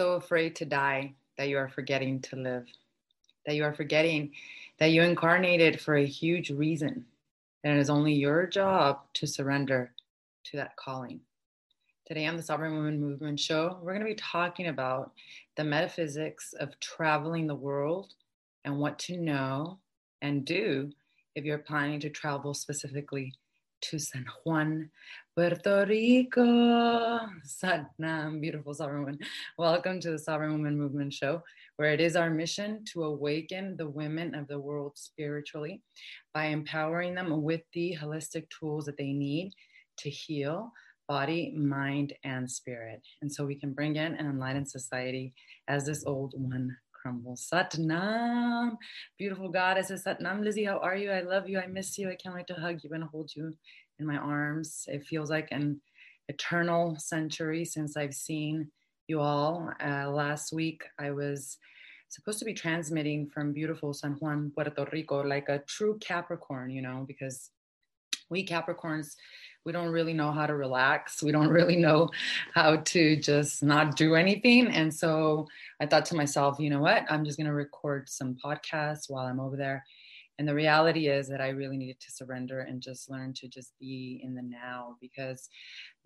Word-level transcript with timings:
So 0.00 0.12
afraid 0.12 0.56
to 0.56 0.64
die 0.64 1.12
that 1.36 1.50
you 1.50 1.58
are 1.58 1.68
forgetting 1.68 2.22
to 2.22 2.36
live? 2.36 2.64
That 3.44 3.54
you 3.54 3.64
are 3.64 3.74
forgetting 3.74 4.32
that 4.78 4.92
you 4.92 5.02
incarnated 5.02 5.78
for 5.78 5.94
a 5.94 6.06
huge 6.06 6.48
reason, 6.48 7.04
and 7.62 7.76
it 7.76 7.78
is 7.78 7.90
only 7.90 8.14
your 8.14 8.46
job 8.46 9.00
to 9.12 9.26
surrender 9.26 9.92
to 10.44 10.56
that 10.56 10.74
calling. 10.76 11.20
Today 12.06 12.24
on 12.24 12.38
the 12.38 12.42
Sovereign 12.42 12.76
Woman 12.76 12.98
Movement 12.98 13.38
Show, 13.38 13.78
we're 13.82 13.92
going 13.92 14.06
to 14.06 14.10
be 14.10 14.14
talking 14.14 14.68
about 14.68 15.12
the 15.58 15.64
metaphysics 15.64 16.54
of 16.54 16.80
traveling 16.80 17.46
the 17.46 17.54
world 17.54 18.14
and 18.64 18.78
what 18.78 18.98
to 19.00 19.18
know 19.18 19.80
and 20.22 20.46
do 20.46 20.92
if 21.34 21.44
you're 21.44 21.58
planning 21.58 22.00
to 22.00 22.08
travel 22.08 22.54
specifically 22.54 23.34
to 23.80 23.98
San 23.98 24.26
Juan, 24.44 24.90
Puerto 25.34 25.86
Rico. 25.88 27.20
Satnam, 27.46 28.40
beautiful 28.40 28.74
sovereign 28.74 29.00
woman. 29.00 29.18
Welcome 29.56 30.00
to 30.00 30.10
the 30.10 30.18
Sovereign 30.18 30.52
Woman 30.52 30.78
Movement 30.78 31.12
Show, 31.14 31.42
where 31.76 31.92
it 31.92 32.00
is 32.00 32.14
our 32.14 32.30
mission 32.30 32.84
to 32.92 33.04
awaken 33.04 33.76
the 33.76 33.88
women 33.88 34.34
of 34.34 34.48
the 34.48 34.58
world 34.58 34.92
spiritually 34.96 35.80
by 36.34 36.46
empowering 36.46 37.14
them 37.14 37.42
with 37.42 37.62
the 37.72 37.96
holistic 38.00 38.46
tools 38.50 38.84
that 38.84 38.98
they 38.98 39.12
need 39.12 39.52
to 39.98 40.10
heal 40.10 40.72
body, 41.08 41.52
mind, 41.56 42.12
and 42.22 42.48
spirit. 42.48 43.00
And 43.22 43.32
so 43.32 43.44
we 43.44 43.56
can 43.56 43.72
bring 43.72 43.96
in 43.96 44.14
an 44.14 44.26
enlightened 44.26 44.70
society 44.70 45.34
as 45.68 45.84
this 45.84 46.04
old 46.06 46.34
one 46.36 46.76
crumbles. 47.00 47.48
Satnam, 47.52 48.76
beautiful 49.18 49.48
goddesses. 49.48 50.04
Satnam, 50.04 50.42
Lizzie, 50.42 50.64
how 50.64 50.78
are 50.78 50.96
you? 50.96 51.10
I 51.10 51.20
love 51.20 51.48
you. 51.48 51.58
I 51.58 51.66
miss 51.66 51.96
you. 51.98 52.10
I 52.10 52.16
can't 52.16 52.34
wait 52.34 52.46
to 52.48 52.54
hug 52.54 52.80
you 52.82 52.90
and 52.92 53.04
hold 53.04 53.30
you 53.34 53.52
in 53.98 54.06
my 54.06 54.16
arms. 54.16 54.84
It 54.88 55.04
feels 55.04 55.30
like 55.30 55.48
an 55.50 55.80
eternal 56.28 56.96
century 56.98 57.64
since 57.64 57.96
I've 57.96 58.14
seen 58.14 58.70
you 59.08 59.20
all. 59.20 59.70
Uh, 59.84 60.10
last 60.10 60.52
week, 60.52 60.82
I 60.98 61.10
was 61.10 61.58
supposed 62.08 62.38
to 62.40 62.44
be 62.44 62.54
transmitting 62.54 63.28
from 63.28 63.52
beautiful 63.52 63.92
San 63.94 64.12
Juan, 64.12 64.52
Puerto 64.54 64.86
Rico, 64.92 65.22
like 65.22 65.48
a 65.48 65.62
true 65.66 65.98
Capricorn, 66.00 66.70
you 66.70 66.82
know, 66.82 67.04
because 67.06 67.50
we 68.30 68.46
Capricorns, 68.46 69.16
we 69.64 69.72
don't 69.72 69.90
really 69.90 70.14
know 70.14 70.32
how 70.32 70.46
to 70.46 70.54
relax. 70.54 71.22
We 71.22 71.32
don't 71.32 71.48
really 71.58 71.76
know 71.76 72.08
how 72.54 72.76
to 72.76 73.16
just 73.16 73.62
not 73.62 73.96
do 73.96 74.14
anything. 74.14 74.68
And 74.68 74.92
so 74.92 75.46
I 75.80 75.86
thought 75.86 76.06
to 76.06 76.16
myself, 76.16 76.58
you 76.58 76.70
know 76.70 76.80
what? 76.80 77.04
I'm 77.10 77.24
just 77.24 77.36
going 77.36 77.46
to 77.46 77.52
record 77.52 78.08
some 78.08 78.36
podcasts 78.42 79.08
while 79.08 79.26
I'm 79.26 79.40
over 79.40 79.56
there 79.56 79.84
and 80.40 80.48
the 80.48 80.54
reality 80.54 81.08
is 81.08 81.28
that 81.28 81.40
i 81.42 81.48
really 81.48 81.76
needed 81.76 82.00
to 82.00 82.10
surrender 82.10 82.60
and 82.60 82.80
just 82.80 83.10
learn 83.10 83.32
to 83.34 83.46
just 83.46 83.78
be 83.78 84.20
in 84.24 84.34
the 84.34 84.42
now 84.42 84.96
because 84.98 85.50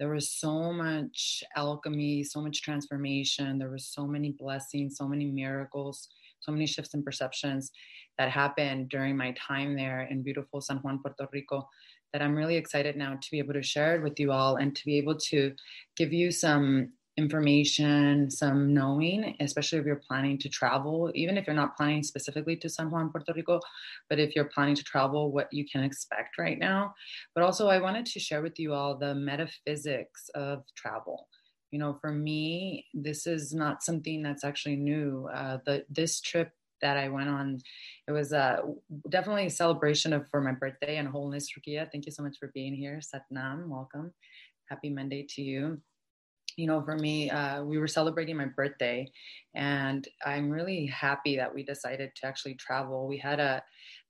there 0.00 0.10
was 0.10 0.28
so 0.28 0.72
much 0.72 1.44
alchemy 1.56 2.24
so 2.24 2.42
much 2.42 2.60
transformation 2.60 3.58
there 3.58 3.70
was 3.70 3.86
so 3.86 4.06
many 4.06 4.30
blessings 4.30 4.96
so 4.96 5.06
many 5.06 5.26
miracles 5.26 6.08
so 6.40 6.50
many 6.50 6.66
shifts 6.66 6.94
in 6.94 7.02
perceptions 7.02 7.70
that 8.18 8.28
happened 8.28 8.88
during 8.88 9.16
my 9.16 9.32
time 9.38 9.76
there 9.76 10.02
in 10.10 10.20
beautiful 10.20 10.60
san 10.60 10.78
juan 10.78 10.98
puerto 10.98 11.28
rico 11.32 11.66
that 12.14 12.22
i'm 12.22 12.34
really 12.34 12.56
excited 12.56 12.96
now 12.96 13.18
to 13.20 13.30
be 13.30 13.38
able 13.38 13.52
to 13.52 13.62
share 13.62 13.96
it 13.96 14.02
with 14.02 14.18
you 14.18 14.32
all 14.32 14.56
and 14.56 14.74
to 14.74 14.86
be 14.86 14.96
able 14.96 15.18
to 15.18 15.52
give 15.96 16.14
you 16.14 16.30
some 16.30 16.90
information, 17.16 18.30
some 18.30 18.74
knowing, 18.74 19.36
especially 19.40 19.78
if 19.78 19.86
you're 19.86 20.02
planning 20.08 20.38
to 20.38 20.48
travel, 20.48 21.10
even 21.14 21.36
if 21.36 21.46
you're 21.46 21.54
not 21.54 21.76
planning 21.76 22.02
specifically 22.02 22.56
to 22.56 22.68
San 22.68 22.90
Juan, 22.90 23.10
Puerto 23.10 23.32
Rico, 23.34 23.60
but 24.08 24.18
if 24.18 24.34
you're 24.34 24.46
planning 24.46 24.74
to 24.74 24.82
travel, 24.82 25.30
what 25.32 25.48
you 25.52 25.64
can 25.70 25.84
expect 25.84 26.38
right 26.38 26.58
now. 26.58 26.94
But 27.34 27.44
also, 27.44 27.68
I 27.68 27.80
wanted 27.80 28.06
to 28.06 28.20
share 28.20 28.42
with 28.42 28.58
you 28.58 28.72
all 28.72 28.96
the 28.96 29.14
metaphysics 29.14 30.28
of 30.34 30.64
travel. 30.76 31.28
You 31.70 31.78
know, 31.78 31.98
for 32.00 32.12
me, 32.12 32.86
this 32.94 33.26
is 33.26 33.52
not 33.52 33.82
something 33.82 34.22
that's 34.22 34.44
actually 34.44 34.76
new. 34.76 35.28
Uh, 35.32 35.58
the 35.66 35.84
this 35.88 36.20
trip 36.20 36.52
that 36.84 36.96
I 36.96 37.08
went 37.08 37.28
on, 37.28 37.58
it 38.06 38.12
was 38.12 38.32
uh, 38.32 38.58
definitely 39.08 39.46
a 39.46 39.50
celebration 39.50 40.12
of 40.12 40.28
for 40.30 40.40
my 40.40 40.52
birthday 40.52 40.98
and 40.98 41.08
wholeness, 41.08 41.48
Rukia. 41.54 41.90
Thank 41.90 42.06
you 42.06 42.12
so 42.12 42.22
much 42.22 42.36
for 42.38 42.50
being 42.54 42.74
here. 42.74 43.00
Satnam, 43.00 43.68
welcome. 43.68 44.12
Happy 44.70 44.90
Monday 44.90 45.26
to 45.30 45.42
you 45.42 45.80
you 46.56 46.66
know, 46.66 46.82
for 46.82 46.96
me, 46.96 47.30
uh, 47.30 47.62
we 47.64 47.78
were 47.78 47.88
celebrating 47.88 48.36
my 48.36 48.46
birthday, 48.46 49.10
and 49.54 50.06
I'm 50.24 50.50
really 50.50 50.86
happy 50.86 51.36
that 51.36 51.52
we 51.52 51.64
decided 51.64 52.10
to 52.16 52.26
actually 52.26 52.54
travel. 52.54 53.08
We 53.08 53.18
had 53.18 53.40
a, 53.40 53.62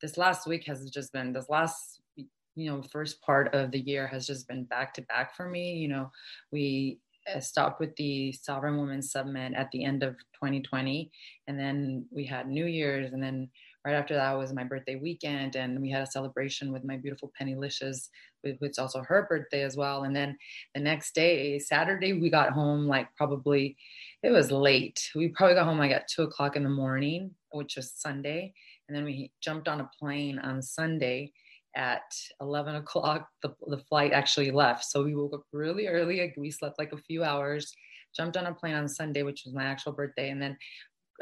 this 0.03 0.19
last 0.19 0.47
week 0.47 0.67
has 0.67 0.91
just 0.91 1.13
been, 1.13 1.33
this 1.33 1.49
last, 1.49 2.03
you 2.17 2.71
know, 2.71 2.83
first 2.83 3.21
part 3.23 3.55
of 3.55 3.71
the 3.71 3.81
year 3.81 4.07
has 4.07 4.27
just 4.27 4.47
been 4.47 4.65
back 4.65 4.95
to 4.95 5.03
back 5.03 5.35
for 5.35 5.49
me. 5.49 5.75
You 5.75 5.89
know, 5.89 6.11
we 6.53 7.01
Uh, 7.33 7.41
stopped 7.41 7.81
with 7.81 7.97
the 7.97 8.33
Sovereign 8.33 8.79
Women 8.79 9.01
Summit 9.01 9.55
at 9.55 9.71
the 9.71 9.85
end 9.85 10.03
of 10.03 10.15
2020, 10.35 11.11
and 11.47 11.59
then 11.59 12.07
we 12.11 12.27
had 12.27 12.49
New 12.49 12.67
Year's, 12.67 13.13
and 13.13 13.23
then 13.23 13.49
right 13.85 13.95
after 13.95 14.15
that 14.15 14.33
was 14.33 14.53
my 14.53 14.65
birthday 14.65 14.97
weekend 14.97 15.57
and 15.57 15.81
we 15.81 15.91
had 15.91 16.03
a 16.03 16.11
celebration 16.11 16.73
with 16.73 16.85
my 16.85 16.97
beautiful 16.97 17.31
penny 17.37 17.55
licious 17.55 18.09
it's 18.47 18.79
also 18.79 19.01
her 19.01 19.27
birthday 19.29 19.63
as 19.63 19.77
well. 19.77 20.05
And 20.05 20.15
then 20.15 20.37
the 20.75 20.81
next 20.81 21.15
day 21.15 21.59
saturday 21.59 22.13
we 22.13 22.31
got 22.31 22.53
home 22.53 22.87
like 22.87 23.09
probably 23.17 23.77
it 24.23 24.31
was 24.31 24.51
late. 24.51 25.11
We 25.15 25.29
probably 25.29 25.55
got 25.55 25.67
home 25.67 25.79
like 25.79 25.93
at 25.93 26.09
two 26.09 26.23
o'clock 26.23 26.57
in 26.57 26.63
the 26.63 26.71
morning 26.71 27.31
which 27.53 27.77
was 27.77 27.93
sunday. 27.93 28.53
And 28.89 28.97
then 28.97 29.05
we 29.05 29.31
jumped 29.41 29.69
on 29.69 29.81
a 29.81 29.91
plane 29.99 30.39
on 30.39 30.63
sunday 30.63 31.33
at 31.77 32.03
11 32.41 32.77
o'clock 32.77 33.29
the, 33.43 33.55
the 33.69 33.79
flight 33.79 34.13
actually 34.13 34.51
left 34.51 34.85
so 34.85 35.03
we 35.03 35.15
woke 35.15 35.35
up 35.35 35.43
really 35.53 35.87
early 35.87 36.33
we 36.37 36.51
slept 36.51 36.79
like 36.79 36.93
a 36.93 36.99
few 36.99 37.25
hours 37.25 37.75
jumped 38.17 38.37
on 38.37 38.47
a 38.47 38.55
plane 38.55 38.75
on 38.75 38.89
sunday 38.89 39.23
which 39.23 39.43
was 39.45 39.55
my 39.55 39.65
actual 39.65 39.93
birthday 39.93 40.31
and 40.31 40.41
then 40.41 40.57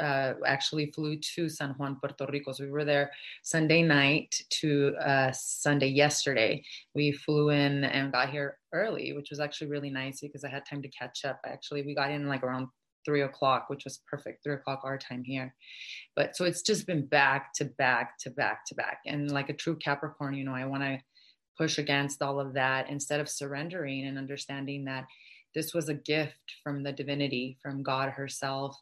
uh, 0.01 0.35
actually 0.47 0.91
flew 0.93 1.17
to 1.17 1.49
San 1.49 1.71
Juan, 1.71 1.97
Puerto 2.01 2.27
Rico. 2.31 2.53
So 2.53 2.65
we 2.65 2.71
were 2.71 2.85
there 2.85 3.11
Sunday 3.43 3.83
night 3.83 4.35
to 4.61 4.95
uh, 4.97 5.33
Sunday 5.33 5.89
yesterday. 5.89 6.65
We 6.95 7.13
flew 7.13 7.51
in 7.51 7.85
and 7.85 8.13
got 8.13 8.31
here 8.31 8.59
early, 8.73 9.13
which 9.13 9.31
was 9.31 9.41
actually 9.41 9.69
really 9.69 9.91
nice 9.91 10.21
because 10.21 10.45
I 10.45 10.49
had 10.49 10.65
time 10.65 10.83
to 10.83 10.89
catch 10.89 11.25
up. 11.25 11.41
Actually, 11.45 11.83
we 11.83 11.95
got 11.95 12.11
in 12.11 12.27
like 12.27 12.43
around 12.43 12.69
three 13.05 13.23
o'clock, 13.23 13.67
which 13.69 13.85
was 13.85 14.01
perfect, 14.11 14.43
three 14.43 14.55
o'clock 14.55 14.81
our 14.85 14.99
time 14.99 15.23
here. 15.25 15.55
But 16.17 16.37
so 16.37 16.45
it's 16.45 16.63
just 16.63 16.87
been 16.87 17.07
back 17.07 17.53
to 17.55 17.65
back 17.65 18.19
to 18.21 18.31
back 18.31 18.65
to 18.67 18.75
back. 18.75 18.99
And 19.07 19.31
like 19.31 19.49
a 19.49 19.55
true 19.55 19.77
Capricorn, 19.77 20.35
you 20.35 20.45
know, 20.45 20.55
I 20.55 20.67
want 20.67 20.83
to 20.83 20.99
push 21.59 21.79
against 21.79 22.23
all 22.23 22.41
of 22.41 22.55
that 22.55 22.89
instead 22.89 23.21
of 23.21 23.29
surrendering 23.29 24.07
and 24.07 24.19
understanding 24.19 24.85
that 24.87 25.05
this 25.55 25.75
was 25.75 25.89
a 25.89 25.95
gift 25.95 26.57
from 26.63 26.83
the 26.83 26.93
divinity, 26.93 27.59
from 27.63 27.83
God 27.83 28.11
herself 28.11 28.77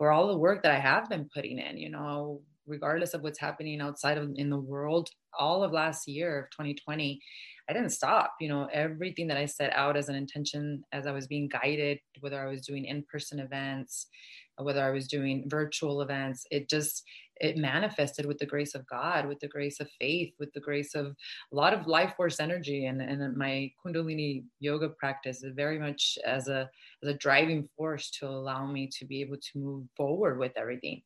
for 0.00 0.10
all 0.10 0.28
the 0.28 0.38
work 0.38 0.62
that 0.62 0.72
I 0.72 0.78
have 0.78 1.10
been 1.10 1.28
putting 1.34 1.58
in, 1.58 1.76
you 1.76 1.90
know, 1.90 2.40
regardless 2.70 3.12
of 3.12 3.22
what's 3.22 3.38
happening 3.38 3.80
outside 3.80 4.16
of 4.16 4.30
in 4.36 4.48
the 4.48 4.58
world, 4.58 5.10
all 5.38 5.62
of 5.62 5.72
last 5.72 6.08
year 6.08 6.38
of 6.38 6.50
2020, 6.50 7.20
I 7.68 7.72
didn't 7.72 7.90
stop. 7.90 8.34
You 8.40 8.48
know, 8.48 8.68
everything 8.72 9.26
that 9.28 9.36
I 9.36 9.46
set 9.46 9.72
out 9.74 9.96
as 9.96 10.08
an 10.08 10.14
intention 10.14 10.82
as 10.92 11.06
I 11.06 11.12
was 11.12 11.26
being 11.26 11.48
guided, 11.48 11.98
whether 12.20 12.40
I 12.40 12.50
was 12.50 12.66
doing 12.66 12.84
in-person 12.84 13.40
events, 13.40 14.06
whether 14.56 14.82
I 14.82 14.90
was 14.90 15.08
doing 15.08 15.44
virtual 15.48 16.02
events, 16.02 16.46
it 16.50 16.68
just 16.70 17.02
it 17.40 17.56
manifested 17.56 18.26
with 18.26 18.38
the 18.38 18.46
grace 18.46 18.74
of 18.74 18.86
God, 18.86 19.26
with 19.26 19.40
the 19.40 19.48
grace 19.48 19.80
of 19.80 19.88
faith, 19.98 20.32
with 20.38 20.52
the 20.52 20.60
grace 20.60 20.94
of 20.94 21.06
a 21.52 21.56
lot 21.56 21.72
of 21.72 21.86
life 21.86 22.12
force 22.16 22.38
energy 22.38 22.86
and, 22.86 23.00
and 23.00 23.36
my 23.36 23.72
Kundalini 23.84 24.44
yoga 24.60 24.90
practice 24.90 25.42
is 25.42 25.54
very 25.54 25.78
much 25.78 26.18
as 26.26 26.48
a 26.48 26.68
as 27.02 27.08
a 27.08 27.14
driving 27.14 27.66
force 27.76 28.10
to 28.10 28.26
allow 28.26 28.66
me 28.66 28.86
to 28.98 29.06
be 29.06 29.22
able 29.22 29.38
to 29.38 29.58
move 29.58 29.84
forward 29.96 30.38
with 30.38 30.52
everything. 30.56 31.00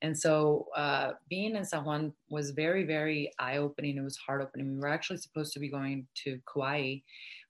And 0.00 0.16
so 0.16 0.68
uh, 0.76 1.12
being 1.28 1.56
in 1.56 1.64
San 1.64 1.84
Juan 1.84 2.12
was 2.28 2.52
very, 2.52 2.84
very 2.84 3.32
eye-opening. 3.40 3.96
It 3.96 4.02
was 4.02 4.16
heart-opening. 4.16 4.74
We 4.74 4.80
were 4.80 4.88
actually 4.88 5.18
supposed 5.18 5.52
to 5.54 5.58
be 5.58 5.68
going 5.68 6.06
to 6.22 6.38
Kauai, 6.52 6.98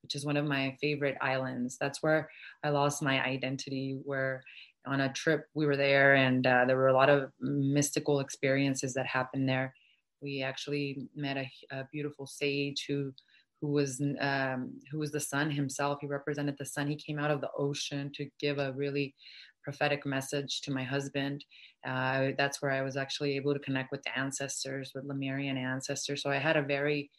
which 0.03 0.15
is 0.15 0.25
one 0.25 0.39
of 0.39 0.47
my 0.47 0.75
favorite 0.81 1.19
islands. 1.21 1.77
That's 1.79 2.03
where 2.03 2.31
I 2.65 2.71
lost 2.71 3.03
my 3.03 3.23
identity, 3.23 3.99
where 4.05 4.43
on 4.87 5.01
a 5.01 5.13
trip 5.13 5.47
we 5.55 5.67
were 5.67 5.77
there 5.77 6.15
and 6.15 6.47
uh, 6.47 6.65
there 6.65 6.77
were 6.77 6.89
a 6.89 6.95
lot 6.95 7.11
of 7.11 7.31
mystical 7.41 8.21
experiences 8.21 8.95
that 8.95 9.07
happened 9.07 9.49
there. 9.49 9.75
We 10.23 10.43
actually 10.43 11.09
met 11.15 11.37
a, 11.37 11.51
a 11.71 11.89
beautiful 11.93 12.27
sage 12.27 12.85
who 12.89 13.13
who 13.61 13.69
was 13.69 14.01
um, 14.21 14.73
who 14.91 14.99
was 14.99 15.13
the 15.13 15.21
sun 15.21 15.51
himself. 15.51 15.99
He 16.01 16.07
represented 16.07 16.57
the 16.59 16.67
sun. 16.67 16.89
He 16.89 16.97
came 16.97 17.19
out 17.19 17.31
of 17.31 17.41
the 17.41 17.51
ocean 17.59 18.11
to 18.15 18.29
give 18.41 18.59
a 18.59 18.73
really 18.73 19.15
prophetic 19.63 20.07
message 20.07 20.63
to 20.63 20.71
my 20.71 20.83
husband. 20.83 21.45
Uh, 21.87 22.29
that's 22.37 22.61
where 22.61 22.71
i 22.71 22.83
was 22.83 22.97
actually 22.97 23.37
able 23.37 23.55
to 23.55 23.61
connect 23.61 23.91
with 23.91 24.03
the 24.03 24.19
ancestors 24.19 24.93
with 24.95 25.05
lemurian 25.05 25.57
ancestors. 25.57 26.23
So 26.23 26.31
i 26.31 26.37
had 26.37 26.57
a 26.57 26.63
very 26.63 27.11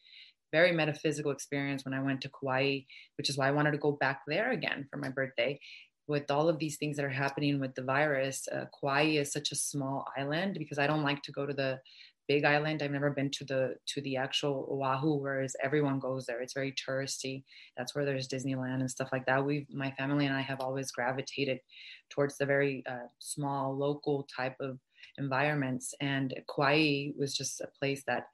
very 0.51 0.71
metaphysical 0.73 1.31
experience 1.31 1.85
when 1.85 1.93
i 1.93 2.01
went 2.01 2.21
to 2.21 2.29
kauai 2.29 2.79
which 3.17 3.29
is 3.29 3.37
why 3.37 3.47
i 3.47 3.51
wanted 3.51 3.71
to 3.71 3.77
go 3.77 3.93
back 3.93 4.21
there 4.27 4.51
again 4.51 4.85
for 4.91 4.97
my 4.97 5.09
birthday 5.09 5.57
with 6.11 6.29
all 6.29 6.47
of 6.49 6.59
these 6.59 6.77
things 6.77 6.97
that 6.97 7.05
are 7.05 7.09
happening 7.09 7.59
with 7.59 7.73
the 7.73 7.81
virus, 7.81 8.47
uh, 8.51 8.65
Kauai 8.79 9.17
is 9.21 9.31
such 9.31 9.51
a 9.51 9.55
small 9.55 10.05
island 10.17 10.55
because 10.59 10.77
I 10.77 10.85
don't 10.85 11.03
like 11.03 11.23
to 11.23 11.31
go 11.31 11.45
to 11.45 11.53
the 11.53 11.79
big 12.27 12.45
island. 12.45 12.81
I've 12.81 12.91
never 12.91 13.09
been 13.09 13.31
to 13.31 13.43
the 13.43 13.75
to 13.87 14.01
the 14.01 14.17
actual 14.17 14.67
Oahu, 14.71 15.15
whereas 15.15 15.55
everyone 15.63 15.99
goes 15.99 16.25
there. 16.25 16.41
It's 16.41 16.53
very 16.53 16.73
touristy. 16.73 17.43
That's 17.77 17.95
where 17.95 18.05
there's 18.05 18.27
Disneyland 18.27 18.81
and 18.81 18.91
stuff 18.91 19.09
like 19.11 19.25
that. 19.25 19.43
We, 19.43 19.65
my 19.73 19.91
family 19.91 20.25
and 20.27 20.35
I, 20.35 20.41
have 20.41 20.61
always 20.61 20.91
gravitated 20.91 21.59
towards 22.09 22.37
the 22.37 22.45
very 22.45 22.83
uh, 22.87 23.07
small, 23.19 23.75
local 23.75 24.27
type 24.35 24.57
of 24.59 24.79
environments. 25.17 25.93
And 25.99 26.33
Kauai 26.53 27.11
was 27.17 27.35
just 27.35 27.61
a 27.61 27.69
place 27.79 28.03
that 28.07 28.27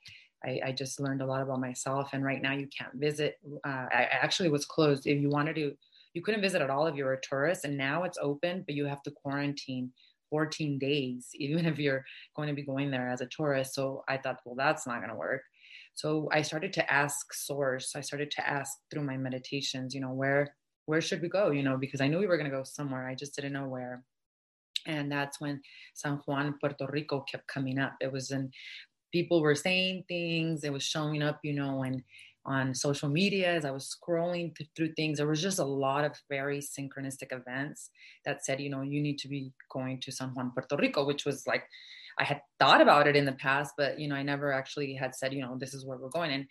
I, 0.43 0.59
I, 0.67 0.71
just 0.71 0.99
learned 0.99 1.21
a 1.21 1.25
lot 1.25 1.41
about 1.41 1.59
myself. 1.59 2.09
And 2.13 2.23
right 2.23 2.41
now, 2.41 2.53
you 2.53 2.67
can't 2.77 2.93
visit. 2.95 3.39
Uh, 3.65 3.87
I 3.91 4.07
actually 4.11 4.49
was 4.49 4.65
closed. 4.65 5.07
If 5.07 5.19
you 5.21 5.29
wanted 5.29 5.55
to, 5.55 5.75
you 6.17 6.23
couldn't 6.23 6.41
visit 6.41 6.63
at 6.63 6.71
all 6.71 6.87
if 6.87 6.95
you 6.95 7.05
were 7.05 7.13
a 7.13 7.21
tourist. 7.21 7.63
And 7.63 7.77
now 7.77 8.03
it's 8.03 8.17
open, 8.19 8.63
but 8.65 8.73
you 8.73 8.85
have 8.87 9.03
to 9.03 9.11
quarantine 9.11 9.91
14 10.31 10.79
days, 10.79 11.29
even 11.35 11.67
if 11.67 11.77
you're 11.77 12.03
going 12.35 12.49
to 12.49 12.55
be 12.55 12.63
going 12.63 12.89
there 12.89 13.07
as 13.07 13.21
a 13.21 13.27
tourist. 13.27 13.75
So 13.75 14.03
I 14.09 14.17
thought, 14.17 14.39
well, 14.43 14.55
that's 14.55 14.87
not 14.87 14.97
going 14.97 15.11
to 15.11 15.15
work. 15.15 15.43
So 15.93 16.27
I 16.31 16.41
started 16.41 16.73
to 16.73 16.91
ask 16.91 17.31
source. 17.33 17.95
I 17.95 18.01
started 18.01 18.31
to 18.31 18.49
ask 18.49 18.71
through 18.89 19.03
my 19.03 19.15
meditations, 19.17 19.93
you 19.93 20.01
know, 20.01 20.13
where 20.13 20.55
where 20.87 21.01
should 21.01 21.21
we 21.21 21.27
go? 21.27 21.51
You 21.51 21.63
know, 21.63 21.77
because 21.77 22.01
I 22.01 22.07
knew 22.07 22.17
we 22.17 22.27
were 22.27 22.37
going 22.37 22.49
to 22.49 22.57
go 22.57 22.63
somewhere. 22.63 23.07
I 23.07 23.13
just 23.13 23.35
didn't 23.35 23.53
know 23.53 23.67
where. 23.67 24.03
And 24.85 25.11
that's 25.11 25.41
when 25.41 25.61
San 25.93 26.21
Juan, 26.25 26.55
Puerto 26.61 26.87
Rico 26.89 27.25
kept 27.29 27.45
coming 27.47 27.77
up. 27.77 27.93
It 27.99 28.11
was 28.11 28.31
in 28.31 28.51
people 29.11 29.41
were 29.41 29.55
saying 29.55 30.05
things. 30.07 30.63
It 30.63 30.71
was 30.71 30.83
showing 30.83 31.21
up, 31.21 31.39
you 31.43 31.53
know, 31.53 31.83
and 31.83 32.01
on 32.47 32.73
social 32.73 33.09
media 33.09 33.53
as 33.53 33.65
I 33.65 33.71
was 33.71 33.95
scrolling 33.95 34.55
through 34.75 34.93
things. 34.93 35.17
There 35.17 35.27
was 35.27 35.41
just 35.41 35.59
a 35.59 35.65
lot 35.65 36.05
of 36.05 36.13
very 36.29 36.59
synchronistic 36.59 37.31
events 37.31 37.89
that 38.25 38.45
said, 38.45 38.61
you 38.61 38.69
know, 38.69 38.81
you 38.81 39.01
need 39.01 39.17
to 39.19 39.27
be 39.27 39.51
going 39.71 39.99
to 40.01 40.11
San 40.11 40.29
Juan, 40.29 40.51
Puerto 40.53 40.77
Rico, 40.77 41.05
which 41.05 41.25
was 41.25 41.45
like, 41.45 41.63
I 42.19 42.23
had 42.23 42.41
thought 42.59 42.81
about 42.81 43.07
it 43.07 43.15
in 43.15 43.25
the 43.25 43.33
past, 43.33 43.73
but 43.77 43.99
you 43.99 44.07
know, 44.07 44.15
I 44.15 44.23
never 44.23 44.51
actually 44.51 44.95
had 44.95 45.13
said, 45.13 45.33
you 45.33 45.41
know, 45.41 45.55
this 45.59 45.73
is 45.73 45.85
where 45.85 45.97
we're 45.97 46.09
going. 46.09 46.31
And 46.31 46.45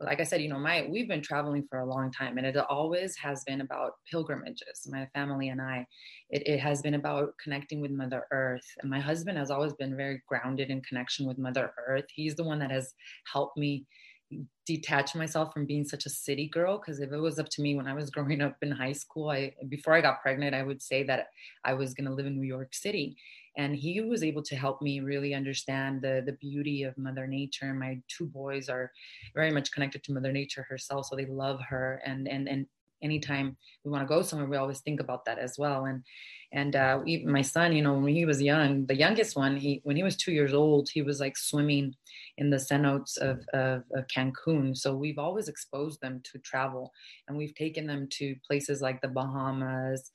like 0.00 0.20
I 0.20 0.24
said, 0.24 0.42
you 0.42 0.48
know, 0.48 0.58
my 0.58 0.86
we've 0.90 1.06
been 1.06 1.22
traveling 1.22 1.64
for 1.70 1.78
a 1.78 1.86
long 1.86 2.10
time, 2.10 2.38
and 2.38 2.46
it 2.46 2.56
always 2.56 3.14
has 3.16 3.44
been 3.44 3.60
about 3.60 3.92
pilgrimages. 4.10 4.88
My 4.88 5.06
family 5.14 5.50
and 5.50 5.60
I, 5.60 5.86
it, 6.30 6.42
it 6.46 6.58
has 6.58 6.82
been 6.82 6.94
about 6.94 7.34
connecting 7.42 7.80
with 7.80 7.92
Mother 7.92 8.24
Earth. 8.32 8.66
And 8.80 8.90
my 8.90 8.98
husband 8.98 9.38
has 9.38 9.50
always 9.50 9.74
been 9.74 9.96
very 9.96 10.20
grounded 10.26 10.70
in 10.70 10.80
connection 10.80 11.26
with 11.26 11.38
Mother 11.38 11.72
Earth. 11.86 12.06
He's 12.12 12.34
the 12.34 12.44
one 12.44 12.58
that 12.58 12.72
has 12.72 12.92
helped 13.32 13.56
me 13.56 13.86
detach 14.66 15.14
myself 15.14 15.52
from 15.52 15.66
being 15.66 15.84
such 15.84 16.06
a 16.06 16.10
city 16.10 16.48
girl 16.48 16.78
because 16.78 17.00
if 17.00 17.12
it 17.12 17.18
was 17.18 17.38
up 17.38 17.48
to 17.48 17.62
me 17.62 17.74
when 17.74 17.88
i 17.88 17.94
was 17.94 18.10
growing 18.10 18.40
up 18.40 18.56
in 18.62 18.70
high 18.70 18.92
school 18.92 19.30
i 19.30 19.52
before 19.68 19.94
i 19.94 20.00
got 20.00 20.22
pregnant 20.22 20.54
i 20.54 20.62
would 20.62 20.80
say 20.80 21.02
that 21.02 21.28
i 21.64 21.74
was 21.74 21.94
going 21.94 22.06
to 22.06 22.14
live 22.14 22.26
in 22.26 22.36
new 22.38 22.46
york 22.46 22.72
city. 22.74 23.16
And 23.56 23.76
he 23.76 24.00
was 24.00 24.24
able 24.24 24.42
to 24.44 24.56
help 24.56 24.80
me 24.80 25.00
really 25.00 25.34
understand 25.34 26.00
the 26.00 26.22
the 26.24 26.32
beauty 26.32 26.84
of 26.84 26.96
mother 26.96 27.26
nature. 27.26 27.74
My 27.74 28.00
two 28.08 28.26
boys 28.26 28.68
are 28.68 28.90
very 29.34 29.50
much 29.50 29.72
connected 29.72 30.02
to 30.04 30.12
mother 30.12 30.32
nature 30.32 30.62
herself 30.68 31.06
so 31.06 31.16
they 31.16 31.26
love 31.26 31.60
her. 31.68 32.00
And 32.04 32.26
and 32.28 32.48
and 32.48 32.66
anytime 33.02 33.56
we 33.84 33.90
want 33.90 34.02
to 34.02 34.14
go 34.14 34.22
somewhere 34.22 34.48
we 34.48 34.56
always 34.56 34.80
think 34.80 35.00
about 35.00 35.24
that 35.26 35.38
as 35.38 35.58
well. 35.58 35.84
And 35.84 36.02
and 36.52 36.76
uh, 36.76 36.98
we, 37.04 37.24
my 37.24 37.42
son 37.42 37.72
you 37.72 37.82
know 37.82 37.94
when 37.94 38.14
he 38.14 38.24
was 38.24 38.42
young 38.42 38.86
the 38.86 38.96
youngest 38.96 39.36
one 39.36 39.56
he 39.56 39.80
when 39.84 39.96
he 39.96 40.02
was 40.02 40.16
two 40.16 40.32
years 40.32 40.52
old 40.52 40.88
he 40.92 41.02
was 41.02 41.20
like 41.20 41.36
swimming 41.36 41.94
in 42.38 42.50
the 42.50 42.56
cenotes 42.56 43.18
of, 43.18 43.44
of, 43.52 43.82
of 43.94 44.06
cancun. 44.06 44.76
So 44.76 44.94
we've 44.94 45.18
always 45.18 45.48
exposed 45.48 46.00
them 46.00 46.22
to 46.32 46.38
travel 46.38 46.92
and 47.28 47.36
we've 47.36 47.54
taken 47.54 47.86
them 47.86 48.08
to 48.12 48.34
places 48.46 48.80
like 48.80 49.00
the 49.00 49.08
bahamas 49.08 50.10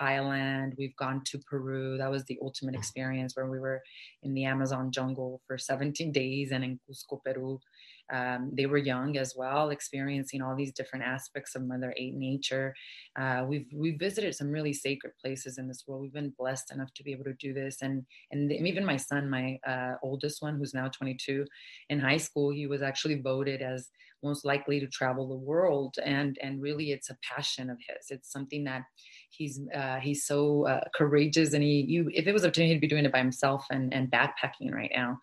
thailand. 0.00 0.72
We've 0.78 0.96
gone 0.96 1.22
to 1.26 1.38
peru. 1.38 1.96
That 1.98 2.10
was 2.10 2.24
the 2.24 2.38
ultimate 2.42 2.74
experience 2.74 3.34
where 3.36 3.48
we 3.48 3.58
were 3.58 3.80
in 4.22 4.34
the 4.34 4.44
amazon 4.44 4.90
jungle 4.90 5.40
for 5.46 5.58
17 5.58 6.12
days 6.12 6.50
and 6.52 6.62
in 6.64 6.78
cusco 6.88 7.20
peru 7.24 7.58
um, 8.12 8.50
they 8.52 8.66
were 8.66 8.78
young 8.78 9.16
as 9.16 9.34
well, 9.36 9.70
experiencing 9.70 10.42
all 10.42 10.56
these 10.56 10.72
different 10.72 11.04
aspects 11.04 11.54
of 11.54 11.62
Mother 11.62 11.94
Eight 11.96 12.14
nature. 12.14 12.74
Uh, 13.18 13.44
we've 13.46 13.66
we 13.74 13.92
visited 13.92 14.34
some 14.34 14.50
really 14.50 14.72
sacred 14.72 15.12
places 15.20 15.58
in 15.58 15.68
this 15.68 15.84
world. 15.86 16.02
We've 16.02 16.12
been 16.12 16.34
blessed 16.38 16.72
enough 16.72 16.92
to 16.94 17.02
be 17.02 17.12
able 17.12 17.24
to 17.24 17.34
do 17.34 17.52
this, 17.52 17.82
and 17.82 18.04
and 18.30 18.52
even 18.52 18.84
my 18.84 18.96
son, 18.96 19.30
my 19.30 19.58
uh, 19.66 19.94
oldest 20.02 20.42
one, 20.42 20.56
who's 20.56 20.74
now 20.74 20.88
22, 20.88 21.46
in 21.88 22.00
high 22.00 22.16
school, 22.16 22.50
he 22.50 22.66
was 22.66 22.82
actually 22.82 23.20
voted 23.20 23.62
as 23.62 23.90
most 24.22 24.44
likely 24.44 24.80
to 24.80 24.86
travel 24.86 25.28
the 25.28 25.36
world 25.36 25.94
and 26.04 26.38
and 26.42 26.60
really 26.60 26.92
it's 26.92 27.10
a 27.10 27.16
passion 27.22 27.70
of 27.70 27.78
his. 27.78 28.10
It's 28.10 28.32
something 28.32 28.64
that 28.64 28.82
he's 29.30 29.60
uh, 29.74 29.96
he's 29.96 30.26
so 30.26 30.66
uh, 30.66 30.84
courageous 30.94 31.52
and 31.54 31.62
he 31.62 31.84
you 31.88 32.10
if 32.12 32.26
it 32.26 32.32
was 32.32 32.44
up 32.44 32.52
to 32.54 32.62
him 32.62 32.68
he'd 32.68 32.80
be 32.80 32.88
doing 32.88 33.04
it 33.04 33.12
by 33.12 33.18
himself 33.18 33.64
and 33.70 33.92
and 33.94 34.10
backpacking 34.10 34.72
right 34.72 34.90
now. 34.94 35.18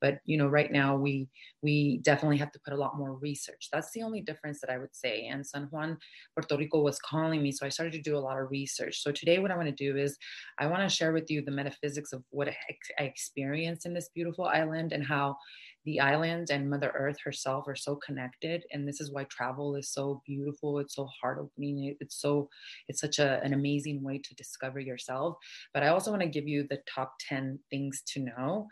But 0.00 0.18
you 0.24 0.36
know 0.36 0.48
right 0.48 0.70
now 0.70 0.96
we 0.96 1.28
we 1.62 2.00
definitely 2.02 2.38
have 2.38 2.52
to 2.52 2.60
put 2.64 2.74
a 2.74 2.76
lot 2.76 2.98
more 2.98 3.14
research. 3.14 3.68
That's 3.72 3.92
the 3.92 4.02
only 4.02 4.20
difference 4.20 4.60
that 4.60 4.70
i 4.70 4.78
would 4.78 4.94
say. 4.94 5.26
And 5.26 5.46
san 5.46 5.68
juan 5.70 5.98
puerto 6.34 6.56
rico 6.56 6.80
was 6.80 6.98
calling 6.98 7.42
me 7.42 7.52
so 7.52 7.66
i 7.66 7.68
started 7.68 7.92
to 7.92 8.02
do 8.02 8.16
a 8.16 8.18
lot 8.26 8.38
of 8.38 8.50
research. 8.50 9.02
So 9.02 9.12
today 9.12 9.38
what 9.38 9.50
i 9.50 9.56
want 9.56 9.68
to 9.68 9.84
do 9.84 9.96
is 9.96 10.16
i 10.58 10.66
want 10.66 10.82
to 10.82 10.94
share 10.94 11.12
with 11.12 11.30
you 11.30 11.42
the 11.42 11.50
metaphysics 11.50 12.12
of 12.12 12.22
what 12.30 12.48
i 12.48 12.54
experienced 12.98 13.86
in 13.86 13.94
this 13.94 14.10
beautiful 14.14 14.44
island 14.44 14.92
and 14.92 15.04
how 15.04 15.36
the 15.84 16.00
island 16.00 16.48
and 16.50 16.70
Mother 16.70 16.92
Earth 16.94 17.16
herself 17.24 17.66
are 17.66 17.76
so 17.76 17.96
connected. 17.96 18.64
And 18.72 18.86
this 18.86 19.00
is 19.00 19.12
why 19.12 19.24
travel 19.24 19.74
is 19.76 19.92
so 19.92 20.22
beautiful. 20.26 20.78
It's 20.78 20.94
so 20.94 21.08
heart 21.20 21.38
opening. 21.40 21.96
It's 22.00 22.20
so, 22.20 22.48
it's 22.88 23.00
such 23.00 23.18
a, 23.18 23.42
an 23.42 23.52
amazing 23.52 24.02
way 24.02 24.18
to 24.18 24.34
discover 24.34 24.80
yourself. 24.80 25.36
But 25.74 25.82
I 25.82 25.88
also 25.88 26.10
want 26.10 26.22
to 26.22 26.28
give 26.28 26.46
you 26.46 26.66
the 26.68 26.80
top 26.92 27.14
10 27.28 27.58
things 27.70 28.02
to 28.14 28.20
know 28.20 28.68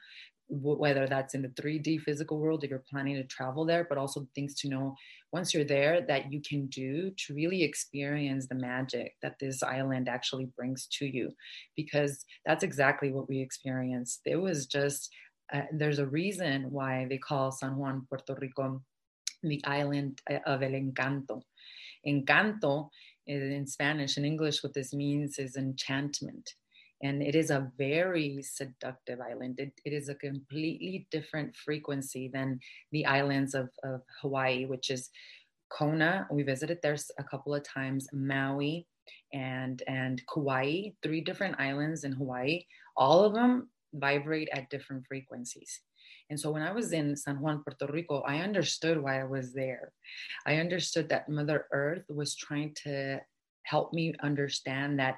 whether 0.51 1.07
that's 1.07 1.35
in 1.35 1.43
the 1.43 1.49
3D 1.49 2.01
physical 2.01 2.39
world 2.39 2.65
if 2.65 2.71
you're 2.71 2.85
planning 2.91 3.15
to 3.15 3.25
travel 3.25 3.65
there, 3.65 3.87
but 3.89 3.99
also 3.99 4.27
things 4.35 4.55
to 4.55 4.69
know 4.69 4.95
once 5.33 5.55
you're 5.55 5.65
there 5.65 6.05
that 6.09 6.33
you 6.33 6.43
can 6.43 6.67
do 6.67 7.13
to 7.17 7.35
really 7.35 7.63
experience 7.63 8.49
the 8.49 8.55
magic 8.57 9.13
that 9.23 9.39
this 9.39 9.63
island 9.63 10.09
actually 10.09 10.51
brings 10.57 10.89
to 10.91 11.07
you. 11.07 11.31
Because 11.77 12.25
that's 12.45 12.65
exactly 12.65 13.13
what 13.13 13.29
we 13.29 13.41
experienced. 13.41 14.23
It 14.27 14.37
was 14.37 14.67
just 14.67 15.09
uh, 15.53 15.63
there's 15.73 15.99
a 15.99 16.07
reason 16.07 16.71
why 16.71 17.07
they 17.09 17.19
call 17.19 17.51
San 17.51 17.77
Juan, 17.77 18.07
Puerto 18.09 18.37
Rico, 18.41 18.83
the 19.43 19.63
island 19.65 20.21
uh, 20.31 20.39
of 20.47 20.63
El 20.63 20.71
Encanto. 20.71 21.43
Encanto 22.07 22.89
in 23.27 23.67
Spanish, 23.67 24.17
in 24.17 24.25
English, 24.25 24.63
what 24.63 24.75
this 24.75 24.93
means 24.93 25.39
is 25.39 25.57
enchantment. 25.57 26.55
And 27.03 27.23
it 27.23 27.35
is 27.35 27.51
a 27.51 27.71
very 27.79 28.43
seductive 28.43 29.21
island. 29.21 29.59
It, 29.59 29.73
it 29.85 29.93
is 29.93 30.09
a 30.09 30.15
completely 30.15 31.07
different 31.11 31.57
frequency 31.57 32.29
than 32.29 32.61
the 32.93 33.07
islands 33.07 33.55
of, 33.55 33.71
of 33.85 34.03
Hawaii, 34.21 34.67
which 34.67 34.91
is 34.91 35.11
Kona. 35.71 36.27
We 36.31 36.43
visited 36.43 36.79
there 36.83 36.97
a 37.19 37.25
couple 37.25 37.55
of 37.55 37.63
times, 37.63 38.09
Maui, 38.13 38.87
and 39.33 39.83
and 39.87 40.21
Kauai, 40.33 40.91
three 41.03 41.21
different 41.21 41.59
islands 41.59 42.05
in 42.05 42.13
Hawaii. 42.13 42.65
All 42.97 43.25
of 43.25 43.35
them 43.35 43.71
vibrate 43.95 44.49
at 44.53 44.71
different 44.71 45.07
frequencies. 45.07 45.81
And 46.31 46.39
so 46.39 46.51
when 46.51 46.63
I 46.63 46.73
was 46.73 46.93
in 46.93 47.17
San 47.17 47.41
Juan, 47.41 47.63
Puerto 47.63 47.93
Rico, 47.93 48.21
I 48.21 48.39
understood 48.39 49.03
why 49.03 49.21
I 49.21 49.25
was 49.25 49.53
there. 49.53 49.93
I 50.47 50.57
understood 50.57 51.09
that 51.09 51.29
Mother 51.29 51.67
Earth 51.73 52.05
was 52.09 52.37
trying 52.37 52.75
to 52.85 53.21
help 53.65 53.93
me 53.93 54.15
understand 54.23 54.99
that 55.01 55.17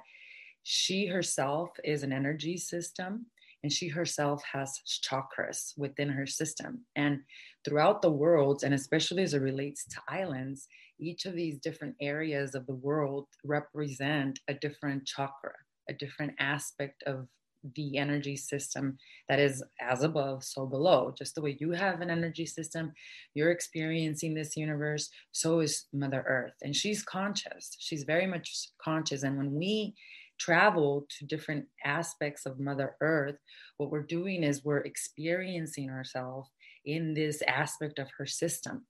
she 0.63 1.07
herself 1.07 1.71
is 1.85 2.03
an 2.03 2.13
energy 2.13 2.57
system 2.57 3.27
and 3.63 3.73
she 3.73 3.89
herself 3.89 4.43
has 4.53 4.81
chakras 5.05 5.77
within 5.77 6.09
her 6.09 6.27
system. 6.27 6.81
And 6.97 7.21
throughout 7.65 8.03
the 8.03 8.11
world, 8.11 8.65
and 8.65 8.75
especially 8.75 9.23
as 9.23 9.35
it 9.35 9.41
relates 9.41 9.85
to 9.87 10.03
islands, 10.09 10.67
each 10.99 11.27
of 11.27 11.35
these 11.35 11.59
different 11.59 11.95
areas 12.01 12.55
of 12.55 12.67
the 12.67 12.75
world 12.75 13.29
represent 13.45 14.41
a 14.49 14.55
different 14.55 15.07
chakra, 15.07 15.55
a 15.89 15.95
different 15.95 16.33
aspect 16.39 17.03
of 17.07 17.29
the 17.75 17.97
energy 17.97 18.37
system 18.37 18.99
that 19.29 19.39
is 19.39 19.63
as 19.81 20.03
above, 20.03 20.45
so 20.45 20.67
below. 20.67 21.15
Just 21.17 21.35
the 21.35 21.43
way 21.43 21.57
you 21.61 21.73
have 21.73 22.01
an 22.01 22.11
energy 22.11 22.47
system, 22.47 22.93
you're 23.35 23.51
experiencing 23.51 24.35
this 24.35 24.57
universe, 24.57 25.11
so 25.33 25.61
is 25.61 25.87
Mother 25.93 26.25
Earth. 26.27 26.55
And 26.63 26.75
she's 26.75 27.03
conscious, 27.03 27.77
she's 27.79 28.05
very 28.05 28.27
much 28.27 28.69
conscious. 28.83 29.23
And 29.23 29.37
when 29.37 29.55
we 29.55 29.95
travel 30.39 31.07
to 31.19 31.27
different 31.27 31.67
aspects 31.85 32.47
of 32.47 32.59
Mother 32.59 32.97
Earth, 33.01 33.37
what 33.77 33.91
we're 33.91 34.03
doing 34.03 34.43
is 34.43 34.65
we're 34.65 34.79
experiencing 34.79 35.91
ourselves 35.91 36.51
in 36.85 37.15
this 37.15 37.43
aspect 37.47 37.99
of 37.99 38.09
her 38.19 38.27
system. 38.27 38.85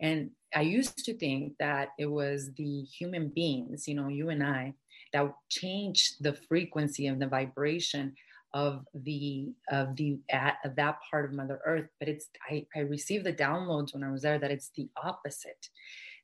And 0.00 0.30
I 0.54 0.62
used 0.62 1.04
to 1.04 1.16
think 1.16 1.54
that 1.58 1.88
it 1.98 2.06
was 2.06 2.50
the 2.56 2.82
human 2.82 3.28
beings, 3.28 3.88
you 3.88 3.94
know, 3.94 4.08
you 4.08 4.28
and 4.28 4.42
I, 4.42 4.74
that 5.12 5.32
change 5.48 6.16
the 6.20 6.34
frequency 6.34 7.06
and 7.06 7.20
the 7.20 7.26
vibration 7.26 8.14
of 8.54 8.84
the 8.94 9.52
of 9.70 9.94
the 9.96 10.18
at 10.30 10.56
of 10.64 10.74
that 10.76 10.98
part 11.10 11.26
of 11.26 11.32
mother 11.32 11.60
earth. 11.66 11.88
But 11.98 12.08
it's 12.08 12.28
I, 12.48 12.66
I 12.74 12.80
received 12.80 13.24
the 13.24 13.32
downloads 13.32 13.92
when 13.92 14.04
i 14.04 14.10
was 14.10 14.22
there 14.22 14.38
that 14.38 14.50
it's 14.50 14.70
the 14.74 14.88
opposite 15.02 15.68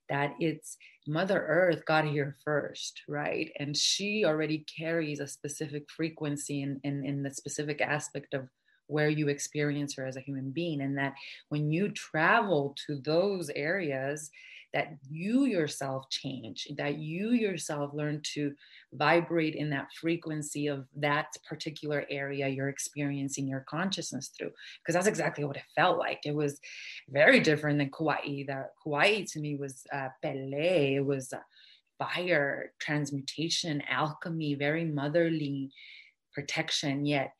that 0.09 0.35
it's 0.39 0.77
mother 1.07 1.45
earth 1.47 1.85
got 1.87 2.05
here 2.05 2.37
first 2.45 3.03
right? 3.09 3.51
And 3.59 3.77
she 3.77 4.25
already 4.25 4.65
carries 4.79 5.21
a 5.21 5.27
specific 5.27 5.85
frequency 5.91 6.63
in, 6.63 6.81
in 6.85 7.05
in 7.05 7.23
the 7.23 7.31
specific 7.31 7.81
aspect 7.81 8.35
of 8.35 8.49
where 8.87 9.09
you 9.09 9.29
experience 9.29 9.95
her 9.97 10.07
as 10.07 10.17
a 10.17 10.21
human 10.21 10.51
being 10.51 10.83
and 10.83 10.97
that 10.99 11.15
when 11.49 11.71
you 11.71 11.89
travel 11.91 12.75
to 12.87 13.01
those 13.01 13.51
areas 13.51 14.31
that 14.75 14.99
you 15.09 15.45
yourself 15.45 16.11
change 16.11 16.67
that 16.77 16.99
you 16.99 17.31
yourself 17.31 17.93
learn 17.95 18.21
to 18.35 18.53
vibrate 18.93 19.55
in 19.55 19.71
that 19.71 19.87
frequency 20.01 20.67
of 20.67 20.85
that 20.97 21.29
particular 21.49 22.05
area 22.11 22.49
you're 22.49 22.69
experiencing 22.69 23.49
your 23.49 23.65
consciousness 23.69 24.33
through. 24.37 24.51
Because 24.83 24.95
that's 24.95 25.07
exactly 25.07 25.45
what 25.45 25.57
it 25.57 25.63
felt 25.75 25.99
like. 25.99 26.21
It 26.25 26.35
was 26.35 26.61
very 27.09 27.41
different 27.41 27.79
than 27.79 27.91
kauai. 27.91 28.45
That 28.47 28.71
kauai 28.83 29.25
to 29.33 29.41
me 29.41 29.57
was 29.57 29.85
uh, 29.93 30.09
pele. 30.23 30.97
It 30.97 31.07
was 31.07 31.33
uh, 31.33 31.39
fire 31.99 32.73
transmutation 32.81 33.83
alchemy 33.89 34.55
very 34.57 34.85
motherly 34.85 35.71
protection. 36.33 37.07
Yet 37.07 37.33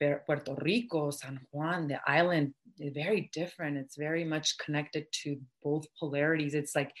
Puerto 0.00 0.54
Rico, 0.62 1.10
San 1.10 1.40
Juan, 1.50 1.88
the 1.88 2.00
island, 2.06 2.54
eh, 2.80 2.90
very 2.94 3.30
different. 3.32 3.76
It's 3.76 3.96
very 3.96 4.24
much 4.24 4.58
connected 4.58 5.06
to 5.22 5.38
both 5.62 5.86
polarities. 5.98 6.54
It's 6.54 6.74
like 6.74 6.92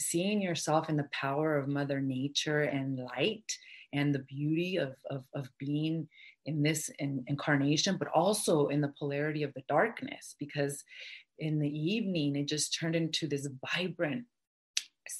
seeing 0.00 0.40
yourself 0.40 0.88
in 0.88 0.96
the 0.96 1.08
power 1.12 1.56
of 1.56 1.68
Mother 1.68 2.00
Nature 2.00 2.62
and 2.62 2.98
light 2.98 3.50
and 3.92 4.14
the 4.14 4.20
beauty 4.20 4.76
of, 4.76 4.94
of, 5.10 5.24
of 5.34 5.48
being 5.58 6.08
in 6.44 6.62
this 6.62 6.90
in, 6.98 7.24
incarnation, 7.26 7.96
but 7.98 8.08
also 8.14 8.68
in 8.68 8.80
the 8.80 8.92
polarity 8.98 9.42
of 9.42 9.52
the 9.54 9.62
darkness, 9.68 10.36
because 10.38 10.84
in 11.38 11.58
the 11.58 11.68
evening, 11.68 12.36
it 12.36 12.48
just 12.48 12.78
turned 12.78 12.94
into 12.94 13.26
this 13.26 13.48
vibrant, 13.74 14.24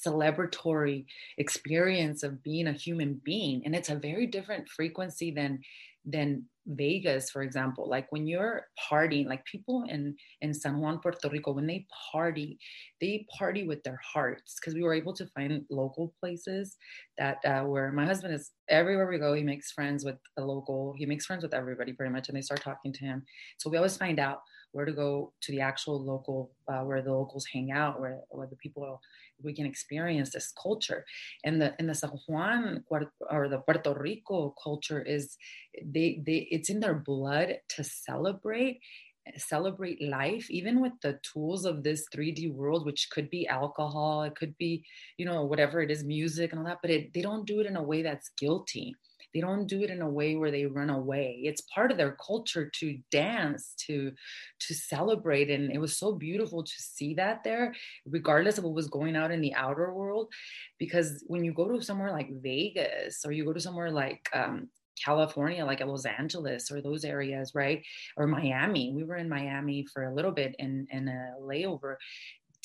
celebratory 0.05 1.05
experience 1.37 2.23
of 2.23 2.43
being 2.43 2.67
a 2.67 2.73
human 2.73 3.21
being 3.23 3.61
and 3.65 3.73
it's 3.73 3.89
a 3.89 3.95
very 3.95 4.27
different 4.27 4.67
frequency 4.67 5.31
than 5.31 5.59
than 6.07 6.45
Vegas, 6.67 7.29
for 7.29 7.43
example, 7.43 7.87
like 7.87 8.11
when 8.11 8.27
you're 8.27 8.65
partying, 8.89 9.27
like 9.27 9.43
people 9.45 9.85
in 9.87 10.15
in 10.41 10.53
San 10.53 10.79
Juan, 10.79 10.99
Puerto 10.99 11.29
Rico, 11.29 11.51
when 11.53 11.67
they 11.67 11.85
party, 12.11 12.57
they 12.99 13.25
party 13.37 13.65
with 13.65 13.83
their 13.83 13.99
hearts 14.13 14.55
because 14.55 14.73
we 14.73 14.83
were 14.83 14.93
able 14.93 15.13
to 15.13 15.27
find 15.27 15.63
local 15.69 16.13
places 16.19 16.75
that 17.17 17.37
uh, 17.45 17.61
where 17.61 17.91
my 17.91 18.05
husband 18.05 18.33
is 18.33 18.51
everywhere 18.69 19.07
we 19.07 19.17
go, 19.17 19.33
he 19.33 19.43
makes 19.43 19.71
friends 19.71 20.03
with 20.03 20.17
the 20.35 20.43
local, 20.43 20.93
he 20.97 21.05
makes 21.05 21.25
friends 21.25 21.43
with 21.43 21.53
everybody 21.53 21.93
pretty 21.93 22.11
much, 22.11 22.27
and 22.27 22.35
they 22.37 22.41
start 22.41 22.61
talking 22.61 22.91
to 22.93 23.05
him. 23.05 23.23
So 23.57 23.69
we 23.69 23.77
always 23.77 23.97
find 23.97 24.19
out 24.19 24.39
where 24.71 24.85
to 24.85 24.91
go 24.91 25.33
to 25.41 25.51
the 25.51 25.61
actual 25.61 26.03
local 26.03 26.51
uh, 26.67 26.81
where 26.81 27.01
the 27.01 27.11
locals 27.11 27.45
hang 27.51 27.71
out, 27.71 27.99
where 27.99 28.21
where 28.29 28.47
the 28.47 28.55
people 28.57 28.99
we 29.41 29.53
can 29.53 29.65
experience 29.65 30.31
this 30.31 30.51
culture. 30.61 31.05
And 31.43 31.61
the 31.61 31.73
in 31.79 31.87
the 31.87 31.95
San 31.95 32.11
Juan 32.27 32.83
or 32.89 33.49
the 33.49 33.59
Puerto 33.59 33.93
Rico 33.93 34.55
culture 34.63 35.01
is 35.01 35.37
they 35.83 36.21
they 36.25 36.47
it's 36.51 36.69
in 36.69 36.79
their 36.79 36.95
blood 36.95 37.57
to 37.69 37.83
celebrate 37.83 38.79
celebrate 39.35 40.01
life 40.01 40.49
even 40.49 40.81
with 40.81 40.93
the 41.01 41.19
tools 41.21 41.65
of 41.65 41.83
this 41.83 42.05
3d 42.13 42.53
world 42.53 42.85
which 42.85 43.09
could 43.11 43.29
be 43.29 43.47
alcohol 43.47 44.23
it 44.23 44.35
could 44.35 44.57
be 44.57 44.83
you 45.17 45.25
know 45.25 45.43
whatever 45.43 45.81
it 45.81 45.91
is 45.91 46.03
music 46.03 46.51
and 46.51 46.59
all 46.59 46.65
that 46.65 46.79
but 46.81 46.91
it, 46.91 47.13
they 47.13 47.21
don't 47.21 47.45
do 47.45 47.59
it 47.59 47.65
in 47.65 47.75
a 47.75 47.83
way 47.83 48.01
that's 48.01 48.29
guilty 48.37 48.95
they 49.37 49.41
don't 49.41 49.67
do 49.67 49.83
it 49.83 49.91
in 49.91 50.01
a 50.01 50.09
way 50.09 50.35
where 50.35 50.49
they 50.49 50.65
run 50.65 50.89
away 50.89 51.39
it's 51.43 51.61
part 51.61 51.91
of 51.91 51.97
their 51.97 52.13
culture 52.13 52.71
to 52.73 52.97
dance 53.11 53.75
to 53.77 54.11
to 54.59 54.73
celebrate 54.73 55.51
and 55.51 55.71
it 55.71 55.77
was 55.77 55.95
so 55.95 56.11
beautiful 56.11 56.63
to 56.63 56.73
see 56.79 57.13
that 57.13 57.43
there 57.43 57.75
regardless 58.07 58.57
of 58.57 58.63
what 58.63 58.73
was 58.73 58.87
going 58.87 59.15
out 59.15 59.29
in 59.29 59.39
the 59.39 59.53
outer 59.53 59.93
world 59.93 60.27
because 60.79 61.23
when 61.27 61.43
you 61.43 61.53
go 61.53 61.67
to 61.67 61.83
somewhere 61.83 62.11
like 62.11 62.29
vegas 62.41 63.23
or 63.23 63.31
you 63.31 63.45
go 63.45 63.53
to 63.53 63.59
somewhere 63.59 63.91
like 63.91 64.27
um, 64.33 64.67
California, 65.05 65.63
like 65.63 65.85
Los 65.85 66.05
Angeles 66.05 66.71
or 66.71 66.81
those 66.81 67.05
areas, 67.05 67.53
right? 67.53 67.83
Or 68.15 68.25
Miami. 68.25 68.91
We 68.91 69.03
were 69.03 69.17
in 69.17 69.29
Miami 69.29 69.85
for 69.93 70.05
a 70.05 70.13
little 70.15 70.31
bit 70.31 70.55
in, 70.57 70.87
in 70.89 71.07
a 71.07 71.33
layover 71.39 71.97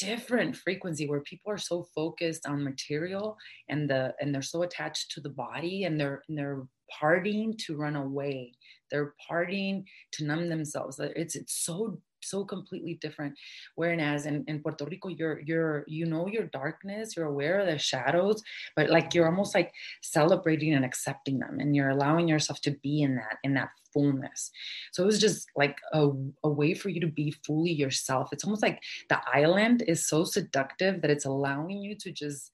different 0.04 0.56
frequency 0.56 1.08
where 1.08 1.20
people 1.20 1.52
are 1.52 1.58
so 1.58 1.86
focused 1.94 2.46
on 2.46 2.64
material 2.64 3.36
and 3.68 3.88
the 3.88 4.14
and 4.20 4.34
they're 4.34 4.42
so 4.42 4.62
attached 4.62 5.10
to 5.12 5.20
the 5.20 5.30
body 5.30 5.84
and 5.84 5.98
they're 5.98 6.22
and 6.28 6.36
they're 6.36 6.62
partying 7.02 7.56
to 7.58 7.76
run 7.76 7.96
away. 7.96 8.52
They're 8.90 9.14
partying 9.30 9.84
to 10.12 10.24
numb 10.24 10.48
themselves. 10.48 11.00
It's 11.00 11.36
it's 11.36 11.54
so 11.64 12.00
so 12.24 12.44
completely 12.44 12.98
different. 13.00 13.34
Whereas 13.74 14.26
in, 14.26 14.44
in 14.46 14.60
puerto 14.60 14.84
rico 14.84 15.08
you're 15.08 15.40
you're 15.40 15.84
you 15.86 16.06
know 16.06 16.26
your 16.26 16.44
darkness 16.44 17.16
you're 17.16 17.26
aware 17.26 17.60
of 17.60 17.66
the 17.66 17.78
shadows 17.78 18.42
but 18.76 18.90
like 18.90 19.14
you're 19.14 19.26
almost 19.26 19.54
like 19.54 19.72
celebrating 20.02 20.74
and 20.74 20.84
accepting 20.84 21.38
them 21.38 21.58
and 21.60 21.74
you're 21.74 21.90
allowing 21.90 22.28
yourself 22.28 22.60
to 22.62 22.70
be 22.82 23.02
in 23.02 23.16
that 23.16 23.38
in 23.42 23.54
that 23.54 23.70
fullness. 23.92 24.50
So 24.92 25.02
it 25.02 25.06
was 25.06 25.20
just 25.20 25.48
like 25.56 25.78
a, 25.92 26.08
a 26.44 26.48
way 26.48 26.74
for 26.74 26.88
you 26.88 27.00
to 27.00 27.06
be 27.06 27.34
fully 27.44 27.72
yourself. 27.72 28.30
It's 28.32 28.44
almost 28.44 28.62
like 28.62 28.80
the 29.08 29.20
island 29.32 29.84
is 29.86 30.08
so 30.08 30.24
seductive 30.24 31.02
that 31.02 31.10
it's 31.10 31.26
allowing 31.26 31.82
you 31.82 31.94
to 31.96 32.10
just 32.10 32.50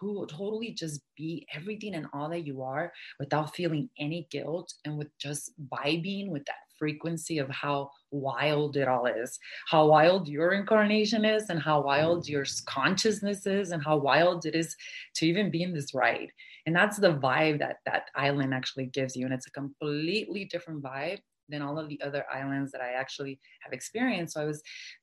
to 0.00 0.26
totally 0.30 0.70
just 0.72 1.00
be 1.16 1.46
everything 1.52 1.94
and 1.94 2.06
all 2.12 2.28
that 2.30 2.46
you 2.46 2.62
are 2.62 2.92
without 3.18 3.54
feeling 3.54 3.88
any 3.98 4.28
guilt 4.30 4.72
and 4.84 4.96
with 4.96 5.08
just 5.18 5.52
vibing 5.68 6.30
with 6.30 6.44
that 6.44 6.54
frequency 6.82 7.38
of 7.38 7.48
how 7.48 7.88
wild 8.10 8.76
it 8.76 8.88
all 8.88 9.06
is, 9.06 9.38
how 9.68 9.86
wild 9.86 10.26
your 10.26 10.50
incarnation 10.52 11.24
is, 11.24 11.44
and 11.48 11.60
how 11.62 11.80
wild 11.80 12.28
your 12.28 12.44
consciousness 12.66 13.46
is, 13.46 13.70
and 13.70 13.84
how 13.84 13.96
wild 13.96 14.46
it 14.46 14.56
is 14.56 14.74
to 15.14 15.26
even 15.26 15.48
be 15.48 15.62
in 15.62 15.72
this 15.72 15.94
ride. 15.94 16.30
And 16.66 16.74
that's 16.74 16.98
the 16.98 17.14
vibe 17.14 17.60
that 17.60 17.76
that 17.86 18.10
island 18.16 18.52
actually 18.52 18.86
gives 18.86 19.14
you. 19.14 19.24
And 19.26 19.34
it's 19.34 19.46
a 19.46 19.52
completely 19.52 20.44
different 20.46 20.82
vibe 20.82 21.20
than 21.48 21.62
all 21.62 21.78
of 21.78 21.88
the 21.88 22.00
other 22.02 22.24
islands 22.32 22.72
that 22.72 22.80
I 22.80 22.92
actually 23.02 23.38
have 23.60 23.72
experienced. 23.72 24.34
So 24.34 24.42
I 24.42 24.46
was 24.46 24.60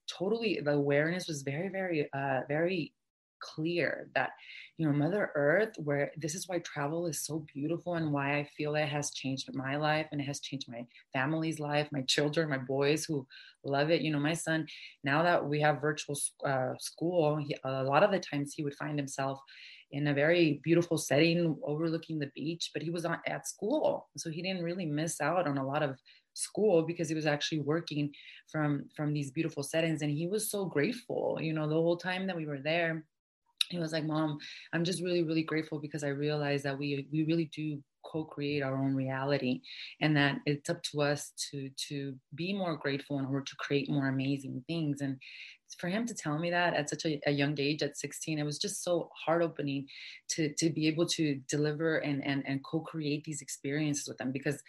totally, 0.09 0.59
the 0.62 0.71
awareness 0.71 1.27
was 1.29 1.43
very, 1.43 1.69
very, 1.69 2.09
uh, 2.12 2.41
very 2.50 2.93
clear 3.41 4.10
that 4.15 4.31
you 4.77 4.86
know 4.86 4.93
mother 4.93 5.31
earth 5.36 5.74
where 5.77 6.12
this 6.17 6.36
is 6.36 6.48
why 6.48 6.60
travel 6.60 7.08
is 7.08 7.25
so 7.25 7.46
beautiful 7.53 7.96
and 7.96 8.12
why 8.12 8.38
i 8.38 8.43
feel 8.55 8.75
it 8.75 8.88
has 8.88 9.12
changed 9.12 9.50
my 9.53 9.75
life 9.75 10.08
and 10.12 10.22
it 10.22 10.25
has 10.25 10.39
changed 10.39 10.67
my 10.69 10.86
family's 11.13 11.60
life 11.60 11.88
my 11.91 12.01
children 12.03 12.50
my 12.50 12.58
boys 12.58 13.05
who 13.05 13.25
love 13.63 13.89
it. 13.89 14.01
You 14.01 14.12
know 14.12 14.19
my 14.19 14.34
son 14.34 14.67
now 15.03 15.24
that 15.24 15.46
we 15.46 15.60
have 15.62 15.81
virtual 15.81 16.17
uh, 16.46 16.74
school 16.79 17.38
he, 17.38 17.55
a 17.63 17.84
lot 17.84 18.03
of 18.03 18.12
the 18.12 18.19
times 18.19 18.53
he 18.53 18.63
would 18.63 18.75
find 18.75 18.98
himself 18.98 19.39
in 19.91 20.08
a 20.08 20.13
very 20.13 20.62
beautiful 20.63 20.98
setting 20.98 21.58
overlooking 21.63 22.19
the 22.19 22.31
beach 22.36 22.69
but 22.74 22.84
he 22.84 22.89
was 22.89 23.05
on, 23.05 23.17
at 23.27 23.48
school. 23.48 24.08
So 24.17 24.29
he 24.29 24.41
didn't 24.41 24.63
really 24.63 24.86
miss 24.86 25.19
out 25.19 25.48
on 25.48 25.58
a 25.58 25.65
lot 25.65 25.84
of 25.84 25.98
school 26.34 26.84
because 26.84 27.10
he 27.10 27.15
was 27.15 27.25
actually 27.25 27.60
working 27.60 28.12
from 28.51 28.86
from 28.96 29.13
these 29.13 29.31
beautiful 29.31 29.63
settings 29.63 30.01
and 30.01 30.12
he 30.12 30.27
was 30.27 30.50
so 30.50 30.63
grateful 30.65 31.38
you 31.41 31.53
know 31.53 31.67
the 31.67 31.74
whole 31.74 31.98
time 31.98 32.27
that 32.27 32.36
we 32.36 32.46
were 32.46 32.62
there 32.62 33.03
he 33.69 33.79
was 33.79 33.93
like 33.93 34.05
mom 34.05 34.38
i'm 34.73 34.83
just 34.83 35.03
really 35.03 35.23
really 35.23 35.43
grateful 35.43 35.79
because 35.79 36.03
i 36.03 36.09
realized 36.09 36.63
that 36.63 36.77
we 36.77 37.07
we 37.11 37.23
really 37.23 37.49
do 37.55 37.81
co-create 38.05 38.63
our 38.63 38.77
own 38.77 38.95
reality 38.95 39.61
and 40.01 40.15
that 40.15 40.38
it's 40.45 40.69
up 40.69 40.81
to 40.83 41.01
us 41.01 41.31
to 41.51 41.69
to 41.88 42.15
be 42.35 42.53
more 42.53 42.77
grateful 42.77 43.19
in 43.19 43.25
order 43.25 43.41
to 43.41 43.55
create 43.57 43.89
more 43.89 44.07
amazing 44.07 44.63
things. 44.67 45.01
And 45.01 45.17
for 45.77 45.88
him 45.88 46.05
to 46.05 46.13
tell 46.13 46.38
me 46.39 46.49
that 46.49 46.73
at 46.73 46.89
such 46.89 47.05
a, 47.05 47.19
a 47.27 47.31
young 47.31 47.59
age 47.59 47.83
at 47.83 47.97
16 47.97 48.39
it 48.39 48.43
was 48.43 48.57
just 48.57 48.83
so 48.83 49.09
heart 49.25 49.41
opening 49.41 49.88
to 50.29 50.53
to 50.55 50.69
be 50.69 50.88
able 50.88 51.05
to 51.05 51.39
deliver 51.47 51.97
and 51.97 52.25
and, 52.25 52.43
and 52.47 52.63
co-create 52.63 53.23
these 53.23 53.41
experiences 53.41 54.07
with 54.07 54.17
them. 54.17 54.31
Because 54.31 54.61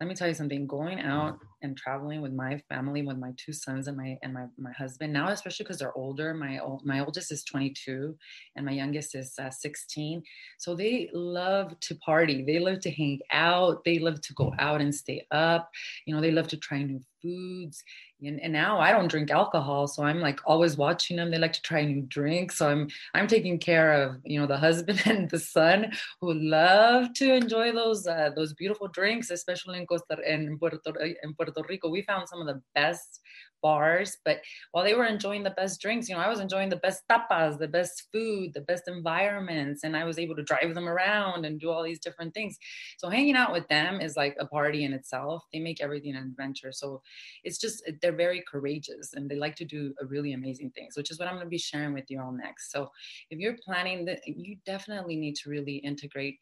let 0.00 0.08
me 0.08 0.14
tell 0.14 0.28
you 0.28 0.34
something 0.34 0.66
going 0.66 1.00
out 1.00 1.38
and 1.62 1.76
traveling 1.76 2.20
with 2.20 2.32
my 2.32 2.60
family 2.68 3.02
with 3.02 3.16
my 3.16 3.32
two 3.36 3.52
sons 3.52 3.88
and 3.88 3.96
my 3.96 4.18
and 4.22 4.34
my, 4.34 4.46
my 4.58 4.72
husband 4.72 5.12
now 5.12 5.28
especially 5.28 5.64
because 5.64 5.78
they're 5.78 5.96
older 5.96 6.34
my 6.34 6.58
my 6.84 7.00
oldest 7.00 7.30
is 7.30 7.44
22 7.44 8.16
and 8.56 8.66
my 8.66 8.72
youngest 8.72 9.14
is 9.14 9.34
uh, 9.38 9.50
16 9.50 10.22
so 10.58 10.74
they 10.74 11.10
love 11.12 11.78
to 11.80 11.94
party. 11.96 12.42
They 12.44 12.58
love 12.58 12.80
to 12.80 12.90
hang 12.90 13.20
out. 13.30 13.84
They 13.84 13.98
love 13.98 14.20
to 14.22 14.34
go 14.34 14.52
out 14.58 14.80
and 14.80 14.94
stay 14.94 15.26
up. 15.30 15.70
You 16.06 16.14
know 16.14 16.20
they 16.20 16.30
love 16.30 16.48
to 16.48 16.56
try 16.56 16.82
new 16.82 17.00
foods. 17.24 17.82
And, 18.22 18.40
and, 18.40 18.52
now 18.52 18.78
i 18.78 18.92
don't 18.92 19.08
drink 19.08 19.30
alcohol 19.30 19.86
so 19.88 20.04
i'm 20.04 20.20
like 20.20 20.40
always 20.46 20.76
watching 20.76 21.16
them. 21.16 21.30
They 21.30 21.38
like 21.38 21.52
to 21.54 21.62
try 21.62 21.84
new 21.84 22.02
drinks 22.02 22.56
so 22.58 22.68
i'm 22.68 22.88
i'm 23.14 23.26
taking 23.26 23.58
care 23.58 23.92
of 23.92 24.16
you 24.24 24.38
know 24.40 24.46
the 24.46 24.56
husband 24.56 25.02
and 25.06 25.28
the 25.28 25.40
son 25.40 25.92
who 26.20 26.32
love 26.34 27.12
to 27.14 27.34
enjoy 27.34 27.72
those 27.72 28.06
uh, 28.06 28.30
those 28.36 28.54
beautiful 28.54 28.88
drinks 28.88 29.30
especially 29.30 29.78
in 29.78 29.86
costa 29.86 30.16
in 30.26 30.58
puerto, 30.58 30.78
in 31.24 31.34
puerto 31.34 31.62
rico. 31.68 31.88
We 31.90 32.02
found 32.02 32.28
some 32.28 32.40
of 32.40 32.46
the 32.46 32.60
best 32.74 33.20
bars. 33.64 34.18
But 34.26 34.42
while 34.72 34.84
they 34.84 34.94
were 34.94 35.06
enjoying 35.06 35.42
the 35.42 35.50
best 35.62 35.80
drinks, 35.80 36.06
you 36.06 36.14
know, 36.14 36.20
I 36.20 36.28
was 36.28 36.38
enjoying 36.38 36.68
the 36.68 36.76
best 36.76 37.02
tapas, 37.10 37.58
the 37.58 37.66
best 37.66 38.08
food, 38.12 38.52
the 38.52 38.60
best 38.60 38.84
environments, 38.86 39.82
and 39.82 39.96
I 39.96 40.04
was 40.04 40.18
able 40.18 40.36
to 40.36 40.42
drive 40.42 40.74
them 40.74 40.86
around 40.86 41.46
and 41.46 41.58
do 41.58 41.70
all 41.70 41.82
these 41.82 41.98
different 41.98 42.34
things. 42.34 42.58
So 42.98 43.08
hanging 43.08 43.36
out 43.36 43.52
with 43.52 43.66
them 43.68 44.02
is 44.02 44.16
like 44.16 44.36
a 44.38 44.46
party 44.46 44.84
in 44.84 44.92
itself. 44.92 45.44
They 45.50 45.60
make 45.60 45.80
everything 45.80 46.14
an 46.14 46.22
adventure. 46.22 46.72
So 46.72 47.00
it's 47.42 47.58
just 47.58 47.82
they're 48.02 48.12
very 48.12 48.44
courageous 48.46 49.14
and 49.14 49.30
they 49.30 49.36
like 49.36 49.56
to 49.56 49.64
do 49.64 49.94
really 50.02 50.34
amazing 50.34 50.70
things, 50.72 50.94
which 50.94 51.10
is 51.10 51.18
what 51.18 51.26
I'm 51.26 51.34
going 51.34 51.46
to 51.46 51.50
be 51.50 51.58
sharing 51.58 51.94
with 51.94 52.10
you 52.10 52.20
all 52.20 52.32
next. 52.32 52.70
So 52.70 52.90
if 53.30 53.38
you're 53.38 53.56
planning 53.64 54.04
that, 54.04 54.20
you 54.26 54.56
definitely 54.66 55.16
need 55.16 55.36
to 55.36 55.48
really 55.48 55.76
integrate 55.76 56.38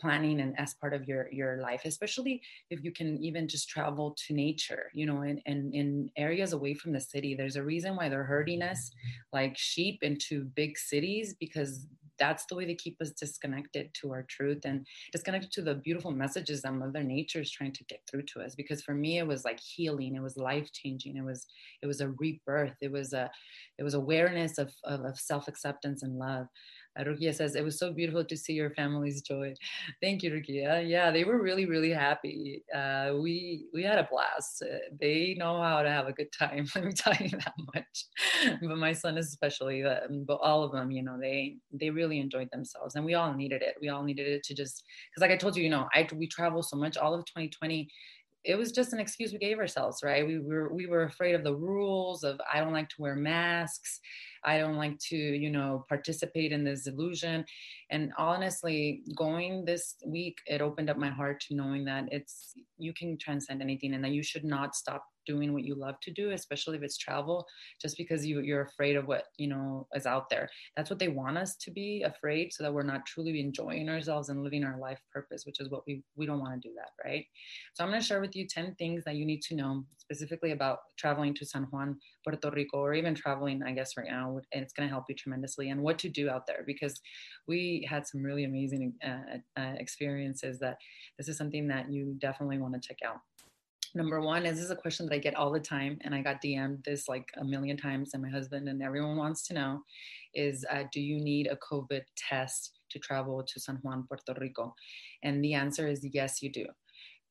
planning 0.00 0.40
and 0.40 0.58
as 0.58 0.74
part 0.74 0.94
of 0.94 1.06
your 1.06 1.28
your 1.32 1.58
life 1.58 1.82
especially 1.84 2.40
if 2.70 2.82
you 2.82 2.90
can 2.92 3.22
even 3.22 3.46
just 3.46 3.68
travel 3.68 4.16
to 4.26 4.34
nature 4.34 4.90
you 4.94 5.06
know 5.06 5.22
in, 5.22 5.38
in 5.46 5.70
in 5.72 6.10
areas 6.16 6.52
away 6.52 6.74
from 6.74 6.92
the 6.92 7.00
city 7.00 7.34
there's 7.34 7.56
a 7.56 7.62
reason 7.62 7.96
why 7.96 8.08
they're 8.08 8.24
herding 8.24 8.62
us 8.62 8.90
like 9.32 9.56
sheep 9.56 9.98
into 10.02 10.44
big 10.56 10.78
cities 10.78 11.34
because 11.38 11.86
that's 12.20 12.44
the 12.44 12.54
way 12.54 12.66
they 12.66 12.74
keep 12.74 13.00
us 13.00 13.10
disconnected 13.10 13.92
to 13.94 14.12
our 14.12 14.22
truth 14.24 14.60
and 14.64 14.86
disconnected 15.10 15.50
to 15.50 15.62
the 15.62 15.74
beautiful 15.74 16.12
messages 16.12 16.60
that 16.62 16.74
mother 16.74 17.02
nature 17.02 17.40
is 17.40 17.50
trying 17.50 17.72
to 17.72 17.82
get 17.84 18.00
through 18.08 18.22
to 18.22 18.40
us. 18.40 18.54
Because 18.54 18.82
for 18.82 18.94
me 18.94 19.18
it 19.18 19.26
was 19.26 19.44
like 19.44 19.58
healing 19.58 20.14
it 20.14 20.22
was 20.22 20.36
life 20.36 20.70
changing 20.72 21.16
it 21.16 21.24
was 21.24 21.46
it 21.82 21.86
was 21.86 22.02
a 22.02 22.10
rebirth 22.10 22.76
it 22.82 22.92
was 22.92 23.14
a 23.14 23.30
it 23.78 23.82
was 23.82 23.94
awareness 23.94 24.58
of, 24.58 24.70
of, 24.84 25.00
of 25.00 25.18
self-acceptance 25.18 26.02
and 26.02 26.18
love 26.18 26.46
Rukia 26.98 27.34
says, 27.34 27.54
it 27.54 27.64
was 27.64 27.78
so 27.78 27.92
beautiful 27.92 28.24
to 28.24 28.36
see 28.36 28.52
your 28.52 28.70
family's 28.70 29.22
joy. 29.22 29.54
Thank 30.02 30.22
you, 30.22 30.30
Rukia. 30.32 30.88
Yeah, 30.88 31.10
they 31.10 31.24
were 31.24 31.40
really, 31.40 31.66
really 31.66 31.90
happy. 31.90 32.62
Uh, 32.74 33.12
we 33.20 33.66
we 33.72 33.82
had 33.82 33.98
a 33.98 34.08
blast. 34.10 34.62
Uh, 34.62 34.78
they 35.00 35.36
know 35.38 35.60
how 35.60 35.82
to 35.82 35.90
have 35.90 36.08
a 36.08 36.12
good 36.12 36.32
time. 36.32 36.66
Let 36.74 36.84
me 36.84 36.92
tell 36.92 37.14
you 37.14 37.30
that 37.30 37.54
much. 37.74 38.04
but 38.62 38.76
my 38.76 38.92
son 38.92 39.18
especially, 39.18 39.84
uh, 39.84 40.00
but 40.26 40.40
all 40.42 40.62
of 40.62 40.72
them, 40.72 40.90
you 40.90 41.02
know, 41.02 41.18
they 41.20 41.56
they 41.72 41.90
really 41.90 42.20
enjoyed 42.20 42.50
themselves, 42.50 42.94
and 42.94 43.04
we 43.04 43.14
all 43.14 43.32
needed 43.32 43.62
it. 43.62 43.76
We 43.80 43.88
all 43.88 44.02
needed 44.02 44.26
it 44.26 44.42
to 44.44 44.54
just 44.54 44.82
because, 45.10 45.22
like 45.22 45.30
I 45.30 45.36
told 45.36 45.56
you, 45.56 45.62
you 45.62 45.70
know, 45.70 45.88
I 45.94 46.08
we 46.14 46.26
travel 46.26 46.62
so 46.62 46.76
much. 46.76 46.96
All 46.96 47.14
of 47.14 47.24
2020 47.26 47.88
it 48.44 48.56
was 48.56 48.72
just 48.72 48.92
an 48.92 49.00
excuse 49.00 49.32
we 49.32 49.38
gave 49.38 49.58
ourselves 49.58 49.98
right 50.02 50.26
we 50.26 50.38
were 50.38 50.72
we 50.72 50.86
were 50.86 51.04
afraid 51.04 51.34
of 51.34 51.44
the 51.44 51.54
rules 51.54 52.24
of 52.24 52.40
i 52.52 52.58
don't 52.60 52.72
like 52.72 52.88
to 52.88 52.96
wear 52.98 53.14
masks 53.14 54.00
i 54.44 54.58
don't 54.58 54.76
like 54.76 54.98
to 54.98 55.16
you 55.16 55.50
know 55.50 55.84
participate 55.88 56.52
in 56.52 56.64
this 56.64 56.86
illusion 56.86 57.44
and 57.90 58.12
honestly 58.18 59.02
going 59.16 59.64
this 59.64 59.96
week 60.06 60.38
it 60.46 60.60
opened 60.60 60.90
up 60.90 60.96
my 60.96 61.10
heart 61.10 61.40
to 61.40 61.54
knowing 61.54 61.84
that 61.84 62.04
it's 62.10 62.54
you 62.78 62.92
can 62.94 63.16
transcend 63.18 63.60
anything 63.60 63.94
and 63.94 64.04
that 64.04 64.12
you 64.12 64.22
should 64.22 64.44
not 64.44 64.74
stop 64.74 65.04
doing 65.26 65.52
what 65.52 65.64
you 65.64 65.74
love 65.74 65.96
to 66.00 66.10
do 66.10 66.30
especially 66.30 66.76
if 66.76 66.82
it's 66.82 66.96
travel 66.96 67.46
just 67.80 67.96
because 67.96 68.26
you, 68.26 68.40
you're 68.40 68.62
afraid 68.62 68.96
of 68.96 69.06
what 69.06 69.24
you 69.36 69.48
know 69.48 69.86
is 69.94 70.06
out 70.06 70.28
there. 70.28 70.48
That's 70.76 70.90
what 70.90 70.98
they 70.98 71.08
want 71.08 71.38
us 71.38 71.56
to 71.56 71.70
be 71.70 72.02
afraid 72.02 72.52
so 72.52 72.62
that 72.62 72.72
we're 72.72 72.82
not 72.82 73.06
truly 73.06 73.40
enjoying 73.40 73.88
ourselves 73.88 74.28
and 74.28 74.42
living 74.42 74.64
our 74.64 74.78
life 74.78 75.00
purpose 75.12 75.44
which 75.46 75.60
is 75.60 75.70
what 75.70 75.82
we 75.86 76.02
we 76.16 76.26
don't 76.26 76.40
want 76.40 76.60
to 76.60 76.68
do 76.68 76.74
that 76.76 76.90
right? 77.04 77.24
So 77.74 77.84
i'm 77.84 77.90
going 77.90 78.00
to 78.00 78.06
share 78.06 78.20
with 78.20 78.36
you 78.36 78.46
10 78.46 78.74
things 78.76 79.04
that 79.04 79.16
you 79.16 79.24
need 79.24 79.42
to 79.42 79.54
know 79.54 79.84
specifically 79.98 80.52
about 80.52 80.78
traveling 80.98 81.34
to 81.34 81.46
san 81.46 81.64
juan 81.64 81.98
puerto 82.24 82.50
rico 82.50 82.78
or 82.78 82.94
even 82.94 83.14
traveling 83.14 83.62
i 83.62 83.72
guess 83.72 83.96
right 83.96 84.08
now 84.10 84.29
and 84.52 84.62
it's 84.62 84.72
going 84.72 84.88
to 84.88 84.92
help 84.92 85.04
you 85.08 85.14
tremendously 85.14 85.70
and 85.70 85.82
what 85.82 85.98
to 85.98 86.08
do 86.08 86.28
out 86.28 86.46
there 86.46 86.62
because 86.66 87.00
we 87.48 87.86
had 87.88 88.06
some 88.06 88.22
really 88.22 88.44
amazing 88.44 88.92
uh, 89.04 89.38
uh, 89.60 89.74
experiences 89.78 90.58
that 90.58 90.76
this 91.18 91.28
is 91.28 91.36
something 91.36 91.68
that 91.68 91.90
you 91.90 92.14
definitely 92.18 92.58
want 92.58 92.74
to 92.74 92.80
check 92.80 92.98
out 93.04 93.18
Number 93.94 94.20
one 94.20 94.46
is 94.46 94.56
this 94.56 94.64
is 94.66 94.70
a 94.70 94.76
question 94.76 95.06
that 95.06 95.14
I 95.14 95.18
get 95.18 95.34
all 95.34 95.50
the 95.50 95.58
time, 95.58 95.98
and 96.02 96.14
I 96.14 96.22
got 96.22 96.40
DM'd 96.40 96.84
this 96.84 97.08
like 97.08 97.28
a 97.38 97.44
million 97.44 97.76
times, 97.76 98.10
and 98.14 98.22
my 98.22 98.28
husband 98.28 98.68
and 98.68 98.82
everyone 98.82 99.16
wants 99.16 99.46
to 99.48 99.54
know 99.54 99.82
is 100.32 100.64
uh, 100.70 100.84
do 100.92 101.00
you 101.00 101.20
need 101.20 101.48
a 101.48 101.56
COVID 101.56 102.02
test 102.16 102.78
to 102.90 103.00
travel 103.00 103.42
to 103.42 103.60
San 103.60 103.80
Juan, 103.82 104.04
Puerto 104.06 104.34
Rico? 104.40 104.74
And 105.24 105.42
the 105.42 105.54
answer 105.54 105.88
is 105.88 106.06
yes, 106.12 106.40
you 106.40 106.52
do. 106.52 106.66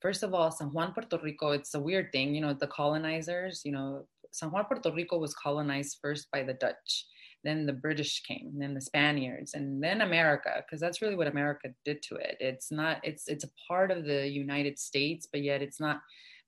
First 0.02 0.22
of 0.22 0.34
all, 0.34 0.52
San 0.52 0.68
Juan, 0.68 0.94
Puerto 0.94 1.18
Rico, 1.24 1.52
it's 1.52 1.76
a 1.76 1.80
weird 1.80 2.12
thing. 2.12 2.36
You 2.36 2.42
know, 2.42 2.54
the 2.54 2.68
colonizers, 2.68 3.62
you 3.64 3.72
know, 3.72 4.06
San 4.32 4.52
Juan, 4.52 4.66
Puerto 4.66 4.92
Rico 4.92 5.18
was 5.18 5.34
colonized 5.36 5.98
first 6.02 6.28
by 6.32 6.44
the 6.44 6.54
Dutch 6.54 7.06
then 7.46 7.66
the 7.66 7.72
british 7.72 8.22
came 8.24 8.52
then 8.58 8.74
the 8.74 8.82
spaniards 8.82 9.54
and 9.54 9.82
then 9.82 10.02
america 10.02 10.62
because 10.66 10.82
that's 10.82 11.02
really 11.02 11.16
what 11.16 11.26
america 11.26 11.70
did 11.86 12.04
to 12.04 12.16
it 12.16 12.36
it's 12.42 12.70
not 12.70 12.98
it's 13.02 13.30
it's 13.30 13.46
a 13.46 13.50
part 13.66 13.92
of 13.92 14.04
the 14.04 14.28
united 14.28 14.78
states 14.78 15.26
but 15.32 15.42
yet 15.42 15.62
it's 15.62 15.80
not 15.80 16.02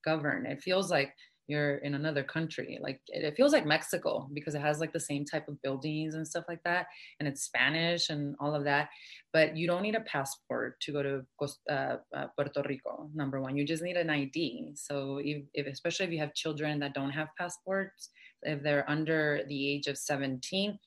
governed. 0.04 0.48
It 0.48 0.62
feels 0.62 0.92
like 0.92 1.14
you're 1.48 1.78
in 1.78 1.96
another 1.96 2.24
country. 2.24 2.80
Like 2.82 3.02
it, 3.08 3.36
feels 3.36 3.54
like 3.54 3.66
Mexico 3.66 4.30
because 4.34 4.56
it 4.56 4.62
has 4.62 4.80
like 4.80 4.94
the 4.94 5.00
same 5.00 5.26
type 5.26 5.48
of 5.48 5.62
buildings 5.62 6.16
and 6.16 6.28
stuff 6.28 6.46
like 6.48 6.64
that, 6.64 6.88
and 7.20 7.28
it's 7.28 7.44
Spanish 7.44 8.10
and 8.10 8.36
all 8.40 8.56
of 8.56 8.64
that. 8.66 8.90
But 9.34 9.58
you 9.58 9.68
don't 9.68 9.82
need 9.82 9.96
a 9.96 10.02
passport 10.02 10.80
to 10.82 10.92
go 10.92 11.04
to 11.04 11.26
uh, 11.70 11.98
uh, 12.16 12.28
Puerto 12.36 12.64
Rico. 12.68 13.10
Number 13.14 13.42
one, 13.42 13.56
you 13.58 13.66
just 13.66 13.84
need 13.84 13.98
an 13.98 14.10
ID. 14.10 14.74
So 14.76 15.20
if, 15.24 15.44
if 15.54 15.68
especially 15.68 16.06
if 16.08 16.12
you 16.12 16.20
have 16.20 16.34
children 16.34 16.80
that 16.80 16.94
don't 16.94 17.12
have 17.12 17.30
passports, 17.38 18.10
if 18.44 18.64
they're 18.64 18.90
under 18.90 19.42
the 19.48 19.70
age 19.72 19.88
of 19.88 19.98
17 19.98 20.78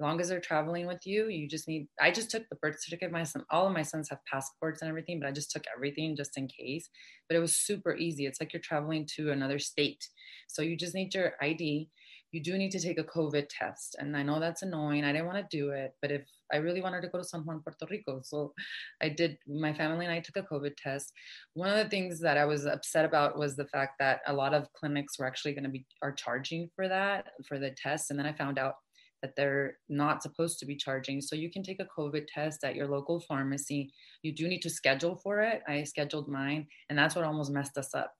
long 0.00 0.20
as 0.20 0.28
they're 0.28 0.40
traveling 0.40 0.86
with 0.86 1.06
you, 1.06 1.28
you 1.28 1.48
just 1.48 1.68
need. 1.68 1.86
I 2.00 2.10
just 2.10 2.30
took 2.30 2.48
the 2.48 2.56
birth 2.56 2.80
certificate. 2.80 3.12
My 3.12 3.24
son, 3.24 3.44
all 3.50 3.66
of 3.66 3.72
my 3.72 3.82
sons 3.82 4.08
have 4.08 4.24
passports 4.30 4.82
and 4.82 4.88
everything, 4.88 5.20
but 5.20 5.28
I 5.28 5.32
just 5.32 5.50
took 5.50 5.64
everything 5.74 6.16
just 6.16 6.36
in 6.38 6.48
case. 6.48 6.88
But 7.28 7.36
it 7.36 7.40
was 7.40 7.54
super 7.54 7.94
easy. 7.96 8.26
It's 8.26 8.40
like 8.40 8.52
you're 8.52 8.60
traveling 8.60 9.06
to 9.16 9.30
another 9.32 9.58
state. 9.58 10.08
So 10.48 10.62
you 10.62 10.76
just 10.76 10.94
need 10.94 11.14
your 11.14 11.34
ID. 11.40 11.88
You 12.32 12.42
do 12.42 12.56
need 12.56 12.70
to 12.70 12.80
take 12.80 12.98
a 12.98 13.04
COVID 13.04 13.46
test. 13.50 13.96
And 13.98 14.16
I 14.16 14.22
know 14.22 14.40
that's 14.40 14.62
annoying. 14.62 15.04
I 15.04 15.12
didn't 15.12 15.26
want 15.26 15.38
to 15.38 15.56
do 15.56 15.70
it, 15.70 15.92
but 16.00 16.10
if 16.10 16.22
I 16.50 16.56
really 16.56 16.80
wanted 16.80 17.02
to 17.02 17.08
go 17.08 17.18
to 17.18 17.24
San 17.24 17.40
Juan, 17.42 17.60
Puerto 17.60 17.86
Rico. 17.90 18.20
So 18.22 18.54
I 19.02 19.10
did, 19.10 19.36
my 19.46 19.72
family 19.74 20.06
and 20.06 20.14
I 20.14 20.20
took 20.20 20.36
a 20.36 20.42
COVID 20.42 20.72
test. 20.76 21.12
One 21.52 21.68
of 21.68 21.76
the 21.76 21.88
things 21.90 22.20
that 22.20 22.38
I 22.38 22.46
was 22.46 22.64
upset 22.66 23.04
about 23.04 23.38
was 23.38 23.54
the 23.54 23.66
fact 23.66 23.98
that 23.98 24.20
a 24.26 24.32
lot 24.32 24.54
of 24.54 24.72
clinics 24.72 25.18
were 25.18 25.26
actually 25.26 25.52
going 25.52 25.64
to 25.64 25.70
be, 25.70 25.84
are 26.00 26.12
charging 26.12 26.70
for 26.74 26.88
that, 26.88 27.28
for 27.46 27.58
the 27.58 27.70
test. 27.70 28.10
And 28.10 28.18
then 28.18 28.26
I 28.26 28.32
found 28.32 28.58
out 28.58 28.76
that 29.22 29.36
they're 29.36 29.78
not 29.88 30.22
supposed 30.22 30.58
to 30.58 30.66
be 30.66 30.76
charging. 30.76 31.20
So 31.20 31.36
you 31.36 31.50
can 31.50 31.62
take 31.62 31.80
a 31.80 32.00
COVID 32.00 32.26
test 32.26 32.64
at 32.64 32.74
your 32.74 32.88
local 32.88 33.20
pharmacy. 33.20 33.92
You 34.22 34.32
do 34.32 34.48
need 34.48 34.62
to 34.62 34.70
schedule 34.70 35.16
for 35.16 35.40
it. 35.40 35.62
I 35.66 35.84
scheduled 35.84 36.28
mine, 36.28 36.66
and 36.90 36.98
that's 36.98 37.14
what 37.14 37.24
almost 37.24 37.52
messed 37.52 37.78
us 37.78 37.94
up. 37.94 38.12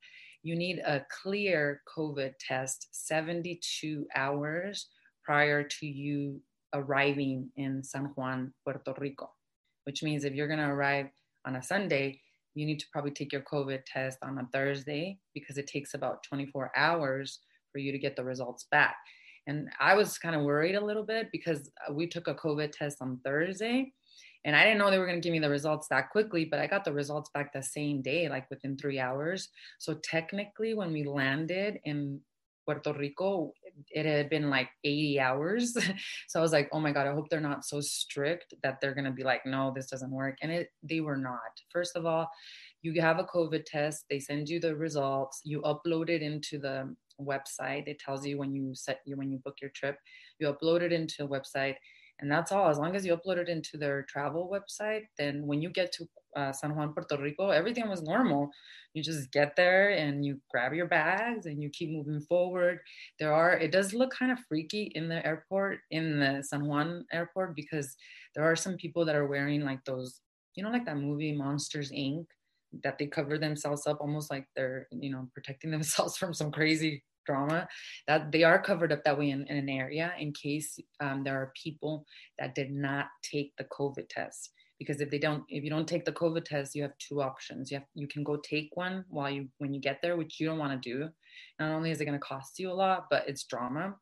You 0.42 0.56
need 0.56 0.78
a 0.78 1.04
clear 1.22 1.82
COVID 1.96 2.32
test 2.40 2.88
72 2.92 4.06
hours 4.16 4.88
prior 5.24 5.62
to 5.62 5.86
you 5.86 6.40
arriving 6.74 7.50
in 7.56 7.82
San 7.84 8.06
Juan, 8.16 8.52
Puerto 8.64 8.94
Rico, 8.98 9.30
which 9.84 10.02
means 10.02 10.24
if 10.24 10.34
you're 10.34 10.48
going 10.48 10.58
to 10.58 10.66
arrive 10.66 11.06
on 11.44 11.56
a 11.56 11.62
Sunday, 11.62 12.20
you 12.54 12.66
need 12.66 12.80
to 12.80 12.86
probably 12.92 13.12
take 13.12 13.32
your 13.32 13.42
COVID 13.42 13.80
test 13.86 14.18
on 14.22 14.38
a 14.38 14.48
Thursday 14.52 15.18
because 15.34 15.58
it 15.58 15.66
takes 15.66 15.94
about 15.94 16.22
24 16.22 16.70
hours 16.76 17.40
for 17.70 17.78
you 17.78 17.92
to 17.92 17.98
get 17.98 18.16
the 18.16 18.24
results 18.24 18.66
back. 18.70 18.96
And 19.46 19.68
I 19.80 19.94
was 19.94 20.18
kind 20.18 20.36
of 20.36 20.42
worried 20.42 20.76
a 20.76 20.84
little 20.84 21.02
bit 21.02 21.28
because 21.32 21.70
uh, 21.88 21.92
we 21.92 22.06
took 22.06 22.28
a 22.28 22.34
COVID 22.34 22.72
test 22.72 22.98
on 23.00 23.18
Thursday 23.24 23.92
and 24.44 24.56
I 24.56 24.64
didn't 24.64 24.78
know 24.78 24.90
they 24.90 24.98
were 24.98 25.06
going 25.06 25.20
to 25.20 25.24
give 25.26 25.32
me 25.32 25.38
the 25.38 25.50
results 25.50 25.86
that 25.88 26.10
quickly, 26.10 26.44
but 26.44 26.58
I 26.58 26.66
got 26.66 26.84
the 26.84 26.92
results 26.92 27.30
back 27.32 27.52
the 27.52 27.62
same 27.62 28.02
day, 28.02 28.28
like 28.28 28.50
within 28.50 28.76
three 28.76 28.98
hours. 28.98 29.48
So 29.78 29.94
technically, 29.94 30.74
when 30.74 30.92
we 30.92 31.04
landed 31.04 31.78
in 31.84 32.20
Puerto 32.64 32.92
Rico, 32.92 33.52
it 33.90 34.04
had 34.04 34.28
been 34.30 34.50
like 34.50 34.68
80 34.82 35.20
hours. 35.20 35.76
so 36.28 36.40
I 36.40 36.42
was 36.42 36.52
like, 36.52 36.68
oh 36.72 36.80
my 36.80 36.90
God, 36.90 37.06
I 37.06 37.12
hope 37.12 37.28
they're 37.28 37.40
not 37.40 37.64
so 37.64 37.80
strict 37.80 38.54
that 38.62 38.80
they're 38.80 38.94
going 38.94 39.04
to 39.04 39.12
be 39.12 39.24
like, 39.24 39.46
no, 39.46 39.72
this 39.74 39.86
doesn't 39.86 40.10
work. 40.10 40.38
And 40.42 40.50
it, 40.50 40.70
they 40.82 41.00
were 41.00 41.16
not. 41.16 41.40
First 41.70 41.96
of 41.96 42.04
all, 42.04 42.28
you 42.82 43.00
have 43.00 43.20
a 43.20 43.24
COVID 43.24 43.64
test, 43.64 44.06
they 44.10 44.18
send 44.18 44.48
you 44.48 44.58
the 44.58 44.74
results, 44.74 45.40
you 45.44 45.60
upload 45.62 46.10
it 46.10 46.20
into 46.20 46.58
the 46.58 46.94
website. 47.24 47.88
It 47.88 47.98
tells 47.98 48.26
you 48.26 48.38
when 48.38 48.54
you 48.54 48.74
set 48.74 49.00
you 49.04 49.16
when 49.16 49.30
you 49.30 49.38
book 49.44 49.56
your 49.60 49.70
trip, 49.74 49.98
you 50.38 50.52
upload 50.52 50.82
it 50.82 50.92
into 50.92 51.24
a 51.24 51.28
website, 51.28 51.76
and 52.20 52.30
that's 52.30 52.52
all. 52.52 52.68
As 52.68 52.78
long 52.78 52.94
as 52.94 53.04
you 53.04 53.16
upload 53.16 53.38
it 53.38 53.48
into 53.48 53.76
their 53.76 54.04
travel 54.08 54.50
website, 54.52 55.02
then 55.18 55.46
when 55.46 55.60
you 55.60 55.70
get 55.70 55.92
to 55.92 56.06
uh, 56.36 56.52
San 56.52 56.74
Juan, 56.74 56.94
Puerto 56.94 57.20
Rico, 57.20 57.50
everything 57.50 57.88
was 57.88 58.02
normal. 58.02 58.50
You 58.94 59.02
just 59.02 59.32
get 59.32 59.56
there 59.56 59.90
and 59.90 60.24
you 60.24 60.40
grab 60.50 60.72
your 60.72 60.86
bags 60.86 61.46
and 61.46 61.60
you 61.62 61.68
keep 61.70 61.90
moving 61.90 62.20
forward. 62.20 62.78
There 63.18 63.32
are 63.32 63.56
it 63.58 63.72
does 63.72 63.92
look 63.92 64.12
kind 64.12 64.32
of 64.32 64.38
freaky 64.48 64.92
in 64.94 65.08
the 65.08 65.24
airport 65.26 65.80
in 65.90 66.20
the 66.20 66.42
San 66.42 66.66
Juan 66.66 67.04
airport 67.12 67.56
because 67.56 67.94
there 68.34 68.44
are 68.44 68.56
some 68.56 68.76
people 68.76 69.04
that 69.04 69.16
are 69.16 69.26
wearing 69.26 69.64
like 69.64 69.84
those, 69.84 70.20
you 70.54 70.62
know, 70.62 70.70
like 70.70 70.86
that 70.86 70.98
movie 70.98 71.36
Monsters 71.36 71.90
Inc 71.90 72.26
that 72.82 72.98
they 72.98 73.06
cover 73.06 73.36
themselves 73.36 73.86
up 73.86 73.98
almost 74.00 74.30
like 74.30 74.46
they're 74.56 74.86
you 74.90 75.10
know 75.10 75.28
protecting 75.34 75.70
themselves 75.72 76.16
from 76.16 76.32
some 76.32 76.50
crazy 76.50 77.02
drama 77.24 77.68
that 78.06 78.32
they 78.32 78.42
are 78.42 78.60
covered 78.60 78.92
up 78.92 79.04
that 79.04 79.18
way 79.18 79.30
in, 79.30 79.46
in 79.46 79.56
an 79.56 79.68
area 79.68 80.12
in 80.18 80.32
case 80.32 80.78
um, 81.00 81.24
there 81.24 81.36
are 81.36 81.52
people 81.60 82.04
that 82.38 82.54
did 82.54 82.70
not 82.70 83.06
take 83.22 83.52
the 83.56 83.64
covid 83.64 84.08
test. 84.08 84.50
Because 84.78 85.00
if 85.00 85.10
they 85.10 85.18
don't 85.18 85.44
if 85.48 85.62
you 85.62 85.70
don't 85.70 85.86
take 85.86 86.04
the 86.04 86.12
covid 86.12 86.44
test 86.44 86.74
you 86.74 86.82
have 86.82 86.96
two 86.98 87.22
options. 87.22 87.70
You 87.70 87.78
have 87.78 87.86
you 87.94 88.08
can 88.08 88.24
go 88.24 88.36
take 88.36 88.70
one 88.74 89.04
while 89.08 89.30
you 89.30 89.48
when 89.58 89.72
you 89.72 89.80
get 89.80 90.00
there 90.02 90.16
which 90.16 90.40
you 90.40 90.46
don't 90.46 90.58
want 90.58 90.80
to 90.80 90.90
do. 90.90 91.08
Not 91.58 91.72
only 91.72 91.90
is 91.90 92.00
it 92.00 92.06
going 92.06 92.18
to 92.18 92.26
cost 92.26 92.58
you 92.58 92.70
a 92.70 92.74
lot 92.74 93.06
but 93.10 93.28
it's 93.28 93.44
drama. 93.44 93.94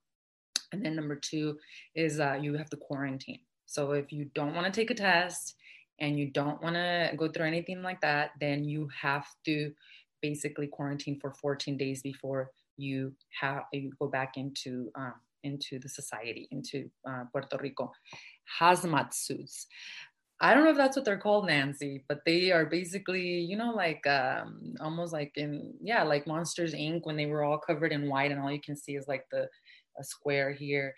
And 0.73 0.85
then 0.85 0.95
number 0.95 1.17
two 1.17 1.59
is 1.95 2.21
uh, 2.21 2.39
you 2.41 2.55
have 2.55 2.71
to 2.71 2.77
quarantine. 2.77 3.41
So 3.67 3.93
if 3.93 4.13
you 4.13 4.31
don't 4.35 4.55
want 4.55 4.73
to 4.73 4.81
take 4.81 4.91
a 4.91 4.95
test 4.95 5.55
and 6.01 6.19
you 6.19 6.31
don't 6.31 6.63
want 6.63 6.77
to 6.77 7.13
go 7.17 7.29
through 7.29 7.47
anything 7.47 7.83
like 7.83 8.01
that, 8.01 8.31
then 8.41 8.65
you 8.65 8.89
have 9.01 9.27
to 9.45 9.73
basically 10.23 10.67
quarantine 10.67 11.19
for 11.21 11.33
14 11.33 11.77
days 11.77 12.03
before 12.03 12.51
you 12.81 13.13
have 13.41 13.63
you 13.73 13.93
go 13.99 14.09
back 14.09 14.37
into 14.37 14.91
um, 14.97 15.15
into 15.43 15.79
the 15.79 15.89
society 15.89 16.49
into 16.51 16.91
uh, 17.09 17.25
Puerto 17.33 17.59
Rico. 17.61 17.93
Hazmat 18.61 19.15
suits. 19.15 19.67
I 20.43 20.55
don't 20.55 20.65
know 20.65 20.71
if 20.71 20.77
that's 20.77 20.97
what 20.97 21.05
they're 21.05 21.19
called, 21.19 21.47
Nancy, 21.47 22.03
but 22.09 22.21
they 22.25 22.51
are 22.51 22.65
basically, 22.65 23.41
you 23.41 23.59
know, 23.59 23.73
like 23.73 24.07
um, 24.07 24.75
almost 24.81 25.13
like 25.13 25.33
in, 25.37 25.75
yeah, 25.83 26.03
like 26.03 26.27
Monsters 26.27 26.73
Inc. 26.73 27.05
when 27.05 27.17
they 27.17 27.27
were 27.27 27.45
all 27.45 27.59
covered 27.59 27.93
in 27.93 28.09
white 28.09 28.33
and 28.33 28.41
all 28.41 28.51
you 28.51 28.61
can 28.61 28.75
see 28.75 28.97
is 28.97 29.07
like 29.07 29.27
the 29.31 29.49
a 29.99 30.05
square 30.05 30.53
here. 30.53 30.95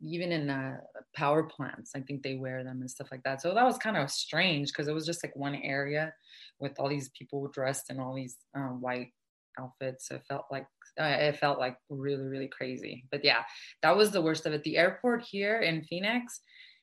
even 0.00 0.32
in 0.32 0.50
uh, 0.50 0.76
power 1.14 1.44
plants, 1.44 1.92
I 1.94 2.00
think 2.00 2.22
they 2.22 2.34
wear 2.34 2.64
them 2.64 2.80
and 2.80 2.90
stuff 2.90 3.08
like 3.10 3.22
that. 3.22 3.40
So 3.40 3.54
that 3.54 3.64
was 3.64 3.78
kind 3.78 3.96
of 3.96 4.10
strange 4.10 4.68
because 4.68 4.88
it 4.88 4.94
was 4.94 5.06
just 5.06 5.24
like 5.24 5.36
one 5.36 5.54
area 5.54 6.12
with 6.58 6.72
all 6.78 6.88
these 6.88 7.10
people 7.10 7.48
dressed 7.48 7.90
in 7.90 8.00
all 8.00 8.14
these 8.14 8.36
uh, 8.56 8.72
white 8.84 9.12
outfits. 9.58 10.08
So 10.08 10.16
It 10.16 10.22
felt 10.28 10.46
like 10.50 10.66
it 10.96 11.36
felt 11.36 11.58
like 11.58 11.76
really 11.88 12.26
really 12.26 12.48
crazy. 12.48 13.04
But 13.10 13.24
yeah, 13.24 13.42
that 13.82 13.96
was 13.96 14.10
the 14.10 14.22
worst 14.22 14.46
of 14.46 14.52
it. 14.52 14.62
The 14.62 14.76
airport 14.76 15.22
here 15.22 15.60
in 15.60 15.84
Phoenix. 15.84 16.40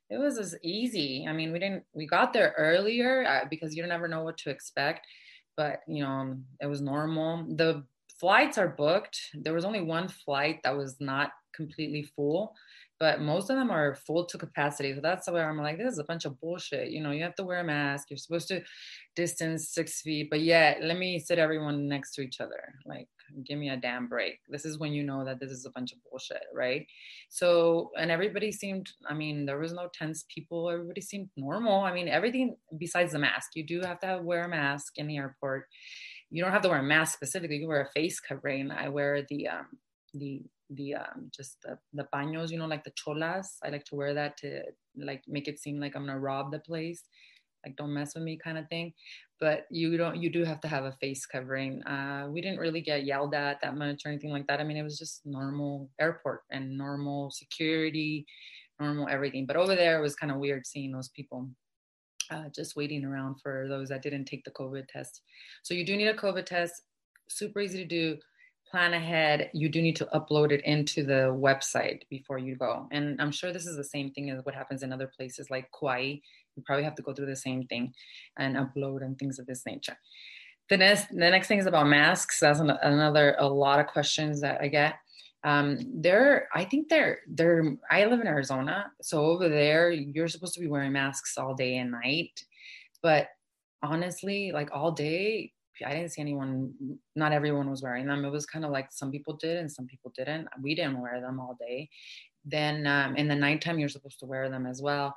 It 0.10 0.18
was 0.18 0.38
as 0.38 0.56
easy. 0.64 1.26
I 1.28 1.34
mean, 1.34 1.52
we 1.52 1.60
didn't. 1.60 1.84
We 1.94 2.08
got 2.08 2.32
there 2.32 2.54
earlier 2.58 3.26
uh, 3.28 3.46
because 3.50 3.76
you 3.76 3.86
never 3.86 4.08
know 4.08 4.24
what 4.24 4.38
to 4.40 4.50
expect. 4.50 5.06
But 5.58 5.82
you 5.88 6.04
know, 6.04 6.38
it 6.62 6.68
was 6.68 6.82
normal. 6.82 7.46
The 7.56 7.84
flights 8.20 8.58
are 8.58 8.70
booked. 8.70 9.20
There 9.34 9.54
was 9.54 9.66
only 9.66 9.82
one 9.82 10.08
flight 10.08 10.60
that 10.64 10.78
was 10.78 10.96
not 11.00 11.32
completely 11.54 12.04
full 12.16 12.54
but 13.00 13.22
most 13.22 13.50
of 13.50 13.58
them 13.58 13.70
are 13.70 13.96
full 13.96 14.26
to 14.26 14.38
capacity. 14.38 14.94
So 14.94 15.02
that's 15.02 15.30
where 15.30 15.50
I'm 15.50 15.58
like, 15.58 15.78
this 15.78 15.94
is 15.94 16.00
a 16.00 16.04
bunch 16.04 16.26
of 16.26 16.40
bullshit. 16.40 16.90
You 16.90 17.02
know, 17.02 17.12
you 17.12 17.24
have 17.24 17.36
to 17.36 17.44
wear 17.44 17.60
a 17.60 17.64
mask. 17.64 18.10
You're 18.10 18.18
supposed 18.18 18.48
to 18.50 18.62
distance 19.16 19.70
six 19.70 20.02
feet, 20.02 20.30
but 20.30 20.42
yet 20.42 20.80
let 20.82 20.98
me 20.98 21.20
sit 21.20 21.38
everyone 21.40 21.88
next 21.88 22.14
to 22.16 22.22
each 22.22 22.42
other. 22.42 22.74
Like, 22.86 23.08
give 23.46 23.60
me 23.60 23.70
a 23.70 23.78
damn 23.78 24.08
break. 24.08 24.40
This 24.50 24.66
is 24.66 24.80
when 24.80 24.94
you 24.94 25.04
know 25.04 25.26
that 25.26 25.40
this 25.40 25.52
is 25.52 25.66
a 25.66 25.72
bunch 25.72 25.92
of 25.92 26.00
bullshit, 26.10 26.44
right? 26.54 26.88
So, 27.30 27.92
and 27.98 28.10
everybody 28.10 28.52
seemed, 28.52 28.90
I 29.08 29.14
mean, 29.14 29.46
there 29.46 29.60
was 29.60 29.74
no 29.74 29.90
tense 29.94 30.26
people. 30.34 30.70
Everybody 30.70 31.02
seemed 31.02 31.30
normal. 31.38 31.82
I 31.82 31.94
mean, 31.94 32.08
everything 32.08 32.56
besides 32.78 33.12
the 33.14 33.20
mask. 33.20 33.52
You 33.56 33.66
do 33.66 33.82
have 33.82 34.00
to 34.00 34.20
wear 34.24 34.46
a 34.46 34.50
mask 34.50 34.94
in 34.98 35.08
the 35.08 35.18
airport. 35.18 35.66
You 36.30 36.44
don't 36.44 36.52
have 36.52 36.64
to 36.64 36.70
wear 36.70 36.80
a 36.80 36.84
mask 36.84 37.14
specifically. 37.14 37.58
You 37.58 37.68
wear 37.68 37.82
a 37.82 37.92
face 37.92 38.20
covering. 38.20 38.72
I 38.72 38.90
wear 38.90 39.26
the 39.30 39.48
um, 39.48 39.68
the 40.14 40.42
the 40.70 40.96
um, 40.96 41.30
just 41.36 41.58
the, 41.64 41.78
the 41.94 42.08
paños, 42.14 42.52
you 42.52 42.58
know, 42.58 42.68
like 42.68 42.84
the 42.84 42.92
cholas. 42.92 43.58
I 43.64 43.70
like 43.70 43.86
to 43.86 43.96
wear 43.96 44.14
that 44.14 44.38
to 44.38 44.64
like 44.98 45.24
make 45.28 45.48
it 45.48 45.60
seem 45.60 45.80
like 45.80 45.96
I'm 45.96 46.06
gonna 46.06 46.20
rob 46.20 46.52
the 46.52 46.60
place, 46.60 47.04
like 47.66 47.76
don't 47.76 47.94
mess 47.94 48.16
with 48.16 48.24
me 48.24 48.38
kind 48.38 48.58
of 48.58 48.68
thing. 48.68 48.94
But 49.40 49.66
you 49.70 49.98
don't, 49.98 50.18
you 50.18 50.32
do 50.32 50.44
have 50.44 50.62
to 50.62 50.68
have 50.68 50.86
a 50.86 50.94
face 50.94 51.26
covering. 51.26 51.84
Uh, 51.84 52.28
we 52.30 52.42
didn't 52.42 52.60
really 52.60 52.82
get 52.82 53.06
yelled 53.06 53.36
at 53.36 53.62
that 53.62 53.76
much 53.78 54.02
or 54.04 54.10
anything 54.10 54.32
like 54.32 54.48
that. 54.48 54.60
I 54.60 54.64
mean, 54.64 54.78
it 54.78 54.84
was 54.84 54.98
just 54.98 55.22
normal 55.26 55.92
airport 56.02 56.42
and 56.52 56.76
normal 56.76 57.30
security, 57.30 58.26
normal 58.80 59.08
everything. 59.08 59.46
But 59.46 59.56
over 59.56 59.76
there, 59.76 60.00
it 60.00 60.02
was 60.02 60.16
kind 60.16 60.32
of 60.32 60.40
weird 60.40 60.66
seeing 60.66 60.92
those 60.92 61.10
people. 61.10 61.50
Uh, 62.30 62.50
just 62.54 62.76
waiting 62.76 63.06
around 63.06 63.36
for 63.42 63.68
those 63.70 63.88
that 63.90 64.02
didn't 64.02 64.26
take 64.26 64.44
the 64.44 64.52
COVID 64.52 64.88
test. 64.88 65.22
So 65.64 65.74
you 65.74 65.86
do 65.86 65.96
need 65.96 66.08
a 66.08 66.14
COVID 66.14 66.46
test. 66.46 66.74
Super 67.30 67.62
easy 67.62 67.78
to 67.78 67.86
do 67.86 68.18
plan 68.70 68.94
ahead, 68.94 69.50
you 69.54 69.70
do 69.70 69.82
need 69.82 69.96
to 69.98 70.08
upload 70.14 70.52
it 70.52 70.64
into 70.66 71.04
the 71.04 71.34
website 71.34 72.02
before 72.10 72.38
you 72.38 72.56
go. 72.56 72.88
And 72.92 73.22
I'm 73.22 73.32
sure 73.32 73.52
this 73.52 73.66
is 73.66 73.78
the 73.78 73.84
same 73.84 74.12
thing 74.12 74.30
as 74.30 74.44
what 74.44 74.56
happens 74.56 74.84
in 74.84 74.94
other 74.94 75.12
places 75.16 75.50
like 75.50 75.70
Kauai. 75.78 76.16
You 76.56 76.64
probably 76.66 76.84
have 76.84 76.96
to 76.96 77.02
go 77.02 77.14
through 77.14 77.28
the 77.28 77.36
same 77.36 77.64
thing 77.68 77.94
and 78.38 78.56
upload 78.56 79.04
and 79.04 79.18
things 79.18 79.40
of 79.40 79.46
this 79.46 79.66
nature. 79.66 79.98
The 80.70 80.78
next, 80.78 81.10
the 81.10 81.30
next 81.30 81.48
thing 81.48 81.60
is 81.60 81.66
about 81.66 81.88
masks. 81.88 82.40
That's 82.40 82.60
an, 82.60 82.70
another 82.70 83.36
a 83.40 83.48
lot 83.48 83.80
of 83.80 83.88
questions 83.88 84.42
that 84.42 84.60
I 84.62 84.68
get. 84.68 84.96
Um, 85.44 85.80
they're, 86.02 86.50
I 86.54 86.66
think 86.66 86.90
they're, 86.90 87.20
they're. 87.30 87.78
I 87.90 88.06
live 88.06 88.20
in 88.20 88.28
Arizona, 88.28 88.92
so 89.02 89.24
over 89.24 89.48
there 89.48 89.92
you're 89.92 90.28
supposed 90.28 90.56
to 90.56 90.60
be 90.60 90.68
wearing 90.68 90.92
masks 90.92 91.38
all 91.38 91.54
day 91.54 91.78
and 91.78 91.92
night. 91.92 92.44
But 93.02 93.30
honestly, 93.84 94.52
like 94.52 94.70
all 94.74 94.92
day, 94.92 95.54
I 95.86 95.94
didn't 95.94 96.10
see 96.10 96.22
anyone, 96.22 96.74
not 97.16 97.32
everyone 97.32 97.70
was 97.70 97.82
wearing 97.82 98.08
them. 98.08 98.26
It 98.26 98.32
was 98.32 98.46
kind 98.46 98.66
of 98.66 98.72
like 98.72 98.88
some 98.92 99.12
people 99.12 99.36
did 99.36 99.58
and 99.58 99.72
some 99.72 99.88
people 99.88 100.12
didn't. 100.16 100.48
We 100.62 100.76
didn't 100.76 101.02
wear 101.02 101.22
them 101.22 101.40
all 101.40 101.58
day. 101.60 101.90
Then 102.46 102.88
um, 102.88 103.16
in 103.16 103.28
the 103.28 103.36
nighttime, 103.36 103.78
you're 103.80 103.90
supposed 103.90 104.20
to 104.20 104.26
wear 104.26 104.50
them 104.50 104.66
as 104.66 104.82
well 104.82 105.16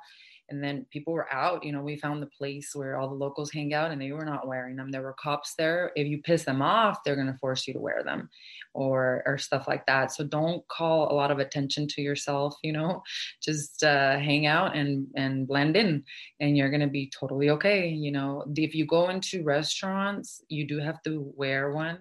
and 0.51 0.63
then 0.63 0.85
people 0.91 1.13
were 1.13 1.31
out 1.33 1.63
you 1.63 1.71
know 1.71 1.81
we 1.81 1.97
found 1.97 2.21
the 2.21 2.27
place 2.27 2.71
where 2.73 2.97
all 2.97 3.09
the 3.09 3.15
locals 3.15 3.51
hang 3.51 3.73
out 3.73 3.91
and 3.91 4.01
they 4.01 4.11
were 4.11 4.25
not 4.25 4.47
wearing 4.47 4.75
them. 4.75 4.91
There 4.91 5.01
were 5.01 5.15
cops 5.21 5.55
there. 5.57 5.91
If 5.95 6.07
you 6.07 6.21
piss 6.21 6.43
them 6.43 6.61
off 6.61 7.03
they're 7.03 7.15
going 7.15 7.31
to 7.31 7.37
force 7.39 7.67
you 7.67 7.73
to 7.73 7.79
wear 7.79 8.03
them 8.03 8.29
or 8.73 9.23
or 9.25 9.37
stuff 9.37 9.67
like 9.67 9.85
that. 9.87 10.11
So 10.11 10.23
don't 10.23 10.67
call 10.67 11.11
a 11.11 11.15
lot 11.15 11.31
of 11.31 11.39
attention 11.39 11.87
to 11.89 12.01
yourself 12.01 12.55
you 12.63 12.73
know 12.73 13.01
just 13.43 13.83
uh, 13.83 14.17
hang 14.19 14.45
out 14.45 14.75
and 14.75 15.07
and 15.15 15.47
blend 15.47 15.75
in 15.75 16.03
and 16.39 16.57
you're 16.57 16.69
going 16.69 16.81
to 16.81 16.87
be 16.87 17.11
totally 17.17 17.49
okay 17.51 17.87
you 17.87 18.11
know. 18.11 18.43
If 18.55 18.75
you 18.75 18.85
go 18.85 19.09
into 19.09 19.43
restaurants 19.43 20.43
you 20.49 20.67
do 20.67 20.79
have 20.79 21.01
to 21.03 21.31
wear 21.35 21.71
one 21.71 21.99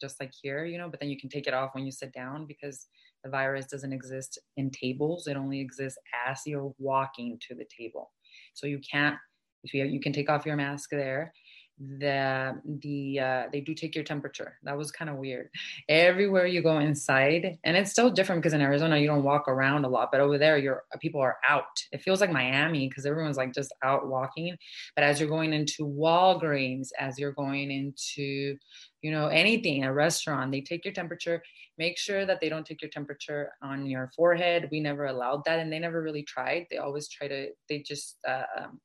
just 0.00 0.18
like 0.20 0.32
here 0.42 0.64
you 0.64 0.78
know 0.78 0.88
but 0.88 1.00
then 1.00 1.08
you 1.08 1.18
can 1.18 1.30
take 1.30 1.46
it 1.46 1.54
off 1.54 1.74
when 1.74 1.84
you 1.84 1.92
sit 1.92 2.12
down 2.12 2.44
because 2.46 2.86
the 3.24 3.30
virus 3.30 3.66
doesn't 3.66 3.92
exist 3.92 4.38
in 4.56 4.70
tables. 4.70 5.26
It 5.26 5.36
only 5.36 5.60
exists 5.60 5.98
as 6.28 6.40
you're 6.46 6.72
walking 6.78 7.38
to 7.48 7.54
the 7.54 7.66
table. 7.78 8.10
So 8.54 8.66
you 8.66 8.80
can't, 8.90 9.16
if 9.64 9.72
you, 9.74 9.84
you 9.84 10.00
can 10.00 10.12
take 10.12 10.28
off 10.30 10.46
your 10.46 10.56
mask 10.56 10.90
there. 10.90 11.32
The 11.78 12.60
the 12.80 13.20
uh, 13.20 13.42
they 13.52 13.60
do 13.60 13.74
take 13.74 13.94
your 13.94 14.04
temperature. 14.04 14.58
That 14.62 14.76
was 14.76 14.92
kind 14.92 15.10
of 15.10 15.16
weird. 15.16 15.48
Everywhere 15.88 16.46
you 16.46 16.62
go 16.62 16.78
inside, 16.78 17.58
and 17.64 17.76
it's 17.76 17.90
still 17.90 18.10
different 18.10 18.42
because 18.42 18.52
in 18.52 18.60
Arizona 18.60 18.98
you 18.98 19.06
don't 19.06 19.24
walk 19.24 19.48
around 19.48 19.84
a 19.84 19.88
lot, 19.88 20.10
but 20.12 20.20
over 20.20 20.38
there 20.38 20.58
you're 20.58 20.84
people 21.00 21.20
are 21.20 21.38
out. 21.48 21.64
It 21.90 22.02
feels 22.02 22.20
like 22.20 22.30
Miami 22.30 22.88
because 22.88 23.06
everyone's 23.06 23.36
like 23.36 23.52
just 23.52 23.74
out 23.82 24.06
walking. 24.06 24.56
But 24.94 25.04
as 25.04 25.18
you're 25.18 25.28
going 25.28 25.52
into 25.52 25.84
Walgreens, 25.86 26.90
as 26.98 27.18
you're 27.18 27.32
going 27.32 27.70
into 27.70 28.56
you 29.02 29.10
know 29.10 29.26
anything 29.26 29.84
a 29.84 29.92
restaurant 29.92 30.50
they 30.52 30.60
take 30.60 30.84
your 30.84 30.94
temperature 30.94 31.42
make 31.76 31.98
sure 31.98 32.24
that 32.24 32.40
they 32.40 32.48
don't 32.48 32.64
take 32.64 32.80
your 32.80 32.90
temperature 32.90 33.50
on 33.60 33.84
your 33.86 34.10
forehead 34.14 34.68
we 34.70 34.80
never 34.80 35.06
allowed 35.06 35.44
that 35.44 35.58
and 35.58 35.72
they 35.72 35.78
never 35.78 36.00
really 36.02 36.22
tried 36.22 36.66
they 36.70 36.78
always 36.78 37.08
try 37.08 37.28
to 37.28 37.48
they 37.68 37.80
just 37.80 38.16
uh, 38.26 38.44
um, 38.58 38.80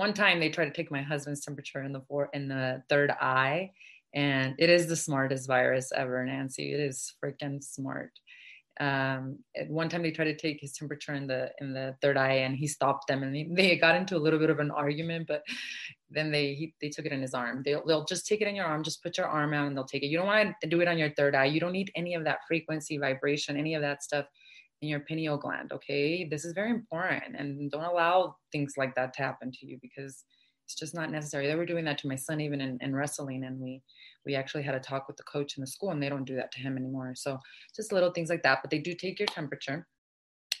one 0.00 0.14
time 0.14 0.40
they 0.40 0.48
tried 0.48 0.64
to 0.64 0.70
take 0.70 0.90
my 0.90 1.02
husband's 1.02 1.44
temperature 1.44 1.82
in 1.82 1.92
the 1.92 2.00
four 2.08 2.30
in 2.32 2.48
the 2.48 2.82
third 2.88 3.10
eye 3.10 3.70
and 4.14 4.54
it 4.58 4.70
is 4.70 4.86
the 4.86 4.96
smartest 4.96 5.46
virus 5.46 5.92
ever 5.94 6.24
nancy. 6.24 6.72
It 6.72 6.80
is 6.80 7.12
freaking 7.22 7.62
smart. 7.62 8.12
Um, 8.80 9.40
at 9.54 9.68
one 9.68 9.90
time 9.90 10.02
they 10.02 10.10
tried 10.10 10.32
to 10.32 10.36
take 10.36 10.58
his 10.58 10.72
temperature 10.72 11.12
in 11.12 11.26
the 11.26 11.50
in 11.60 11.74
the 11.74 11.96
third 12.00 12.16
eye 12.16 12.38
and 12.46 12.56
he 12.56 12.66
stopped 12.66 13.08
them 13.08 13.22
and 13.22 13.34
they, 13.34 13.46
they 13.54 13.76
got 13.76 13.94
into 13.94 14.16
a 14.16 14.24
little 14.24 14.38
bit 14.38 14.48
of 14.48 14.58
an 14.58 14.70
argument 14.70 15.26
but 15.28 15.42
then 16.08 16.32
they 16.32 16.54
he, 16.54 16.74
they 16.80 16.88
took 16.88 17.04
it 17.04 17.12
in 17.12 17.20
his 17.20 17.34
arm. 17.34 17.60
They'll, 17.62 17.84
they'll 17.86 18.06
just 18.06 18.26
take 18.26 18.40
it 18.40 18.48
in 18.48 18.54
your 18.54 18.64
arm 18.64 18.82
just 18.82 19.02
put 19.02 19.18
your 19.18 19.26
arm 19.26 19.52
out 19.52 19.66
and 19.66 19.76
they'll 19.76 19.84
take 19.84 20.02
it. 20.02 20.06
You 20.06 20.16
don't 20.16 20.28
want 20.28 20.54
to 20.62 20.66
do 20.66 20.80
it 20.80 20.88
on 20.88 20.96
your 20.96 21.10
third 21.10 21.34
eye. 21.34 21.44
You 21.44 21.60
don't 21.60 21.78
need 21.80 21.92
any 21.94 22.14
of 22.14 22.24
that 22.24 22.38
frequency 22.48 22.96
vibration 22.96 23.58
any 23.58 23.74
of 23.74 23.82
that 23.82 24.02
stuff 24.02 24.24
in 24.82 24.88
your 24.88 25.00
pineal 25.00 25.36
gland 25.36 25.72
okay? 25.72 26.24
This 26.24 26.44
is 26.44 26.52
very 26.52 26.70
important 26.70 27.36
and 27.36 27.70
don't 27.70 27.84
allow 27.84 28.36
things 28.52 28.74
like 28.76 28.94
that 28.94 29.12
to 29.14 29.22
happen 29.22 29.52
to 29.52 29.66
you 29.66 29.78
because 29.80 30.24
it's 30.64 30.78
just 30.78 30.94
not 30.94 31.10
necessary. 31.10 31.46
They 31.46 31.56
were 31.56 31.66
doing 31.66 31.84
that 31.86 31.98
to 31.98 32.08
my 32.08 32.16
son 32.16 32.40
even 32.40 32.60
in, 32.60 32.78
in 32.80 32.94
wrestling 32.94 33.44
and 33.44 33.58
we 33.60 33.82
we 34.24 34.34
actually 34.34 34.62
had 34.62 34.74
a 34.74 34.80
talk 34.80 35.08
with 35.08 35.16
the 35.16 35.22
coach 35.24 35.56
in 35.56 35.62
the 35.62 35.66
school 35.66 35.90
and 35.90 36.02
they 36.02 36.08
don't 36.08 36.24
do 36.24 36.36
that 36.36 36.52
to 36.52 36.60
him 36.60 36.76
anymore. 36.76 37.14
So 37.16 37.38
just 37.74 37.92
little 37.92 38.12
things 38.12 38.30
like 38.30 38.42
that 38.42 38.60
but 38.62 38.70
they 38.70 38.78
do 38.78 38.94
take 38.94 39.18
your 39.18 39.26
temperature 39.26 39.86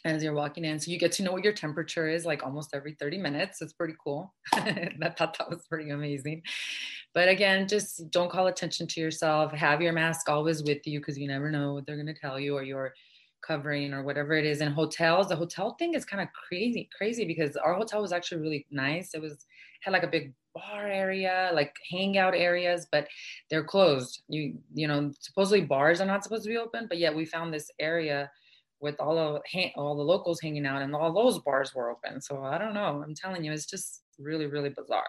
as 0.04 0.22
you're 0.22 0.32
walking 0.32 0.64
in 0.64 0.80
so 0.80 0.90
you 0.90 0.98
get 0.98 1.12
to 1.12 1.22
know 1.22 1.32
what 1.32 1.44
your 1.44 1.52
temperature 1.52 2.08
is 2.08 2.24
like 2.24 2.42
almost 2.42 2.74
every 2.74 2.96
30 2.98 3.18
minutes. 3.18 3.60
It's 3.60 3.72
pretty 3.72 3.94
cool. 4.02 4.34
I 4.54 4.90
thought 5.16 5.36
that 5.38 5.50
was 5.50 5.66
pretty 5.68 5.90
amazing. 5.90 6.42
But 7.14 7.28
again 7.28 7.68
just 7.68 8.10
don't 8.10 8.30
call 8.30 8.48
attention 8.48 8.86
to 8.88 9.00
yourself. 9.00 9.52
Have 9.52 9.82
your 9.82 9.92
mask 9.92 10.28
always 10.28 10.62
with 10.62 10.86
you 10.86 11.00
because 11.00 11.18
you 11.18 11.28
never 11.28 11.50
know 11.50 11.74
what 11.74 11.86
they're 11.86 12.02
going 12.02 12.06
to 12.06 12.20
tell 12.20 12.40
you 12.40 12.56
or 12.56 12.62
your 12.62 12.94
covering 13.42 13.92
or 13.92 14.02
whatever 14.02 14.34
it 14.34 14.44
is 14.44 14.60
in 14.60 14.72
hotels 14.72 15.28
the 15.28 15.36
hotel 15.36 15.74
thing 15.78 15.94
is 15.94 16.04
kind 16.04 16.22
of 16.22 16.28
crazy 16.32 16.88
crazy 16.96 17.24
because 17.24 17.56
our 17.56 17.74
hotel 17.74 18.02
was 18.02 18.12
actually 18.12 18.40
really 18.40 18.66
nice 18.70 19.14
it 19.14 19.20
was 19.20 19.46
had 19.82 19.92
like 19.92 20.02
a 20.02 20.08
big 20.08 20.34
bar 20.54 20.86
area, 20.88 21.50
like 21.54 21.74
hangout 21.90 22.34
areas, 22.34 22.86
but 22.90 23.08
they're 23.50 23.64
closed. 23.64 24.22
You 24.28 24.58
you 24.74 24.88
know, 24.88 25.12
supposedly 25.20 25.62
bars 25.62 26.00
are 26.00 26.06
not 26.06 26.22
supposed 26.22 26.44
to 26.44 26.50
be 26.50 26.58
open, 26.58 26.86
but 26.88 26.98
yet 26.98 27.14
we 27.14 27.24
found 27.24 27.52
this 27.52 27.70
area 27.78 28.30
with 28.80 28.96
all 28.98 29.18
of 29.18 29.42
all 29.76 29.96
the 29.96 30.02
locals 30.02 30.40
hanging 30.40 30.66
out, 30.66 30.82
and 30.82 30.94
all 30.94 31.12
those 31.12 31.38
bars 31.40 31.74
were 31.74 31.90
open. 31.90 32.20
So 32.20 32.42
I 32.42 32.58
don't 32.58 32.74
know. 32.74 33.02
I'm 33.04 33.14
telling 33.14 33.44
you, 33.44 33.52
it's 33.52 33.66
just 33.66 34.02
really 34.18 34.46
really 34.46 34.70
bizarre 34.70 35.08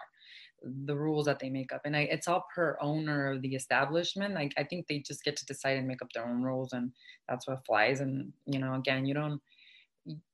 the 0.84 0.96
rules 0.96 1.26
that 1.26 1.38
they 1.38 1.50
make 1.50 1.72
up 1.72 1.82
and 1.84 1.96
I, 1.96 2.00
it's 2.02 2.28
all 2.28 2.46
per 2.54 2.78
owner 2.80 3.32
of 3.32 3.42
the 3.42 3.54
establishment 3.54 4.34
like 4.34 4.52
i 4.56 4.62
think 4.62 4.86
they 4.86 4.98
just 4.98 5.24
get 5.24 5.36
to 5.36 5.46
decide 5.46 5.76
and 5.76 5.88
make 5.88 6.02
up 6.02 6.12
their 6.12 6.26
own 6.26 6.42
rules 6.42 6.72
and 6.72 6.92
that's 7.28 7.46
what 7.48 7.66
flies 7.66 8.00
and 8.00 8.32
you 8.46 8.58
know 8.58 8.74
again 8.74 9.04
you 9.04 9.14
don't 9.14 9.40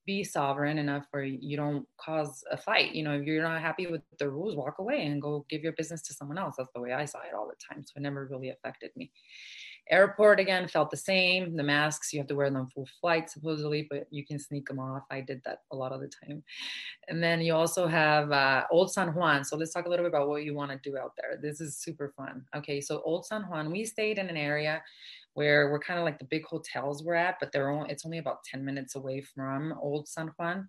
be 0.06 0.24
sovereign 0.24 0.78
enough 0.78 1.04
where 1.10 1.22
you 1.22 1.56
don't 1.56 1.86
cause 2.00 2.42
a 2.50 2.56
fight. 2.56 2.94
You 2.94 3.02
know, 3.02 3.12
if 3.12 3.24
you're 3.24 3.42
not 3.42 3.60
happy 3.60 3.86
with 3.86 4.00
the 4.18 4.30
rules, 4.30 4.56
walk 4.56 4.78
away 4.78 5.04
and 5.04 5.20
go 5.20 5.44
give 5.50 5.62
your 5.62 5.74
business 5.74 6.00
to 6.02 6.14
someone 6.14 6.38
else. 6.38 6.54
That's 6.56 6.72
the 6.74 6.80
way 6.80 6.92
I 6.92 7.04
saw 7.04 7.18
it 7.18 7.34
all 7.36 7.46
the 7.46 7.74
time. 7.74 7.84
So 7.84 7.92
it 7.96 8.00
never 8.00 8.26
really 8.30 8.48
affected 8.48 8.90
me. 8.96 9.10
Airport 9.90 10.40
again 10.40 10.68
felt 10.68 10.90
the 10.90 10.96
same. 10.96 11.57
The 11.57 11.62
masks, 11.62 12.12
you 12.12 12.20
have 12.20 12.29
to 12.29 12.35
wear 12.35 12.51
them 12.51 12.66
full 12.66 12.88
flight 13.01 13.31
supposedly, 13.31 13.87
but 13.90 14.07
you 14.11 14.24
can 14.24 14.38
sneak 14.38 14.68
them 14.68 14.79
off. 14.79 15.05
I 15.11 15.20
did 15.20 15.42
that 15.44 15.62
a 15.70 15.77
lot 15.77 15.92
of 15.92 16.01
the 16.01 16.11
time. 16.24 16.42
And 17.09 17.22
then 17.22 17.40
you 17.40 17.55
also 17.55 17.87
have 17.87 18.31
uh, 18.33 18.64
Old 18.70 18.92
San 18.92 19.14
Juan. 19.14 19.44
So 19.44 19.57
let's 19.57 19.72
talk 19.72 19.87
a 19.87 19.88
little 19.88 20.05
bit 20.05 20.12
about 20.14 20.29
what 20.29 20.44
you 20.44 20.55
want 20.55 20.70
to 20.70 20.90
do 20.90 20.96
out 20.98 21.12
there. 21.16 21.38
This 21.40 21.61
is 21.61 21.79
super 21.79 22.12
fun. 22.16 22.44
Okay, 22.55 22.81
so 22.81 23.03
Old 23.05 23.27
San 23.27 23.42
Juan, 23.42 23.70
we 23.70 23.85
stayed 23.85 24.18
in 24.18 24.29
an 24.29 24.37
area 24.37 24.83
where 25.35 25.70
we're 25.70 25.79
kind 25.79 25.98
of 25.98 26.05
like 26.05 26.18
the 26.18 26.24
big 26.24 26.44
hotels 26.44 27.05
we're 27.05 27.14
at, 27.14 27.37
but 27.38 27.53
they're 27.53 27.70
only, 27.70 27.90
it's 27.90 28.05
only 28.05 28.18
about 28.18 28.42
10 28.44 28.64
minutes 28.64 28.96
away 28.96 29.20
from 29.20 29.72
Old 29.81 30.09
San 30.09 30.33
Juan. 30.37 30.68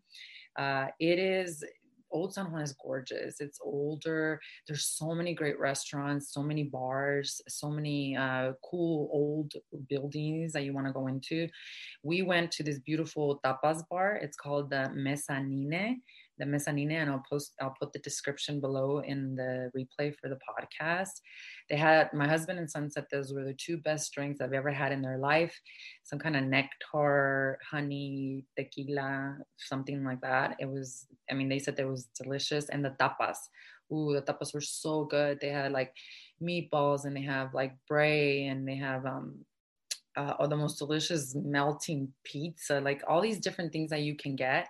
Uh, 0.56 0.88
it 1.00 1.20
is 1.20 1.64
Old 2.12 2.34
San 2.34 2.52
Juan 2.52 2.62
is 2.62 2.74
gorgeous. 2.74 3.39
It's 3.39 3.60
older. 3.62 4.39
There's 4.67 4.86
so 4.86 5.13
many 5.13 5.34
great 5.34 5.60
restaurants, 5.60 6.34
so 6.34 6.41
many 6.41 6.63
bars, 6.63 7.41
so 7.48 7.69
many 7.69 8.15
uh, 8.15 8.54
cool 8.63 9.10
old 9.12 9.54
buildings 9.89 10.54
that 10.54 10.63
you 10.63 10.74
want 10.74 10.88
to 10.88 10.93
go 10.93 11.08
into. 11.08 11.48
We 12.04 12.22
went 12.22 12.52
to 12.54 12.63
this 12.63 12.80
beautiful 12.80 13.39
tapas 13.45 13.84
bar. 13.89 14.15
It's 14.15 14.38
called 14.38 14.69
the 14.69 14.89
Mezzanine 14.93 16.02
the 16.39 16.45
mezzanine 16.45 16.91
and 16.91 17.10
I'll 17.12 17.23
post 17.30 17.54
I'll 17.62 17.75
put 17.80 17.93
the 17.93 17.99
description 17.99 18.60
below 18.60 18.99
in 18.99 19.36
the 19.36 19.69
replay 19.78 20.15
for 20.15 20.30
the 20.30 20.39
podcast. 20.49 21.21
They 21.69 21.75
had 21.75 22.12
my 22.13 22.28
husband 22.28 22.58
and 22.58 22.69
son 22.69 22.89
said 22.89 23.06
those 23.12 23.34
were 23.34 23.43
the 23.43 23.54
two 23.54 23.78
best 23.78 24.12
drinks 24.13 24.41
I've 24.41 24.54
ever 24.54 24.71
had 24.71 24.91
in 24.91 25.02
their 25.02 25.17
life. 25.17 25.60
Some 26.04 26.19
kind 26.19 26.36
of 26.36 26.43
nectar, 26.43 27.60
honey, 27.69 28.45
tequila, 28.58 29.38
something 29.58 30.04
like 30.04 30.21
that. 30.21 30.56
It 30.60 30.69
was 30.69 31.06
I 31.30 31.34
mean 31.34 31.49
they 31.49 31.60
said 31.60 31.78
it 31.78 31.88
was 31.88 32.08
delicious 32.21 32.69
and 32.69 32.84
the 32.84 32.91
tapas. 32.91 33.38
Ooh, 33.91 34.13
the 34.13 34.21
tapas 34.21 34.54
were 34.54 34.62
so 34.62 35.06
good. 35.06 35.39
They 35.39 35.49
had 35.49 35.71
like 35.71 35.93
meatballs 36.41 37.06
and 37.06 37.15
they 37.15 37.23
have 37.23 37.54
like 37.54 37.75
bray 37.88 38.45
and 38.45 38.67
they 38.67 38.75
have 38.78 39.06
um 39.06 39.45
uh, 40.15 40.47
the 40.47 40.58
most 40.58 40.80
delicious 40.80 41.36
melting 41.36 42.12
pizza, 42.25 42.82
like 42.82 43.02
all 43.08 43.21
these 43.21 43.39
different 43.39 43.71
things 43.71 43.89
that 43.89 44.02
you 44.02 44.15
can 44.15 44.36
get 44.36 44.67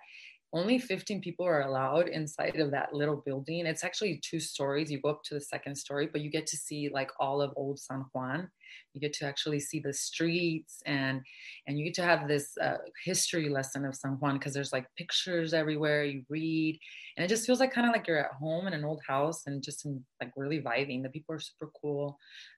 only 0.51 0.79
15 0.79 1.21
people 1.21 1.45
are 1.45 1.61
allowed 1.61 2.07
inside 2.07 2.59
of 2.59 2.71
that 2.71 2.93
little 2.93 3.17
building. 3.17 3.65
It's 3.67 3.83
actually 3.83 4.19
two 4.23 4.39
stories. 4.39 4.89
You 4.89 4.99
go 4.99 5.09
up 5.09 5.23
to 5.25 5.35
the 5.35 5.41
second 5.41 5.75
story, 5.75 6.09
but 6.11 6.21
you 6.21 6.31
get 6.31 6.47
to 6.47 6.57
see 6.57 6.89
like 6.91 7.11
all 7.19 7.41
of 7.41 7.53
old 7.55 7.79
San 7.79 8.05
Juan. 8.13 8.49
You 8.93 9.01
get 9.01 9.13
to 9.13 9.25
actually 9.25 9.59
see 9.59 9.79
the 9.79 9.93
streets 9.93 10.81
and 10.85 11.21
and 11.67 11.77
you 11.77 11.85
get 11.85 11.93
to 11.95 12.03
have 12.03 12.27
this 12.27 12.57
uh, 12.61 12.77
history 13.05 13.49
lesson 13.49 13.85
of 13.85 13.95
San 13.95 14.13
Juan 14.13 14.37
because 14.37 14.53
there's 14.53 14.73
like 14.73 14.87
pictures 14.97 15.53
everywhere. 15.53 16.03
You 16.03 16.23
read, 16.29 16.79
and 17.15 17.23
it 17.23 17.29
just 17.29 17.45
feels 17.45 17.59
like 17.59 17.71
kind 17.71 17.87
of 17.87 17.93
like 17.93 18.07
you're 18.07 18.17
at 18.17 18.33
home 18.33 18.65
in 18.65 18.73
an 18.73 18.85
old 18.85 19.01
house 19.07 19.43
and 19.45 19.61
just 19.61 19.85
in, 19.85 20.03
like 20.19 20.31
really 20.35 20.61
vibing. 20.61 21.03
The 21.03 21.09
people 21.09 21.35
are 21.35 21.39
super 21.39 21.69
cool. 21.79 22.17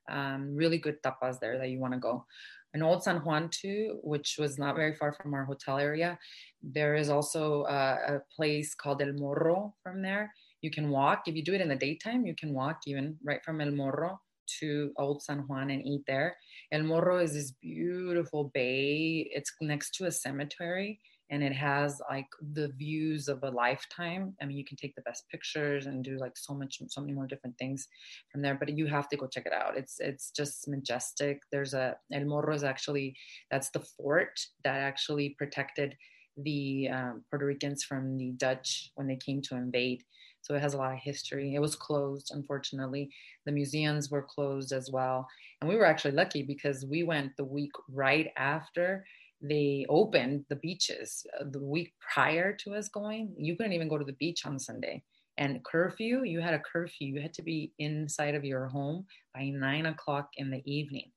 Um, 0.09 0.55
really 0.55 0.77
good 0.77 1.01
tapas 1.03 1.39
there 1.39 1.57
that 1.57 1.69
you 1.69 1.79
want 1.79 1.93
to 1.93 1.99
go 1.99 2.25
in 2.73 2.81
Old 2.81 3.03
San 3.03 3.17
Juan 3.17 3.49
too, 3.49 3.99
which 4.03 4.37
was 4.39 4.57
not 4.57 4.75
very 4.75 4.95
far 4.95 5.13
from 5.13 5.33
our 5.33 5.45
hotel 5.45 5.77
area. 5.77 6.17
There 6.61 6.95
is 6.95 7.09
also 7.09 7.63
uh, 7.63 7.97
a 8.07 8.19
place 8.35 8.73
called 8.73 9.01
El 9.01 9.13
Morro 9.13 9.73
from 9.83 10.01
there. 10.01 10.33
You 10.61 10.71
can 10.71 10.89
walk. 10.89 11.23
If 11.27 11.35
you 11.35 11.43
do 11.43 11.53
it 11.53 11.61
in 11.61 11.69
the 11.69 11.75
daytime, 11.75 12.25
you 12.25 12.35
can 12.35 12.53
walk 12.53 12.81
even 12.85 13.17
right 13.23 13.43
from 13.43 13.61
El 13.61 13.71
Morro 13.71 14.19
to 14.59 14.91
Old 14.97 15.21
San 15.21 15.39
Juan 15.47 15.69
and 15.69 15.85
eat 15.85 16.03
there. 16.07 16.35
El 16.71 16.83
Morro 16.83 17.17
is 17.17 17.33
this 17.33 17.51
beautiful 17.51 18.51
bay. 18.53 19.29
It's 19.33 19.51
next 19.61 19.95
to 19.95 20.05
a 20.05 20.11
cemetery 20.11 20.99
and 21.31 21.41
it 21.41 21.53
has 21.53 22.01
like 22.09 22.27
the 22.53 22.67
views 22.77 23.29
of 23.29 23.41
a 23.43 23.49
lifetime. 23.49 24.35
I 24.41 24.45
mean, 24.45 24.57
you 24.57 24.65
can 24.65 24.75
take 24.75 24.93
the 24.95 25.01
best 25.01 25.23
pictures 25.31 25.85
and 25.85 26.03
do 26.03 26.17
like 26.17 26.37
so 26.37 26.53
much, 26.53 26.81
so 26.89 26.99
many 26.99 27.13
more 27.13 27.25
different 27.25 27.57
things 27.57 27.87
from 28.31 28.41
there. 28.41 28.55
But 28.55 28.77
you 28.77 28.85
have 28.87 29.07
to 29.09 29.17
go 29.17 29.27
check 29.27 29.45
it 29.45 29.53
out. 29.53 29.77
It's 29.77 29.99
it's 29.99 30.31
just 30.31 30.67
majestic. 30.67 31.41
There's 31.51 31.73
a 31.73 31.95
El 32.13 32.25
Morro 32.25 32.53
is 32.53 32.65
actually 32.65 33.15
that's 33.49 33.69
the 33.69 33.79
fort 33.79 34.39
that 34.65 34.75
actually 34.75 35.35
protected 35.37 35.95
the 36.37 36.89
um, 36.89 37.23
Puerto 37.29 37.45
Ricans 37.45 37.83
from 37.83 38.17
the 38.17 38.31
Dutch 38.31 38.91
when 38.95 39.07
they 39.07 39.17
came 39.17 39.41
to 39.43 39.55
invade. 39.55 40.03
So 40.41 40.55
it 40.55 40.61
has 40.61 40.73
a 40.73 40.77
lot 40.77 40.93
of 40.93 40.99
history. 40.99 41.53
It 41.55 41.59
was 41.59 41.75
closed, 41.75 42.31
unfortunately. 42.33 43.09
The 43.45 43.51
museums 43.51 44.09
were 44.09 44.23
closed 44.23 44.71
as 44.71 44.89
well. 44.91 45.27
And 45.61 45.69
we 45.69 45.75
were 45.75 45.85
actually 45.85 46.11
lucky 46.11 46.41
because 46.41 46.85
we 46.89 47.03
went 47.03 47.37
the 47.37 47.45
week 47.45 47.71
right 47.89 48.29
after 48.37 49.05
they 49.41 49.85
opened 49.89 50.45
the 50.49 50.55
beaches 50.57 51.25
uh, 51.39 51.45
the 51.49 51.59
week 51.59 51.93
prior 51.99 52.53
to 52.57 52.75
us 52.75 52.89
going. 52.89 53.33
You 53.37 53.55
couldn't 53.55 53.73
even 53.73 53.87
go 53.87 53.97
to 53.97 54.05
the 54.05 54.13
beach 54.13 54.45
on 54.45 54.59
Sunday. 54.59 55.03
And 55.37 55.63
curfew, 55.63 56.23
you 56.23 56.41
had 56.41 56.53
a 56.53 56.59
curfew. 56.59 57.07
You 57.07 57.21
had 57.21 57.33
to 57.35 57.41
be 57.41 57.73
inside 57.79 58.35
of 58.35 58.45
your 58.45 58.67
home 58.67 59.05
by 59.33 59.45
nine 59.45 59.87
o'clock 59.87 60.29
in 60.37 60.51
the 60.51 60.61
evening. 60.71 61.11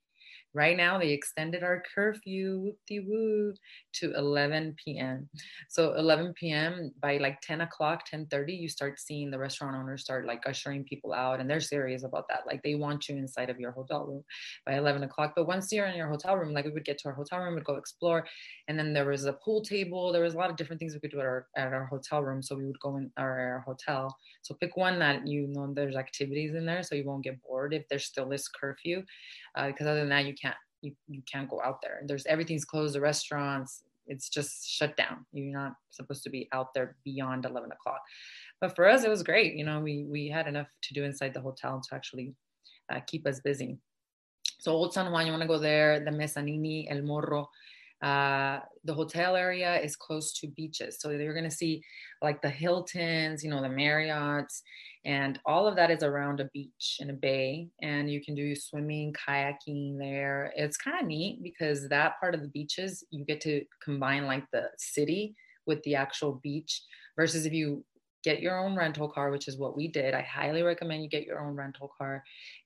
Right 0.55 0.77
now, 0.77 0.99
they 0.99 1.11
extended 1.11 1.65
our 1.65 1.83
curfew 1.95 2.75
whoop 2.89 3.05
woo, 3.09 3.55
to 3.95 4.15
11 4.15 4.77
p.m. 4.83 5.29
So 5.69 5.95
11 5.95 6.35
p.m. 6.35 6.93
by 7.01 7.17
like 7.19 7.41
10 7.41 7.63
o'clock, 7.63 8.05
10:30, 8.09 8.57
you 8.61 8.69
start 8.69 9.01
seeing 9.01 9.31
the 9.31 9.39
restaurant 9.39 9.77
owners 9.77 10.03
start 10.03 10.27
like 10.27 10.43
ushering 10.47 10.85
people 10.85 11.13
out, 11.13 11.41
and 11.41 11.51
they're 11.51 11.61
serious 11.61 12.05
about 12.05 12.29
that. 12.29 12.43
Like 12.47 12.63
they 12.63 12.77
want 12.77 13.09
you 13.09 13.17
inside 13.17 13.51
of 13.51 13.59
your 13.59 13.73
hotel 13.73 14.05
room 14.07 14.25
by 14.65 14.75
11 14.77 15.03
o'clock. 15.03 15.33
But 15.35 15.47
once 15.47 15.73
you're 15.73 15.87
in 15.87 15.97
your 15.97 16.09
hotel 16.09 16.37
room, 16.37 16.53
like 16.53 16.67
we 16.67 16.71
would 16.71 16.85
get 16.85 16.99
to 16.99 17.09
our 17.09 17.15
hotel 17.15 17.41
room, 17.41 17.55
we'd 17.55 17.65
go 17.65 17.75
explore, 17.75 18.27
and 18.69 18.79
then 18.79 18.93
there 18.93 19.07
was 19.07 19.25
a 19.25 19.33
pool 19.33 19.63
table. 19.63 20.13
There 20.13 20.23
was 20.23 20.35
a 20.35 20.39
lot 20.39 20.51
of 20.51 20.57
different 20.57 20.79
things 20.79 20.95
we 20.95 21.01
could 21.01 21.11
do 21.11 21.21
at 21.21 21.27
our 21.27 21.47
at 21.57 21.73
our 21.73 21.87
hotel 21.87 22.23
room. 22.23 22.43
So 22.43 22.57
we 22.57 22.67
would 22.67 22.81
go 22.81 22.97
in 22.97 23.11
our, 23.17 23.55
our 23.55 23.61
hotel. 23.61 24.17
So 24.43 24.55
pick 24.55 24.77
one 24.77 25.01
that 25.01 25.27
you 25.27 25.49
know 25.49 25.73
there's 25.75 25.97
activities 25.97 26.55
in 26.55 26.65
there, 26.65 26.85
so 26.85 26.95
you 26.95 27.05
won't 27.05 27.25
get 27.25 27.43
bored 27.43 27.75
if 27.75 27.89
there's 27.89 28.05
still 28.05 28.29
this 28.29 28.47
curfew, 28.49 29.03
uh, 29.57 29.69
because 29.69 29.87
other 29.87 30.01
than 30.01 30.11
that, 30.11 30.27
you 30.27 30.35
can't 30.35 30.44
you, 30.85 30.93
you 31.09 31.23
can't 31.31 31.49
go 31.49 31.61
out 31.63 31.81
there. 31.83 32.03
There's 32.07 32.27
everything's 32.27 32.65
closed, 32.65 32.95
the 32.95 33.01
restaurants, 33.01 33.83
it's 34.07 34.29
just 34.29 34.69
shut 34.69 34.97
down. 34.97 35.25
You're 35.33 35.59
not 35.59 35.75
supposed 35.91 36.23
to 36.25 36.31
be 36.31 36.49
out 36.53 36.75
there 36.75 36.97
beyond 37.05 37.45
11 37.45 37.71
o'clock. 37.73 38.01
But 38.61 38.77
for 38.77 38.89
us, 38.89 39.05
it 39.05 39.11
was 39.11 39.23
great. 39.23 39.55
You 39.55 39.65
know, 39.65 39.81
we, 39.81 40.05
we 40.05 40.29
had 40.29 40.47
enough 40.47 40.69
to 40.83 40.95
do 40.95 41.05
inside 41.05 41.35
the 41.35 41.41
hotel 41.41 41.81
to 41.89 41.95
actually 41.95 42.35
uh, 42.93 43.01
keep 43.07 43.27
us 43.27 43.41
busy. 43.41 43.79
So 44.59 44.73
Old 44.73 44.95
San 44.95 45.11
Juan, 45.11 45.27
you 45.27 45.33
want 45.33 45.43
to 45.43 45.49
go 45.49 45.59
there, 45.59 46.01
the 46.01 46.11
Mezzanini, 46.11 46.87
El 46.91 47.03
Morro, 47.03 47.49
uh, 48.05 48.61
the 48.85 48.93
hotel 48.93 49.35
area 49.35 49.81
is 49.81 49.97
close 49.97 50.35
to 50.35 50.47
beaches. 50.49 50.99
So 51.01 51.09
you're 51.09 51.33
going 51.33 51.49
to 51.49 51.57
see 51.57 51.83
like 52.21 52.43
the 52.43 52.51
Hiltons, 52.51 53.43
you 53.43 53.49
know, 53.49 53.63
the 53.63 53.69
Marriotts, 53.69 54.61
and 55.07 55.41
all 55.47 55.67
of 55.67 55.75
that 55.77 55.91
is 55.91 56.03
around 56.03 56.41
a 56.41 56.51
beach 56.53 56.99
in 57.01 57.09
a 57.09 57.15
bay. 57.15 57.69
And 57.81 58.11
you 58.11 58.23
can 58.23 58.35
do 58.35 58.55
swimming, 58.55 59.15
kayaking 59.15 59.99
there. 59.99 60.53
It's 60.55 60.77
kind 60.77 61.01
of 61.01 61.07
neat 61.07 61.43
because 61.43 61.89
that 61.89 62.21
part 62.21 62.35
of 62.35 62.43
the 62.43 62.49
beaches, 62.49 63.03
you 63.11 63.25
get 63.25 63.41
to 63.43 63.65
combine 63.83 64.27
like 64.27 64.45
the 64.53 64.69
city 64.77 65.35
with 65.67 65.83
the 65.85 65.95
actual 65.95 66.41
beach 66.43 66.83
versus 67.17 67.47
if 67.47 67.55
you 67.55 67.87
get 68.23 68.41
your 68.41 68.59
own 68.59 68.75
rental 68.75 69.09
car, 69.09 69.31
which 69.31 69.49
is 69.49 69.59
what 69.59 69.77
we 69.77 69.89
did. 69.89 70.15
I 70.15 70.23
highly 70.23 70.63
recommend 70.63 71.03
you 71.03 71.09
get 71.09 71.27
your 71.27 71.41
own 71.41 71.55
rental 71.55 71.91
car 71.97 72.23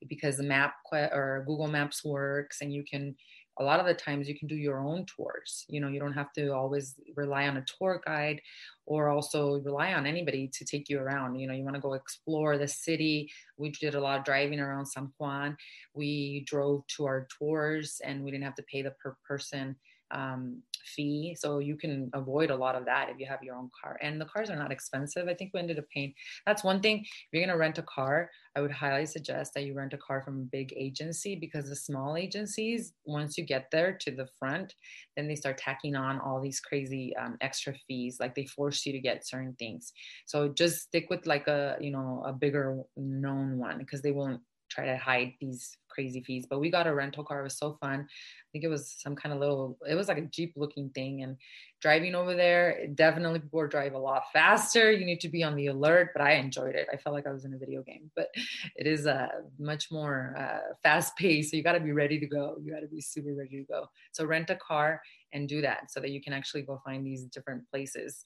because 0.09 0.37
the 0.37 0.45
map 0.45 0.75
or 0.93 1.45
Google 1.47 1.69
Maps 1.69 2.05
works 2.05 2.61
and 2.61 2.73
you 2.73 2.85
can 2.89 3.15
a 3.59 3.65
lot 3.65 3.81
of 3.81 3.87
the 3.87 3.95
times 3.95 4.29
you 4.29 4.39
can 4.39 4.49
do 4.49 4.55
your 4.55 4.81
own 4.81 5.05
tours 5.05 5.65
you 5.69 5.81
know 5.81 5.89
you 5.89 6.01
don't 6.01 6.13
have 6.13 6.33
to 6.33 6.49
always 6.49 6.95
rely 7.17 7.49
on 7.49 7.57
a 7.57 7.65
tour 7.65 8.01
guide 8.07 8.41
or 8.87 9.09
also 9.09 9.61
rely 9.61 9.93
on 9.95 10.07
anybody 10.07 10.49
to 10.53 10.65
take 10.65 10.89
you 10.89 10.99
around 10.99 11.39
you 11.39 11.47
know 11.47 11.55
you 11.55 11.65
want 11.65 11.75
to 11.75 11.81
go 11.81 11.95
explore 11.95 12.57
the 12.57 12.69
city 12.69 13.31
we 13.57 13.71
did 13.71 13.95
a 13.95 14.01
lot 14.01 14.19
of 14.19 14.25
driving 14.25 14.61
around 14.61 14.87
san 14.87 15.11
juan 15.19 15.57
we 15.95 16.45
drove 16.47 16.87
to 16.87 17.05
our 17.05 17.27
tours 17.37 18.01
and 18.05 18.23
we 18.23 18.31
didn't 18.31 18.45
have 18.45 18.55
to 18.55 18.65
pay 18.65 18.83
the 18.83 18.93
per 19.03 19.17
person 19.27 19.77
um, 20.11 20.63
fee. 20.85 21.37
So 21.39 21.59
you 21.59 21.77
can 21.77 22.11
avoid 22.15 22.51
a 22.51 22.57
lot 22.57 22.75
of 22.75 22.85
that 22.87 23.09
if 23.11 23.19
you 23.19 23.27
have 23.27 23.43
your 23.43 23.57
own 23.57 23.71
car. 23.81 23.99
And 24.01 24.21
the 24.21 24.25
cars 24.25 24.51
are 24.51 24.57
not 24.57 24.73
expensive. 24.73 25.29
I 25.29 25.35
think 25.35 25.53
we 25.53 25.61
ended 25.61 25.79
up 25.79 25.85
paying. 25.93 26.15
That's 26.47 26.65
one 26.65 26.81
thing. 26.81 27.01
If 27.01 27.29
you're 27.33 27.43
going 27.43 27.55
to 27.55 27.59
rent 27.59 27.79
a 27.79 27.83
car, 27.83 28.31
I 28.59 28.61
would 28.61 28.73
highly 28.73 29.07
suggest 29.07 29.55
that 29.55 29.63
you 29.63 29.73
rent 29.73 29.93
a 29.93 29.99
car 29.99 30.21
from 30.21 30.41
a 30.41 30.51
big 30.57 30.75
agency 30.77 31.37
because 31.37 31.69
the 31.69 31.77
small 31.77 32.17
agencies, 32.17 32.93
once 33.05 33.39
you 33.39 33.45
get 33.45 33.71
there 33.71 33.93
to 33.93 34.11
the 34.11 34.27
front, 34.37 34.75
then 35.17 35.29
they 35.29 35.37
start 35.37 35.59
tacking 35.59 35.95
on 35.95 36.19
all 36.19 36.41
these 36.41 36.59
crazy 36.59 37.17
um, 37.17 37.37
extra 37.41 37.73
fees. 37.87 38.17
Like 38.19 38.35
they 38.35 38.47
force 38.47 38.85
you 38.85 38.93
to 38.93 38.99
get 38.99 39.25
certain 39.25 39.55
things. 39.61 39.93
So 40.27 40.49
just 40.49 40.81
stick 40.81 41.09
with 41.09 41.25
like 41.25 41.47
a, 41.47 41.77
you 41.81 41.93
know, 41.93 42.25
a 42.27 42.33
bigger 42.33 42.83
known 42.97 43.59
one 43.59 43.79
because 43.79 44.03
they 44.03 44.11
won't 44.11 44.41
try 44.69 44.87
to 44.87 44.97
hide 44.97 45.35
these 45.41 45.77
crazy 45.89 46.23
fees. 46.23 46.47
But 46.49 46.61
we 46.61 46.71
got 46.71 46.87
a 46.87 46.95
rental 46.95 47.25
car. 47.25 47.41
It 47.41 47.45
was 47.45 47.59
so 47.59 47.77
fun. 47.81 48.01
I 48.01 48.49
think 48.53 48.65
it 48.65 48.69
was 48.69 48.95
some 48.99 49.17
kind 49.17 49.33
of 49.33 49.41
little, 49.41 49.77
it 49.89 49.95
was 49.95 50.09
like 50.09 50.19
a 50.19 50.27
Jeep 50.27 50.53
looking 50.57 50.91
thing. 50.91 51.23
And 51.23 51.37
driving 51.81 52.15
over 52.15 52.35
there, 52.35 52.87
definitely 52.95 53.41
people 53.41 53.67
drive 53.67 53.95
a 53.95 53.99
lot 53.99 54.25
faster. 54.33 54.93
You 54.93 55.05
need 55.05 55.21
to 55.21 55.29
be 55.29 55.43
on 55.43 55.57
the 55.57 55.67
alert, 55.67 56.11
but 56.15 56.23
I 56.23 56.35
enjoyed 56.35 56.75
it. 56.77 56.89
I 56.93 56.97
felt 56.97 57.15
like 57.15 57.27
I 57.27 57.33
was 57.33 57.45
in 57.45 57.55
a 57.55 57.59
video 57.59 57.83
game, 57.83 58.11
but 58.15 58.29
it 58.77 58.87
is 58.87 59.07
a 59.07 59.15
uh, 59.15 59.29
much 59.59 59.91
more 59.91 60.35
uh, 60.39 60.75
fast 60.83 61.17
paced. 61.17 61.51
So 61.51 61.57
you 61.57 61.63
got 61.63 61.73
to 61.73 61.81
be 61.81 61.93
ready 61.93 62.21
to 62.21 62.27
go. 62.27 62.57
You 62.63 62.73
got 62.73 62.81
to 62.81 62.89
be 62.89 63.01
super 63.01 63.35
ready 63.35 63.59
to 63.59 63.65
go. 63.65 63.87
So 64.13 64.25
rent 64.25 64.51
a 64.51 64.57
car 64.57 65.01
and 65.33 65.49
do 65.49 65.61
that 65.63 65.91
so 65.91 66.01
that 66.01 66.11
you 66.11 66.21
can 66.21 66.33
actually 66.33 66.63
go 66.63 66.81
find 66.85 67.05
these 67.05 67.25
different 67.25 67.69
places. 67.71 68.25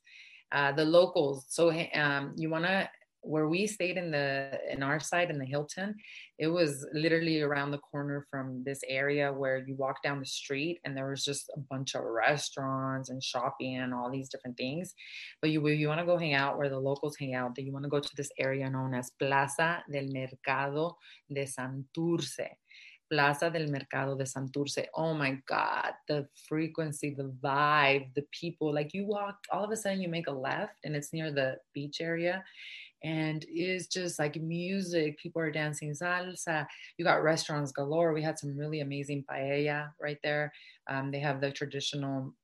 Uh, 0.52 0.70
the 0.70 0.85
locals. 0.85 1.46
So 1.48 1.70
um, 1.94 2.35
you 2.37 2.50
want 2.50 2.64
to 2.64 2.87
where 3.22 3.48
we 3.48 3.66
stayed 3.66 3.96
in 3.96 4.11
the 4.11 4.58
in 4.70 4.82
our 4.82 5.00
side 5.00 5.30
in 5.30 5.38
the 5.38 5.44
Hilton, 5.44 5.94
it 6.38 6.48
was 6.48 6.87
literally 6.92 7.40
around 7.40 7.70
the 7.70 7.78
corner 7.78 8.26
from 8.30 8.62
this 8.64 8.80
area 8.88 9.32
where 9.32 9.58
you 9.58 9.76
walk 9.76 10.02
down 10.02 10.18
the 10.18 10.26
street 10.26 10.80
and 10.85 10.96
there 10.96 11.08
was 11.08 11.24
just 11.24 11.50
a 11.56 11.61
bunch 11.70 11.94
of 11.94 12.02
restaurants 12.02 13.11
and 13.11 13.22
shopping 13.22 13.76
and 13.76 13.94
all 13.94 14.11
these 14.11 14.28
different 14.28 14.56
things. 14.56 14.94
But 15.40 15.50
you 15.50 15.66
you 15.68 15.88
want 15.88 16.00
to 16.00 16.06
go 16.06 16.18
hang 16.18 16.35
out 16.35 16.58
where 16.58 16.68
the 16.68 16.78
locals 16.78 17.16
hang 17.16 17.35
out, 17.35 17.54
that 17.54 17.62
you 17.62 17.72
want 17.72 17.85
to 17.85 17.90
go 17.90 18.00
to 18.00 18.16
this 18.16 18.30
area 18.38 18.68
known 18.68 18.94
as 18.94 19.12
Plaza 19.18 19.85
del 19.90 20.08
Mercado 20.08 20.96
de 21.32 21.46
Santurce. 21.46 22.48
Plaza 23.08 23.50
del 23.50 23.68
Mercado 23.68 24.16
de 24.16 24.24
Santurce. 24.24 24.87
Oh 24.94 25.12
my 25.12 25.38
God, 25.46 25.92
the 26.08 26.26
frequency, 26.48 27.14
the 27.14 27.30
vibe, 27.44 28.06
the 28.14 28.24
people. 28.32 28.72
Like 28.72 28.94
you 28.94 29.04
walk, 29.04 29.37
all 29.50 29.64
of 29.64 29.70
a 29.70 29.76
sudden 29.76 30.00
you 30.00 30.08
make 30.08 30.28
a 30.28 30.32
left 30.32 30.76
and 30.85 30.96
it's 30.96 31.12
near 31.12 31.30
the 31.30 31.58
beach 31.74 32.00
area 32.00 32.42
and 33.04 33.44
it's 33.48 33.86
just 33.86 34.18
like 34.18 34.36
music. 34.36 35.18
People 35.18 35.42
are 35.42 35.50
dancing 35.50 35.92
salsa. 35.92 36.66
You 36.96 37.04
got 37.04 37.22
restaurants 37.22 37.72
galore. 37.72 38.12
We 38.12 38.22
had 38.22 38.38
some 38.38 38.56
really 38.56 38.80
amazing 38.80 39.24
paella 39.30 39.90
right 40.00 40.18
there. 40.22 40.52
Um, 40.88 41.10
they 41.10 41.20
have 41.20 41.40
the 41.40 41.50
traditional 41.50 42.34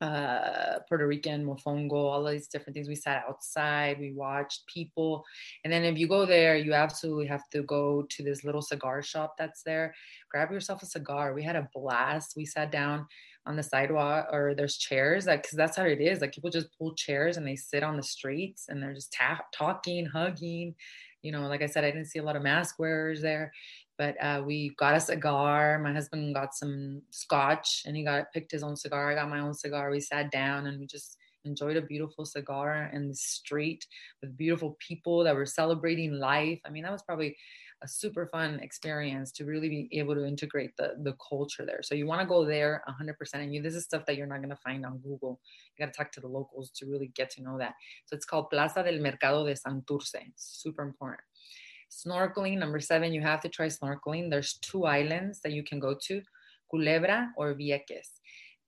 uh, 0.00 0.78
Puerto 0.88 1.06
Rican 1.06 1.44
mofongo, 1.44 1.92
all 1.92 2.24
these 2.24 2.48
different 2.48 2.74
things. 2.74 2.88
We 2.88 2.94
sat 2.94 3.24
outside, 3.28 3.98
we 3.98 4.12
watched 4.12 4.66
people. 4.66 5.24
And 5.64 5.72
then 5.72 5.84
if 5.84 5.98
you 5.98 6.06
go 6.06 6.24
there, 6.24 6.56
you 6.56 6.72
absolutely 6.72 7.26
have 7.26 7.48
to 7.50 7.62
go 7.62 8.06
to 8.08 8.22
this 8.22 8.44
little 8.44 8.62
cigar 8.62 9.02
shop 9.02 9.34
that's 9.38 9.62
there. 9.62 9.94
Grab 10.30 10.50
yourself 10.50 10.82
a 10.82 10.86
cigar. 10.86 11.34
We 11.34 11.42
had 11.42 11.56
a 11.56 11.68
blast. 11.74 12.34
We 12.36 12.44
sat 12.44 12.70
down 12.70 13.06
on 13.46 13.56
the 13.56 13.62
sidewalk 13.62 14.28
or 14.30 14.54
there's 14.54 14.76
chairs 14.76 15.26
like 15.26 15.42
because 15.42 15.56
that's 15.56 15.76
how 15.76 15.84
it 15.84 16.02
is 16.02 16.20
like 16.20 16.34
people 16.34 16.50
just 16.50 16.68
pull 16.76 16.94
chairs 16.94 17.38
and 17.38 17.46
they 17.46 17.56
sit 17.56 17.82
on 17.82 17.96
the 17.96 18.02
streets 18.02 18.66
and 18.68 18.82
they're 18.82 18.92
just 18.92 19.10
ta- 19.10 19.40
talking 19.54 20.04
hugging 20.04 20.74
you 21.22 21.32
know 21.32 21.48
like 21.48 21.62
i 21.62 21.66
said 21.66 21.82
i 21.82 21.90
didn't 21.90 22.08
see 22.08 22.18
a 22.18 22.22
lot 22.22 22.36
of 22.36 22.42
mask 22.42 22.78
wearers 22.78 23.22
there 23.22 23.50
but 23.98 24.16
uh, 24.22 24.42
we 24.44 24.74
got 24.78 24.94
a 24.94 25.00
cigar 25.00 25.78
my 25.78 25.92
husband 25.92 26.34
got 26.34 26.54
some 26.54 27.02
scotch 27.10 27.82
and 27.86 27.96
he 27.96 28.04
got 28.04 28.32
picked 28.32 28.52
his 28.52 28.62
own 28.62 28.76
cigar 28.76 29.10
i 29.10 29.14
got 29.14 29.28
my 29.28 29.40
own 29.40 29.54
cigar 29.54 29.90
we 29.90 30.00
sat 30.00 30.30
down 30.30 30.66
and 30.66 30.80
we 30.80 30.86
just 30.86 31.16
enjoyed 31.44 31.76
a 31.76 31.82
beautiful 31.82 32.24
cigar 32.24 32.90
in 32.92 33.08
the 33.08 33.14
street 33.14 33.86
with 34.20 34.36
beautiful 34.36 34.76
people 34.86 35.24
that 35.24 35.34
were 35.34 35.46
celebrating 35.46 36.12
life 36.12 36.60
i 36.66 36.70
mean 36.70 36.82
that 36.82 36.92
was 36.92 37.02
probably 37.02 37.36
a 37.82 37.88
super 37.88 38.26
fun 38.26 38.58
experience 38.60 39.30
to 39.32 39.44
really 39.44 39.68
be 39.68 39.88
able 39.92 40.14
to 40.14 40.26
integrate 40.26 40.76
the 40.76 40.94
the 41.02 41.14
culture 41.28 41.64
there. 41.64 41.80
So 41.82 41.94
you 41.94 42.06
want 42.06 42.20
to 42.20 42.26
go 42.26 42.44
there 42.44 42.82
100%. 42.88 43.34
And 43.34 43.54
you, 43.54 43.62
this 43.62 43.74
is 43.74 43.84
stuff 43.84 44.04
that 44.06 44.16
you're 44.16 44.26
not 44.26 44.38
going 44.38 44.50
to 44.50 44.56
find 44.56 44.84
on 44.84 44.98
Google. 44.98 45.40
You 45.76 45.86
got 45.86 45.92
to 45.92 45.96
talk 45.96 46.12
to 46.12 46.20
the 46.20 46.28
locals 46.28 46.70
to 46.76 46.86
really 46.86 47.12
get 47.14 47.30
to 47.30 47.42
know 47.42 47.58
that. 47.58 47.74
So 48.06 48.16
it's 48.16 48.24
called 48.24 48.50
Plaza 48.50 48.82
del 48.82 49.00
Mercado 49.00 49.46
de 49.46 49.54
Santurce. 49.54 50.22
Super 50.36 50.82
important. 50.82 51.20
Snorkeling, 51.90 52.58
number 52.58 52.80
seven, 52.80 53.12
you 53.12 53.22
have 53.22 53.40
to 53.40 53.48
try 53.48 53.66
snorkeling. 53.66 54.30
There's 54.30 54.58
two 54.60 54.84
islands 54.84 55.40
that 55.40 55.52
you 55.52 55.64
can 55.64 55.80
go 55.80 55.96
to, 56.06 56.22
Culebra 56.72 57.28
or 57.36 57.54
Vieques. 57.54 58.20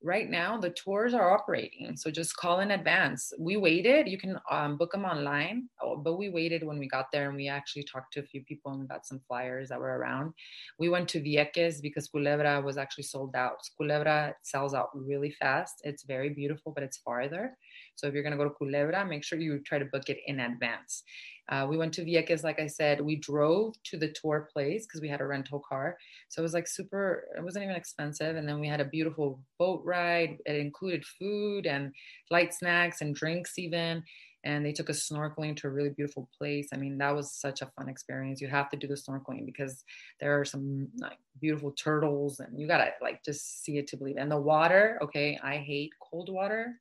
Right 0.02 0.30
now 0.30 0.58
the 0.58 0.70
tours 0.70 1.12
are 1.12 1.30
operating 1.30 1.94
so 1.94 2.10
just 2.10 2.34
call 2.34 2.60
in 2.60 2.70
advance. 2.70 3.34
We 3.38 3.58
waited 3.58 4.08
you 4.08 4.16
can 4.16 4.38
um, 4.50 4.78
book 4.78 4.92
them 4.92 5.04
online 5.04 5.68
oh, 5.82 5.98
but 5.98 6.16
we 6.16 6.30
waited 6.30 6.64
when 6.64 6.78
we 6.78 6.88
got 6.88 7.12
there 7.12 7.28
and 7.28 7.36
we 7.36 7.48
actually 7.48 7.84
talked 7.84 8.14
to 8.14 8.20
a 8.20 8.22
few 8.22 8.42
people 8.44 8.72
and 8.72 8.88
got 8.88 9.06
some 9.06 9.20
flyers 9.28 9.68
that 9.68 9.78
were 9.78 9.98
around. 9.98 10.32
We 10.78 10.88
went 10.88 11.06
to 11.10 11.20
vieques 11.20 11.82
because 11.82 12.08
culebra 12.08 12.64
was 12.64 12.78
actually 12.78 13.04
sold 13.04 13.36
out. 13.36 13.58
Culebra 13.78 14.32
sells 14.40 14.72
out 14.72 14.88
really 14.94 15.32
fast. 15.32 15.82
It's 15.84 16.04
very 16.04 16.30
beautiful 16.30 16.72
but 16.72 16.82
it's 16.82 16.96
farther. 16.96 17.54
So 17.96 18.06
if 18.06 18.14
you're 18.14 18.22
going 18.22 18.38
to 18.38 18.42
go 18.42 18.48
to 18.48 18.54
culebra 18.58 19.06
make 19.06 19.22
sure 19.22 19.38
you 19.38 19.58
try 19.58 19.78
to 19.78 19.84
book 19.84 20.08
it 20.08 20.20
in 20.26 20.40
advance 20.40 21.02
uh, 21.50 21.66
we 21.68 21.76
went 21.76 21.92
to 21.94 22.04
Vieques, 22.04 22.44
like 22.44 22.60
I 22.60 22.68
said. 22.68 23.00
We 23.00 23.16
drove 23.16 23.74
to 23.84 23.96
the 23.96 24.08
tour 24.08 24.48
place 24.52 24.86
because 24.86 25.00
we 25.00 25.08
had 25.08 25.20
a 25.20 25.26
rental 25.26 25.58
car. 25.68 25.98
So 26.28 26.40
it 26.40 26.44
was 26.44 26.54
like 26.54 26.68
super, 26.68 27.24
it 27.36 27.42
wasn't 27.42 27.64
even 27.64 27.76
expensive. 27.76 28.36
And 28.36 28.48
then 28.48 28.60
we 28.60 28.68
had 28.68 28.80
a 28.80 28.84
beautiful 28.84 29.40
boat 29.58 29.82
ride. 29.84 30.38
It 30.46 30.56
included 30.56 31.04
food 31.04 31.66
and 31.66 31.92
light 32.30 32.54
snacks 32.54 33.00
and 33.00 33.14
drinks, 33.14 33.58
even. 33.58 34.04
And 34.44 34.64
they 34.64 34.72
took 34.72 34.88
us 34.88 35.08
snorkeling 35.08 35.56
to 35.56 35.66
a 35.66 35.70
really 35.70 35.90
beautiful 35.90 36.28
place. 36.38 36.68
I 36.72 36.76
mean, 36.76 36.96
that 36.98 37.14
was 37.14 37.32
such 37.32 37.62
a 37.62 37.70
fun 37.76 37.88
experience. 37.88 38.40
You 38.40 38.48
have 38.48 38.70
to 38.70 38.76
do 38.76 38.86
the 38.86 38.94
snorkeling 38.94 39.44
because 39.44 39.84
there 40.20 40.38
are 40.40 40.44
some 40.44 40.88
like 40.98 41.18
beautiful 41.40 41.72
turtles 41.72 42.40
and 42.40 42.58
you 42.58 42.66
gotta 42.66 42.92
like 43.02 43.22
just 43.22 43.64
see 43.64 43.76
it 43.76 43.88
to 43.88 43.96
believe. 43.96 44.16
And 44.16 44.30
the 44.30 44.40
water, 44.40 44.98
okay, 45.02 45.38
I 45.42 45.56
hate 45.56 45.90
cold 46.00 46.30
water 46.32 46.76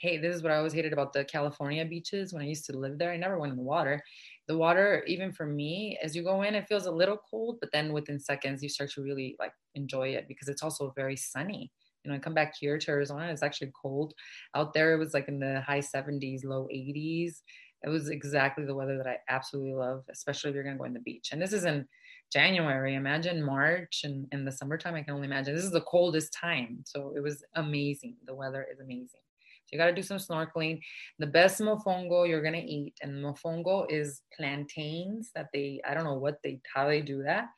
hey, 0.00 0.16
this 0.16 0.34
is 0.34 0.42
what 0.42 0.52
I 0.52 0.56
always 0.56 0.72
hated 0.72 0.92
about 0.92 1.12
the 1.12 1.24
California 1.24 1.84
beaches 1.84 2.32
when 2.32 2.42
I 2.42 2.46
used 2.46 2.66
to 2.66 2.78
live 2.78 2.98
there. 2.98 3.12
I 3.12 3.16
never 3.16 3.38
went 3.38 3.50
in 3.50 3.56
the 3.56 3.64
water. 3.64 4.02
The 4.46 4.56
water, 4.56 5.02
even 5.06 5.32
for 5.32 5.44
me, 5.44 5.98
as 6.02 6.14
you 6.14 6.22
go 6.22 6.42
in, 6.42 6.54
it 6.54 6.68
feels 6.68 6.86
a 6.86 6.90
little 6.90 7.18
cold, 7.28 7.58
but 7.60 7.70
then 7.72 7.92
within 7.92 8.20
seconds 8.20 8.62
you 8.62 8.68
start 8.68 8.90
to 8.92 9.02
really 9.02 9.34
like 9.38 9.52
enjoy 9.74 10.10
it 10.10 10.26
because 10.28 10.48
it's 10.48 10.62
also 10.62 10.92
very 10.96 11.16
sunny. 11.16 11.72
You 12.04 12.10
know, 12.10 12.16
I 12.16 12.20
come 12.20 12.34
back 12.34 12.54
here 12.58 12.78
to 12.78 12.90
Arizona, 12.90 13.26
it's 13.26 13.42
actually 13.42 13.72
cold. 13.80 14.14
Out 14.54 14.72
there, 14.72 14.94
it 14.94 14.98
was 14.98 15.14
like 15.14 15.28
in 15.28 15.40
the 15.40 15.60
high 15.62 15.80
70s, 15.80 16.44
low 16.44 16.68
80s. 16.72 17.42
It 17.84 17.88
was 17.88 18.08
exactly 18.08 18.64
the 18.64 18.74
weather 18.74 18.96
that 18.98 19.06
I 19.06 19.18
absolutely 19.28 19.74
love, 19.74 20.04
especially 20.10 20.50
if 20.50 20.54
you're 20.54 20.64
gonna 20.64 20.78
go 20.78 20.84
in 20.84 20.94
the 20.94 21.00
beach. 21.00 21.30
And 21.32 21.42
this 21.42 21.52
is 21.52 21.64
in 21.64 21.86
January. 22.32 22.94
Imagine 22.94 23.42
March 23.42 24.02
and 24.04 24.26
in 24.32 24.44
the 24.44 24.52
summertime. 24.52 24.94
I 24.94 25.02
can 25.02 25.14
only 25.14 25.26
imagine. 25.26 25.54
This 25.54 25.64
is 25.64 25.72
the 25.72 25.80
coldest 25.82 26.32
time. 26.32 26.82
So 26.84 27.12
it 27.16 27.20
was 27.20 27.44
amazing. 27.54 28.16
The 28.26 28.34
weather 28.34 28.66
is 28.70 28.80
amazing. 28.80 29.20
So 29.68 29.76
you 29.76 29.78
got 29.78 29.86
to 29.86 29.92
do 29.92 30.02
some 30.02 30.16
snorkeling. 30.16 30.80
The 31.18 31.26
best 31.26 31.60
mofongo 31.60 32.26
you're 32.26 32.42
gonna 32.42 32.64
eat, 32.64 32.94
and 33.02 33.22
mofongo 33.22 33.84
is 33.90 34.22
plantains 34.34 35.30
that 35.34 35.48
they 35.52 35.80
I 35.86 35.92
don't 35.92 36.04
know 36.04 36.18
what 36.18 36.38
they 36.42 36.60
how 36.74 36.88
they 36.88 37.02
do 37.02 37.22
that, 37.24 37.48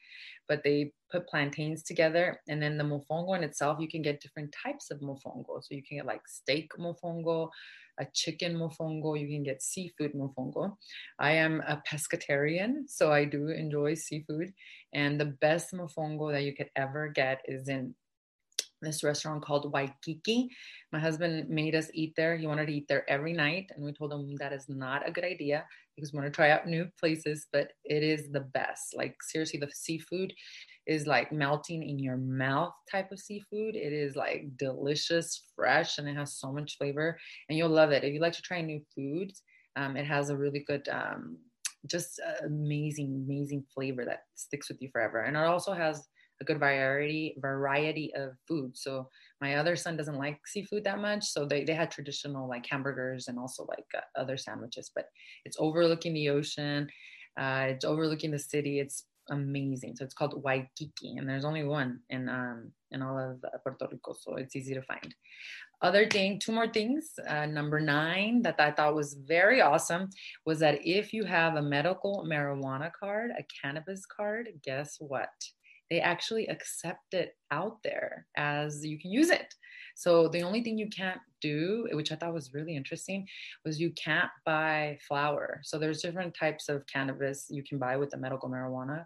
but 0.48 0.64
they 0.64 0.92
put 1.12 1.28
plantains 1.28 1.84
together, 1.84 2.40
and 2.48 2.60
then 2.60 2.76
the 2.76 2.84
mofongo 2.84 3.36
in 3.36 3.44
itself 3.44 3.78
you 3.80 3.88
can 3.88 4.02
get 4.02 4.20
different 4.20 4.52
types 4.52 4.90
of 4.90 5.00
mofongo. 5.00 5.62
So 5.62 5.68
you 5.70 5.82
can 5.88 5.98
get 5.98 6.06
like 6.06 6.26
steak 6.26 6.72
mofongo, 6.80 7.48
a 8.00 8.06
chicken 8.12 8.56
mofongo. 8.56 9.18
You 9.20 9.28
can 9.28 9.44
get 9.44 9.62
seafood 9.62 10.14
mofongo. 10.14 10.76
I 11.20 11.32
am 11.32 11.60
a 11.60 11.80
pescatarian, 11.88 12.88
so 12.88 13.12
I 13.12 13.24
do 13.24 13.48
enjoy 13.48 13.94
seafood, 13.94 14.52
and 14.92 15.20
the 15.20 15.36
best 15.40 15.72
mofongo 15.72 16.32
that 16.32 16.42
you 16.42 16.56
could 16.56 16.70
ever 16.74 17.08
get 17.08 17.42
is 17.44 17.68
in 17.68 17.94
this 18.82 19.04
restaurant 19.04 19.42
called 19.42 19.72
Waikiki. 19.72 20.48
My 20.92 20.98
husband 20.98 21.48
made 21.48 21.74
us 21.74 21.90
eat 21.94 22.14
there. 22.16 22.36
He 22.36 22.46
wanted 22.46 22.66
to 22.66 22.74
eat 22.74 22.86
there 22.88 23.08
every 23.10 23.32
night, 23.32 23.70
and 23.74 23.84
we 23.84 23.92
told 23.92 24.12
him 24.12 24.36
that 24.36 24.52
is 24.52 24.68
not 24.68 25.06
a 25.06 25.10
good 25.10 25.24
idea 25.24 25.64
because 25.94 26.12
we 26.12 26.18
want 26.18 26.32
to 26.32 26.34
try 26.34 26.50
out 26.50 26.66
new 26.66 26.86
places, 26.98 27.46
but 27.52 27.72
it 27.84 28.02
is 28.02 28.30
the 28.30 28.40
best. 28.40 28.96
Like, 28.96 29.16
seriously, 29.22 29.60
the 29.60 29.70
seafood 29.72 30.32
is 30.86 31.06
like 31.06 31.30
melting 31.30 31.88
in 31.88 31.98
your 31.98 32.16
mouth 32.16 32.72
type 32.90 33.12
of 33.12 33.20
seafood. 33.20 33.76
It 33.76 33.92
is 33.92 34.16
like 34.16 34.56
delicious, 34.56 35.48
fresh, 35.54 35.98
and 35.98 36.08
it 36.08 36.16
has 36.16 36.34
so 36.34 36.52
much 36.52 36.78
flavor, 36.78 37.18
and 37.48 37.58
you'll 37.58 37.68
love 37.68 37.90
it. 37.90 38.04
If 38.04 38.14
you 38.14 38.20
like 38.20 38.32
to 38.34 38.42
try 38.42 38.60
new 38.60 38.80
foods, 38.94 39.42
um, 39.76 39.96
it 39.96 40.06
has 40.06 40.30
a 40.30 40.36
really 40.36 40.64
good. 40.66 40.88
Um, 40.88 41.38
just 41.86 42.20
amazing, 42.44 43.24
amazing 43.26 43.64
flavor 43.74 44.04
that 44.04 44.24
sticks 44.34 44.68
with 44.68 44.80
you 44.82 44.90
forever. 44.92 45.22
And 45.22 45.34
it 45.34 45.40
also 45.40 45.72
has 45.72 46.06
a 46.40 46.44
good 46.44 46.58
variety 46.58 47.36
variety 47.38 48.12
of 48.14 48.32
food. 48.48 48.76
So 48.76 49.08
my 49.40 49.56
other 49.56 49.76
son 49.76 49.96
doesn't 49.96 50.18
like 50.18 50.46
seafood 50.46 50.84
that 50.84 51.00
much, 51.00 51.24
so 51.24 51.44
they 51.44 51.64
they 51.64 51.74
had 51.74 51.90
traditional 51.90 52.48
like 52.48 52.66
hamburgers 52.66 53.28
and 53.28 53.38
also 53.38 53.66
like 53.68 53.86
uh, 53.96 54.00
other 54.18 54.36
sandwiches. 54.36 54.90
But 54.94 55.06
it's 55.44 55.56
overlooking 55.58 56.14
the 56.14 56.30
ocean, 56.30 56.88
uh, 57.38 57.66
it's 57.68 57.84
overlooking 57.84 58.30
the 58.30 58.38
city. 58.38 58.80
It's 58.80 59.04
amazing. 59.30 59.96
So 59.96 60.04
it's 60.04 60.14
called 60.14 60.42
Waikiki, 60.42 61.16
and 61.16 61.28
there's 61.28 61.44
only 61.44 61.64
one 61.64 62.00
in 62.10 62.28
um, 62.28 62.72
in 62.90 63.02
all 63.02 63.18
of 63.18 63.44
uh, 63.44 63.58
Puerto 63.62 63.88
Rico, 63.90 64.14
so 64.18 64.36
it's 64.36 64.56
easy 64.56 64.74
to 64.74 64.82
find. 64.82 65.14
Other 65.82 66.06
thing, 66.06 66.38
two 66.38 66.52
more 66.52 66.68
things. 66.68 67.12
Uh, 67.26 67.46
number 67.46 67.80
nine 67.80 68.42
that 68.42 68.60
I 68.60 68.70
thought 68.70 68.94
was 68.94 69.14
very 69.14 69.62
awesome 69.62 70.10
was 70.44 70.58
that 70.58 70.86
if 70.86 71.14
you 71.14 71.24
have 71.24 71.56
a 71.56 71.62
medical 71.62 72.26
marijuana 72.28 72.90
card, 72.92 73.30
a 73.38 73.44
cannabis 73.62 74.04
card, 74.04 74.50
guess 74.62 74.96
what? 75.00 75.30
They 75.90 76.00
actually 76.00 76.46
accept 76.46 77.14
it 77.14 77.36
out 77.50 77.82
there 77.82 78.26
as 78.36 78.84
you 78.86 78.98
can 78.98 79.10
use 79.10 79.30
it. 79.30 79.54
So 79.96 80.28
the 80.28 80.42
only 80.42 80.62
thing 80.62 80.78
you 80.78 80.88
can't 80.88 81.20
do, 81.40 81.88
which 81.92 82.12
I 82.12 82.16
thought 82.16 82.32
was 82.32 82.54
really 82.54 82.76
interesting, 82.76 83.26
was 83.64 83.80
you 83.80 83.90
can't 84.02 84.30
buy 84.46 84.98
flower. 85.06 85.60
So 85.64 85.78
there's 85.78 86.00
different 86.00 86.34
types 86.34 86.68
of 86.68 86.86
cannabis 86.86 87.46
you 87.50 87.62
can 87.62 87.78
buy 87.78 87.96
with 87.96 88.10
the 88.10 88.16
medical 88.16 88.48
marijuana 88.48 89.04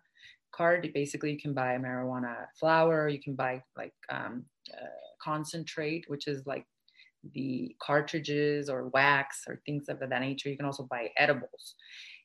card. 0.55 0.89
Basically, 0.95 1.32
you 1.32 1.41
can 1.41 1.55
buy 1.55 1.76
marijuana 1.78 2.47
flower. 2.61 3.09
You 3.09 3.20
can 3.20 3.35
buy 3.35 3.62
like 3.76 3.95
um, 4.11 4.45
uh, 4.72 4.87
concentrate, 5.22 6.05
which 6.09 6.28
is 6.28 6.47
like 6.47 6.66
the 7.32 7.74
cartridges 7.80 8.68
or 8.68 8.89
wax 8.89 9.45
or 9.49 9.61
things 9.64 9.89
of 9.89 9.99
that 10.01 10.20
nature. 10.20 10.51
You 10.51 10.57
can 10.57 10.66
also 10.66 10.85
buy 10.85 11.09
edibles 11.16 11.74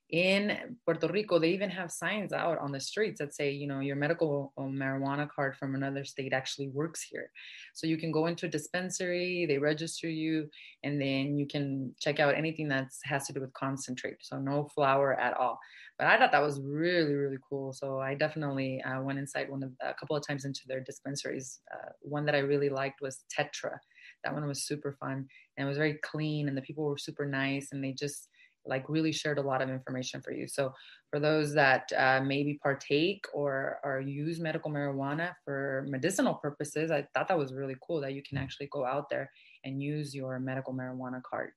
in 0.10 0.76
Puerto 0.86 1.08
Rico, 1.08 1.38
they 1.38 1.52
even 1.52 1.70
have 1.70 1.92
signs 1.92 2.34
out 2.34 2.58
on 2.58 2.72
the 2.72 2.80
streets 2.80 3.20
that 3.20 3.36
say, 3.36 3.52
you 3.52 3.68
know, 3.68 3.80
your 3.80 3.96
medical 3.96 4.52
um, 4.58 4.74
marijuana 4.74 5.30
card 5.30 5.56
from 5.56 5.76
another 5.76 6.04
state 6.04 6.34
actually 6.34 6.70
works 6.70 7.04
here. 7.04 7.30
So 7.76 7.86
you 7.86 7.96
can 7.96 8.12
go 8.12 8.26
into 8.26 8.48
a 8.48 8.50
dispensary, 8.50 9.46
they 9.48 9.60
register 9.60 10.10
you, 10.10 10.50
and 10.84 11.00
then 11.00 11.38
you 11.38 11.46
can 11.46 11.94
check 12.00 12.20
out 12.20 12.36
anything 12.36 12.68
that 12.70 12.88
has 13.04 13.28
to 13.28 13.34
do 13.34 13.42
with 13.42 13.54
concentrate. 13.54 14.18
So 14.22 14.40
no 14.40 14.68
flower 14.74 15.20
at 15.20 15.36
all. 15.36 15.60
But 16.00 16.08
I 16.08 16.18
thought 16.18 16.32
that 16.32 16.42
was 16.42 16.60
really, 16.62 17.14
really 17.14 17.38
cool. 17.48 17.74
So 17.74 18.00
I 18.00 18.16
definitely 18.16 18.82
uh, 18.82 19.02
went 19.02 19.20
inside 19.20 19.50
one 19.50 19.62
of 19.62 19.72
a 19.82 19.94
couple 19.94 20.16
of 20.16 20.26
times 20.26 20.46
into 20.46 20.62
their 20.66 20.80
dispensaries. 20.80 21.60
Uh, 21.72 21.90
one 22.02 22.26
that 22.26 22.36
I 22.36 22.40
really 22.40 22.70
liked 22.70 23.02
was 23.02 23.26
Tetra. 23.38 23.78
That 24.24 24.34
one 24.34 24.48
was 24.48 24.64
super 24.64 24.98
fun 25.00 25.28
and 25.56 25.66
it 25.66 25.70
was 25.70 25.78
very 25.78 26.00
clean, 26.02 26.48
and 26.48 26.58
the 26.58 26.62
people 26.62 26.86
were 26.86 26.98
super 26.98 27.26
nice, 27.26 27.70
and 27.74 27.84
they 27.84 27.92
just 27.92 28.30
like 28.66 28.88
really 28.90 29.12
shared 29.12 29.38
a 29.38 29.42
lot 29.42 29.62
of 29.62 29.70
information 29.70 30.22
for 30.22 30.32
you. 30.32 30.48
So 30.48 30.74
for 31.10 31.20
those 31.20 31.54
that 31.54 31.92
uh, 31.98 32.22
maybe 32.24 32.60
partake 32.62 33.26
or 33.34 33.80
or 33.84 34.00
use 34.00 34.40
medical 34.40 34.72
marijuana 34.72 35.34
for 35.44 35.86
medicinal 35.88 36.36
purposes, 36.36 36.92
I 36.92 37.08
thought 37.14 37.28
that 37.28 37.38
was 37.38 37.54
really 37.54 37.76
cool 37.86 38.02
that 38.02 38.14
you 38.14 38.24
can 38.28 38.38
actually 38.38 38.68
go 38.72 38.86
out 38.86 39.10
there 39.10 39.30
and 39.64 39.82
use 39.82 40.14
your 40.14 40.40
medical 40.40 40.74
marijuana 40.74 41.22
card. 41.24 41.52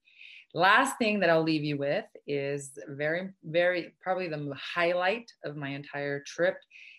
Last 0.55 0.98
thing 0.98 1.18
that 1.20 1.30
I'll 1.30 1.42
leave 1.42 1.64
you 1.64 1.78
with 1.78 2.05
is 2.26 2.78
very, 2.88 3.30
very 3.44 3.94
probably 4.03 4.28
the 4.28 4.55
highlight 4.55 5.30
of 5.44 5.57
my 5.57 5.70
entire 5.70 6.22
trip. 6.26 6.57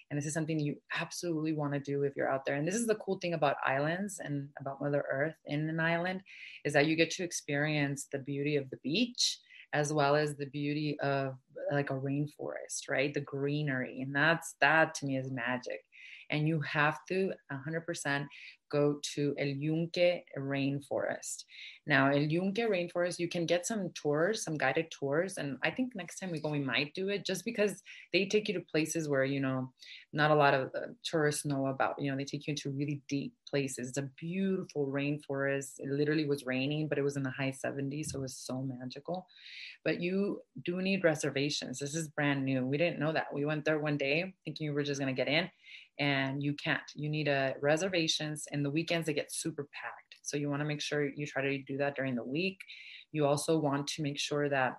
And 0.09 0.17
this 0.17 0.25
is 0.25 0.33
something 0.33 0.59
you 0.59 0.75
absolutely 0.99 1.53
want 1.53 1.73
to 1.73 1.79
do 1.79 2.03
if 2.03 2.13
you're 2.15 2.31
out 2.31 2.45
there. 2.45 2.55
And 2.55 2.67
this 2.67 2.75
is 2.75 2.87
the 2.87 2.95
cool 2.95 3.19
thing 3.19 3.33
about 3.33 3.57
islands 3.65 4.19
and 4.23 4.49
about 4.59 4.81
Mother 4.81 5.05
Earth 5.11 5.35
in 5.45 5.69
an 5.69 5.79
island 5.79 6.21
is 6.65 6.73
that 6.73 6.87
you 6.87 6.95
get 6.95 7.11
to 7.11 7.23
experience 7.23 8.07
the 8.11 8.19
beauty 8.19 8.55
of 8.55 8.69
the 8.69 8.77
beach 8.83 9.39
as 9.73 9.91
well 9.91 10.15
as 10.15 10.35
the 10.35 10.45
beauty 10.47 10.97
of 11.01 11.35
like 11.71 11.89
a 11.89 11.93
rainforest, 11.93 12.89
right? 12.89 13.13
The 13.13 13.21
greenery. 13.21 14.01
And 14.01 14.15
that's 14.15 14.55
that 14.61 14.93
to 14.95 15.05
me 15.05 15.17
is 15.17 15.31
magic. 15.31 15.81
And 16.29 16.47
you 16.47 16.61
have 16.61 16.99
to 17.09 17.31
100% 17.51 18.27
go 18.71 18.99
to 19.15 19.35
El 19.37 19.47
Yunque 19.47 20.23
rainforest. 20.37 21.43
Now, 21.85 22.09
El 22.09 22.21
Yunque 22.21 22.59
rainforest, 22.59 23.19
you 23.19 23.27
can 23.27 23.45
get 23.45 23.65
some 23.65 23.89
tours, 23.93 24.43
some 24.43 24.57
guided 24.57 24.89
tours. 24.89 25.37
And 25.37 25.57
I 25.63 25.69
think 25.69 25.95
next 25.95 26.17
time 26.17 26.31
we 26.31 26.39
go, 26.39 26.49
we 26.49 26.59
might 26.59 26.93
do 26.93 27.09
it 27.09 27.25
just 27.25 27.43
because 27.43 27.83
they 28.13 28.25
take 28.25 28.47
you 28.47 28.53
to 28.53 28.61
places 28.61 29.09
where, 29.09 29.25
you 29.25 29.41
know, 29.41 29.69
not 30.13 30.31
a 30.31 30.35
lot 30.35 30.53
of 30.53 30.71
uh, 30.75 30.93
tourists 31.03 31.43
know 31.43 31.67
about. 31.67 31.95
You 31.99 32.09
know, 32.09 32.17
they 32.17 32.23
take 32.23 32.47
you 32.47 32.51
into 32.51 32.69
really 32.69 33.01
deep 33.09 33.33
places. 33.49 33.89
It's 33.89 33.97
a 33.97 34.09
beautiful 34.17 34.87
rainforest. 34.87 35.73
It 35.79 35.89
literally 35.89 36.25
was 36.25 36.45
raining, 36.45 36.87
but 36.87 36.97
it 36.97 37.03
was 37.03 37.17
in 37.17 37.23
the 37.23 37.31
high 37.31 37.51
70s. 37.51 38.07
So 38.11 38.19
it 38.19 38.21
was 38.21 38.37
so 38.37 38.61
magical. 38.61 39.27
But 39.83 39.99
you 39.99 40.41
do 40.63 40.81
need 40.81 41.03
reservations. 41.03 41.79
This 41.79 41.95
is 41.95 42.07
brand 42.07 42.45
new. 42.45 42.65
We 42.65 42.77
didn't 42.77 42.99
know 42.99 43.11
that. 43.11 43.33
We 43.33 43.43
went 43.45 43.65
there 43.65 43.79
one 43.79 43.97
day 43.97 44.33
thinking 44.45 44.69
we 44.69 44.73
were 44.73 44.83
just 44.83 45.01
going 45.01 45.13
to 45.13 45.19
get 45.19 45.27
in 45.27 45.49
and 45.99 46.41
you 46.41 46.53
can't. 46.53 46.81
You 46.95 47.09
need 47.09 47.27
a 47.27 47.55
reservations 47.61 48.47
and 48.51 48.63
the 48.63 48.71
weekends 48.71 49.07
they 49.07 49.13
get 49.13 49.33
super 49.33 49.67
packed. 49.73 50.12
So 50.23 50.37
you 50.37 50.49
want 50.49 50.61
to 50.61 50.67
make 50.67 50.81
sure 50.81 51.05
you 51.07 51.25
try 51.25 51.41
to 51.41 51.57
do 51.63 51.77
that 51.77 51.95
during 51.95 52.15
the 52.15 52.23
week. 52.23 52.59
You 53.11 53.25
also 53.25 53.57
want 53.57 53.87
to 53.87 54.01
make 54.01 54.19
sure 54.19 54.49
that 54.49 54.77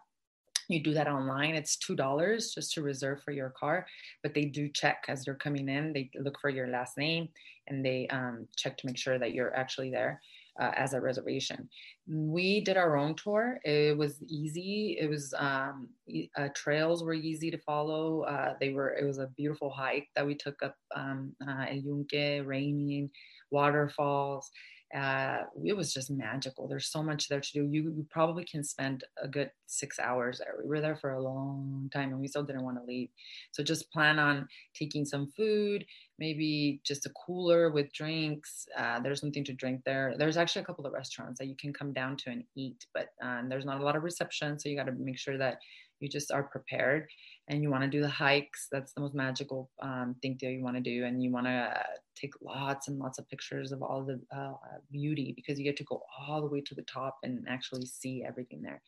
you 0.69 0.83
do 0.83 0.95
that 0.95 1.09
online 1.09 1.55
it's 1.55 1.77
two 1.77 1.95
dollars 1.95 2.55
just 2.55 2.73
to 2.73 2.81
reserve 2.81 3.23
for 3.23 3.33
your 3.33 3.51
car 3.51 3.87
but 4.23 4.33
they 4.33 4.47
do 4.47 4.67
check 4.67 5.05
as 5.09 5.27
you're 5.27 5.37
coming 5.37 5.69
in 5.69 5.93
they 5.93 6.09
look 6.19 6.41
for 6.41 6.49
your 6.49 6.69
last 6.69 6.97
name 6.97 7.29
and 7.67 7.85
they 7.85 8.07
um, 8.09 8.49
check 8.57 8.79
to 8.79 8.87
make 8.87 8.97
sure 8.97 9.19
that 9.19 9.35
you're 9.35 9.55
actually 9.55 9.91
there 9.91 10.23
uh, 10.61 10.71
as 10.77 10.95
a 10.95 11.01
reservation. 11.01 11.69
We 12.07 12.61
did 12.61 12.77
our 12.77 12.97
own 12.97 13.15
tour. 13.17 13.59
It 13.65 13.97
was 13.97 14.23
easy. 14.23 14.97
It 15.01 15.09
was 15.09 15.35
um, 15.37 15.89
uh, 16.37 16.49
trails 16.55 17.03
were 17.03 17.15
easy 17.15 17.51
to 17.51 17.59
follow. 17.59 18.23
Uh, 18.23 18.55
they 18.61 18.71
were. 18.71 18.95
It 18.95 19.05
was 19.05 19.19
a 19.19 19.31
beautiful 19.37 19.71
hike 19.71 20.09
that 20.15 20.27
we 20.27 20.35
took 20.35 20.63
up 20.63 20.77
um, 20.95 21.35
uh, 21.47 21.67
El 21.69 21.77
Yunque, 21.77 22.47
raining, 22.47 23.11
waterfalls 23.51 24.51
uh, 24.95 25.39
it 25.65 25.77
was 25.77 25.93
just 25.93 26.11
magical. 26.11 26.69
There's 26.69 26.87
so 26.87 27.03
much 27.03 27.29
there 27.29 27.41
to 27.41 27.53
do. 27.53 27.69
You, 27.71 27.93
you, 27.97 28.07
probably 28.11 28.45
can 28.45 28.63
spend 28.63 29.03
a 29.21 29.27
good 29.27 29.51
six 29.67 29.99
hours 29.99 30.39
there. 30.39 30.55
We 30.63 30.69
were 30.69 30.81
there 30.81 30.95
for 30.95 31.15
a 31.15 31.23
long 31.23 31.91
time 31.93 32.11
and 32.11 32.21
we 32.21 32.29
still 32.29 32.45
didn't 32.45 32.63
want 32.63 32.79
to 32.79 32.85
leave. 32.85 33.09
So 33.51 33.65
just 33.65 33.91
plan 33.91 34.21
on 34.21 34.47
taking 34.73 35.05
some 35.05 35.33
food, 35.37 35.85
maybe 36.21 36.81
just 36.85 37.07
a 37.07 37.11
cooler 37.27 37.71
with 37.71 37.93
drinks. 37.93 38.67
Uh, 38.79 39.01
there's 39.01 39.21
something 39.21 39.45
to 39.45 39.53
drink 39.53 39.81
there. 39.85 40.15
There's 40.17 40.37
actually 40.37 40.63
a 40.63 40.67
couple 40.67 40.87
of 40.87 40.93
restaurants 40.93 41.41
that 41.41 41.49
you 41.49 41.57
can 41.57 41.73
come 41.73 41.93
down 41.93 42.17
to 42.19 42.31
and 42.31 42.45
eat, 42.55 42.87
but 42.95 43.09
um, 43.21 43.49
there's 43.49 43.65
not 43.65 43.81
a 43.81 43.85
lot 43.85 43.97
of 43.97 44.05
reception. 44.05 44.61
So 44.61 44.69
you 44.69 44.77
got 44.77 44.87
to 44.87 44.93
make 44.93 45.19
sure 45.19 45.39
that 45.39 45.59
you 46.01 46.09
just 46.09 46.31
are 46.31 46.43
prepared 46.43 47.09
and 47.49 47.63
you 47.63 47.71
want 47.71 47.83
to 47.83 47.89
do 47.89 48.01
the 48.01 48.09
hikes 48.09 48.69
that's 48.71 48.93
the 48.93 49.01
most 49.01 49.15
magical 49.15 49.71
um, 49.83 50.17
thing 50.23 50.37
that 50.41 50.51
you 50.51 50.63
want 50.63 50.77
to 50.77 50.83
do. 50.83 51.05
And 51.05 51.23
you 51.23 51.31
want 51.31 51.47
to 51.47 51.75
take 52.15 52.33
lots 52.43 52.89
and 52.89 52.99
lots 52.99 53.19
of 53.19 53.29
pictures 53.29 53.73
of 53.73 53.83
all 53.83 54.05
the 54.05 54.21
uh, 54.37 54.55
beauty 54.91 55.33
because 55.37 55.59
you 55.59 55.65
get 55.65 55.77
to 55.79 55.85
go 55.85 56.03
all 56.19 56.41
the 56.41 56.49
way 56.49 56.61
to 56.63 56.75
the 56.75 56.83
top 56.83 57.19
and 57.23 57.45
actually 57.49 57.87
see 57.87 58.25
everything 58.27 58.63
there. 58.63 58.83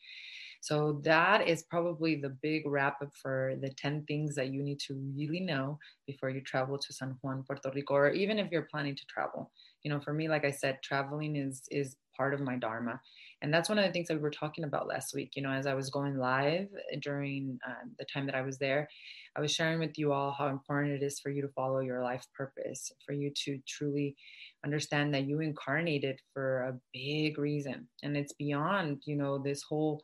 So 0.61 0.99
that 1.03 1.47
is 1.47 1.63
probably 1.63 2.15
the 2.15 2.29
big 2.29 2.63
wrap 2.65 3.01
up 3.01 3.11
for 3.21 3.55
the 3.61 3.69
10 3.69 4.05
things 4.07 4.35
that 4.35 4.51
you 4.51 4.63
need 4.63 4.79
to 4.87 4.95
really 5.15 5.39
know 5.39 5.77
before 6.07 6.29
you 6.29 6.41
travel 6.41 6.77
to 6.77 6.93
san 6.93 7.15
juan 7.21 7.43
puerto 7.43 7.71
rico 7.73 7.93
or 7.93 8.09
even 8.09 8.39
if 8.39 8.51
you're 8.51 8.67
planning 8.71 8.95
to 8.95 9.05
travel. 9.05 9.51
You 9.83 9.91
know 9.91 9.99
for 10.01 10.13
me 10.13 10.27
like 10.27 10.43
i 10.43 10.51
said 10.51 10.79
traveling 10.83 11.35
is 11.35 11.61
is 11.71 11.95
part 12.17 12.33
of 12.33 12.41
my 12.41 12.57
dharma 12.57 12.99
and 13.41 13.53
that's 13.53 13.69
one 13.69 13.77
of 13.77 13.85
the 13.85 13.91
things 13.91 14.07
that 14.07 14.15
we 14.15 14.21
were 14.21 14.31
talking 14.31 14.63
about 14.63 14.87
last 14.87 15.13
week 15.13 15.31
you 15.35 15.41
know 15.41 15.51
as 15.51 15.67
i 15.67 15.73
was 15.73 15.89
going 15.89 16.17
live 16.17 16.67
during 17.01 17.57
um, 17.67 17.91
the 17.99 18.05
time 18.11 18.25
that 18.25 18.35
i 18.35 18.41
was 18.41 18.57
there 18.57 18.87
i 19.35 19.41
was 19.41 19.51
sharing 19.51 19.79
with 19.79 19.97
you 19.97 20.11
all 20.11 20.31
how 20.31 20.47
important 20.47 20.93
it 20.93 21.05
is 21.05 21.19
for 21.19 21.29
you 21.29 21.41
to 21.41 21.49
follow 21.49 21.79
your 21.79 22.01
life 22.03 22.25
purpose 22.35 22.91
for 23.05 23.13
you 23.13 23.31
to 23.35 23.59
truly 23.67 24.15
understand 24.63 25.13
that 25.13 25.25
you 25.25 25.39
incarnated 25.39 26.19
for 26.33 26.63
a 26.63 26.79
big 26.93 27.37
reason. 27.37 27.87
And 28.03 28.17
it's 28.17 28.33
beyond 28.33 29.01
you 29.05 29.15
know 29.15 29.37
this 29.37 29.63
whole 29.63 30.01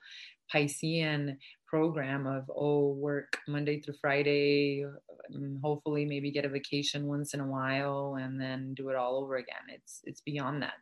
piscean 0.53 1.37
program 1.67 2.27
of 2.27 2.43
oh 2.55 2.91
work 2.93 3.39
monday 3.47 3.79
through 3.79 3.95
friday 3.99 4.85
um, 5.33 5.59
hopefully 5.63 6.05
maybe 6.05 6.31
get 6.31 6.45
a 6.45 6.49
vacation 6.49 7.07
once 7.07 7.33
in 7.33 7.39
a 7.39 7.47
while 7.47 8.17
and 8.19 8.39
then 8.39 8.73
do 8.75 8.89
it 8.89 8.95
all 8.95 9.17
over 9.23 9.37
again. 9.37 9.63
It's 9.69 10.01
it's 10.03 10.21
beyond 10.21 10.61
that 10.61 10.73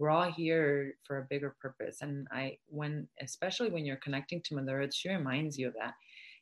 we're 0.00 0.10
all 0.10 0.32
here 0.32 0.94
for 1.06 1.18
a 1.18 1.26
bigger 1.28 1.54
purpose. 1.60 1.98
And 2.00 2.26
i 2.32 2.56
when 2.66 3.06
especially 3.20 3.70
when 3.70 3.84
you're 3.84 3.96
connecting 3.96 4.40
to 4.42 4.56
mother 4.56 4.80
earth 4.80 4.94
she 4.94 5.10
reminds 5.10 5.58
you 5.58 5.68
of 5.68 5.74
that. 5.74 5.94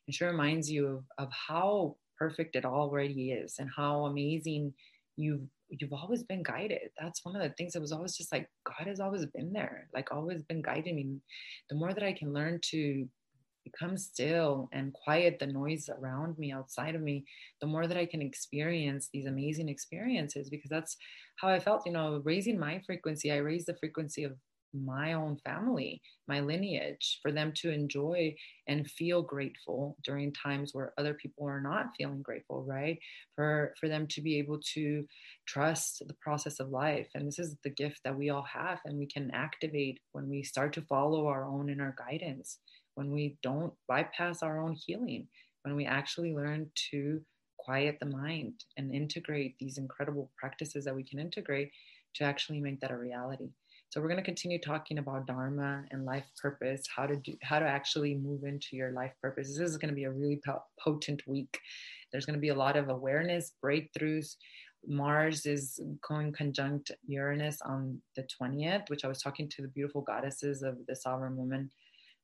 And 0.07 0.15
she 0.15 0.25
reminds 0.25 0.71
you 0.71 0.87
of, 0.87 1.03
of 1.19 1.29
how 1.31 1.97
perfect 2.17 2.55
it 2.55 2.65
already 2.65 3.31
is 3.31 3.55
and 3.59 3.69
how 3.75 4.05
amazing 4.05 4.73
you've 5.17 5.47
you've 5.69 5.93
always 5.93 6.23
been 6.23 6.41
guided. 6.41 6.89
That's 6.99 7.23
one 7.23 7.35
of 7.35 7.43
the 7.43 7.49
things 7.49 7.73
that 7.73 7.81
was 7.81 7.91
always 7.91 8.17
just 8.17 8.31
like 8.31 8.49
god 8.63 8.87
has 8.87 8.99
always 8.99 9.25
been 9.27 9.51
there 9.53 9.87
like 9.93 10.11
always 10.11 10.41
been 10.43 10.61
guiding 10.61 10.95
me. 10.95 11.19
The 11.69 11.75
more 11.75 11.93
that 11.93 12.03
i 12.03 12.13
can 12.13 12.33
learn 12.33 12.59
to 12.71 13.07
become 13.63 13.97
still 13.97 14.69
and 14.71 14.93
quiet 14.93 15.37
the 15.39 15.47
noise 15.47 15.89
around 15.89 16.37
me 16.37 16.51
outside 16.51 16.95
of 16.95 17.01
me 17.01 17.23
the 17.61 17.67
more 17.67 17.87
that 17.87 17.97
i 17.97 18.05
can 18.05 18.21
experience 18.21 19.09
these 19.11 19.25
amazing 19.25 19.69
experiences 19.69 20.49
because 20.49 20.69
that's 20.69 20.97
how 21.37 21.47
i 21.47 21.59
felt 21.59 21.85
you 21.85 21.91
know 21.91 22.21
raising 22.23 22.59
my 22.59 22.81
frequency. 22.85 23.31
I 23.31 23.37
raised 23.37 23.67
the 23.67 23.77
frequency 23.77 24.23
of 24.23 24.33
my 24.71 25.13
own 25.13 25.35
family 25.43 25.99
my 26.27 26.41
lineage 26.41 27.19
for 27.23 27.31
them 27.31 27.51
to 27.55 27.71
enjoy 27.71 28.35
and 28.67 28.89
feel 28.91 29.23
grateful 29.23 29.97
during 30.03 30.31
times 30.31 30.75
where 30.75 30.93
other 30.99 31.15
people 31.15 31.47
are 31.47 31.59
not 31.59 31.87
feeling 31.97 32.21
grateful 32.21 32.63
right? 32.63 32.99
For 33.35 33.73
for 33.79 33.87
them 33.87 34.05
to 34.07 34.21
be 34.21 34.37
able 34.37 34.59
to 34.75 35.05
trust 35.47 36.03
the 36.07 36.13
process 36.21 36.59
of 36.59 36.69
life. 36.69 37.07
And 37.15 37.27
this 37.27 37.39
is 37.39 37.55
the 37.63 37.71
gift 37.71 38.01
that 38.03 38.15
we 38.15 38.29
all 38.29 38.43
have 38.43 38.79
and 38.85 38.97
we 38.99 39.07
can 39.07 39.31
activate 39.31 39.99
when 40.11 40.29
we 40.29 40.43
start 40.43 40.71
to 40.73 40.81
follow 40.83 41.25
our 41.25 41.45
own 41.45 41.69
inner 41.69 41.95
guidance 41.97 42.59
when 42.99 43.11
we 43.11 43.37
don't 43.41 43.71
bypass 43.87 44.43
our 44.43 44.61
own 44.61 44.73
healing, 44.73 45.25
when 45.63 45.73
we 45.73 45.85
actually 45.85 46.33
learn 46.33 46.69
to 46.91 47.21
quiet 47.57 47.97
the 48.01 48.05
mind 48.05 48.65
and 48.75 48.93
integrate 48.93 49.55
these 49.57 49.77
incredible 49.77 50.29
practices 50.37 50.83
that 50.83 50.93
we 50.93 51.05
can 51.05 51.17
integrate 51.17 51.71
to 52.15 52.25
actually 52.25 52.59
make 52.59 52.81
that 52.81 52.91
a 52.91 52.97
reality. 52.97 53.47
So 53.87 54.01
we're 54.01 54.09
going 54.09 54.19
to 54.19 54.31
continue 54.31 54.59
talking 54.59 54.97
about 54.97 55.27
dharma 55.27 55.83
and 55.91 56.03
life 56.03 56.25
purpose, 56.41 56.83
how 56.93 57.05
to 57.05 57.15
do 57.15 57.35
how 57.41 57.59
to 57.59 57.65
actually 57.65 58.15
move 58.15 58.43
into 58.43 58.75
your 58.75 58.91
life 58.91 59.13
purpose. 59.21 59.47
This 59.47 59.69
is 59.69 59.77
going 59.77 59.93
to 59.93 59.95
be 59.95 60.03
a 60.03 60.11
really 60.11 60.41
potent 60.83 61.25
week. 61.25 61.57
There's 62.11 62.25
going 62.25 62.37
to 62.37 62.41
be 62.41 62.49
a 62.49 62.55
lot 62.55 62.75
of 62.75 62.89
awareness 62.89 63.53
breakthroughs. 63.63 64.35
Mars 64.85 65.45
is 65.45 65.79
going 66.05 66.33
conjunct 66.33 66.91
Uranus 67.07 67.61
on 67.61 68.01
the 68.17 68.27
20th, 68.41 68.89
which 68.89 69.05
I 69.05 69.07
was 69.07 69.21
talking 69.21 69.47
to 69.49 69.61
the 69.61 69.69
beautiful 69.69 70.01
goddesses 70.01 70.63
of 70.63 70.75
the 70.85 70.95
sovereign 70.97 71.37
woman 71.37 71.71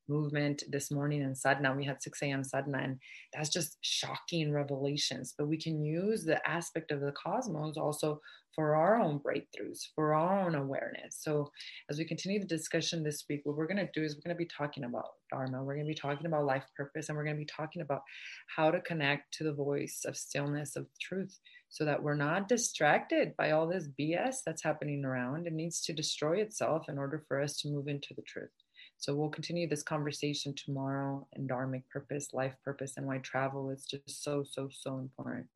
movement 0.07 0.63
this 0.69 0.91
morning 0.91 1.21
in 1.21 1.35
sadhana 1.35 1.75
we 1.75 1.85
had 1.85 2.01
6 2.01 2.21
a.m 2.21 2.43
sadhana 2.43 2.83
and 2.83 2.99
that's 3.33 3.49
just 3.49 3.77
shocking 3.81 4.51
revelations. 4.51 5.33
But 5.37 5.47
we 5.47 5.57
can 5.57 5.83
use 5.83 6.23
the 6.23 6.45
aspect 6.47 6.91
of 6.91 7.01
the 7.01 7.11
cosmos 7.11 7.77
also 7.77 8.21
for 8.53 8.75
our 8.75 9.01
own 9.01 9.19
breakthroughs 9.19 9.81
for 9.93 10.13
our 10.13 10.45
own 10.45 10.55
awareness. 10.55 11.17
So 11.19 11.51
as 11.89 11.97
we 11.97 12.05
continue 12.05 12.39
the 12.39 12.45
discussion 12.45 13.03
this 13.03 13.25
week 13.29 13.41
what 13.43 13.57
we're 13.57 13.67
going 13.67 13.85
to 13.85 13.89
do 13.93 14.03
is 14.03 14.15
we're 14.15 14.21
going 14.29 14.35
to 14.35 14.43
be 14.43 14.49
talking 14.57 14.85
about 14.85 15.09
dharma 15.29 15.63
we're 15.63 15.75
going 15.75 15.85
to 15.85 15.93
be 15.93 15.99
talking 15.99 16.27
about 16.27 16.45
life 16.45 16.63
purpose 16.77 17.09
and 17.09 17.17
we're 17.17 17.25
going 17.25 17.35
to 17.35 17.41
be 17.41 17.45
talking 17.45 17.81
about 17.81 18.01
how 18.55 18.71
to 18.71 18.79
connect 18.81 19.33
to 19.33 19.43
the 19.43 19.53
voice 19.53 20.03
of 20.05 20.15
stillness 20.15 20.75
of 20.75 20.85
truth 21.01 21.39
so 21.69 21.83
that 21.83 22.01
we're 22.01 22.15
not 22.15 22.47
distracted 22.47 23.33
by 23.37 23.51
all 23.51 23.67
this 23.67 23.89
bs 23.99 24.37
that's 24.45 24.63
happening 24.63 25.03
around. 25.03 25.47
It 25.47 25.53
needs 25.53 25.81
to 25.81 25.93
destroy 25.93 26.37
itself 26.37 26.87
in 26.87 26.97
order 26.97 27.25
for 27.27 27.41
us 27.41 27.57
to 27.57 27.69
move 27.69 27.87
into 27.87 28.13
the 28.15 28.23
truth 28.23 28.51
so 28.97 29.13
we'll 29.15 29.29
continue 29.29 29.67
this 29.67 29.83
conversation 29.83 30.53
tomorrow 30.53 31.27
and 31.33 31.49
dharmic 31.49 31.83
purpose, 31.91 32.33
life 32.33 32.55
purpose, 32.63 32.93
and 32.97 33.05
why 33.05 33.17
travel 33.19 33.69
is 33.69 33.85
just 33.85 34.23
so, 34.23 34.43
so, 34.43 34.69
so 34.71 34.97
important. 34.97 35.47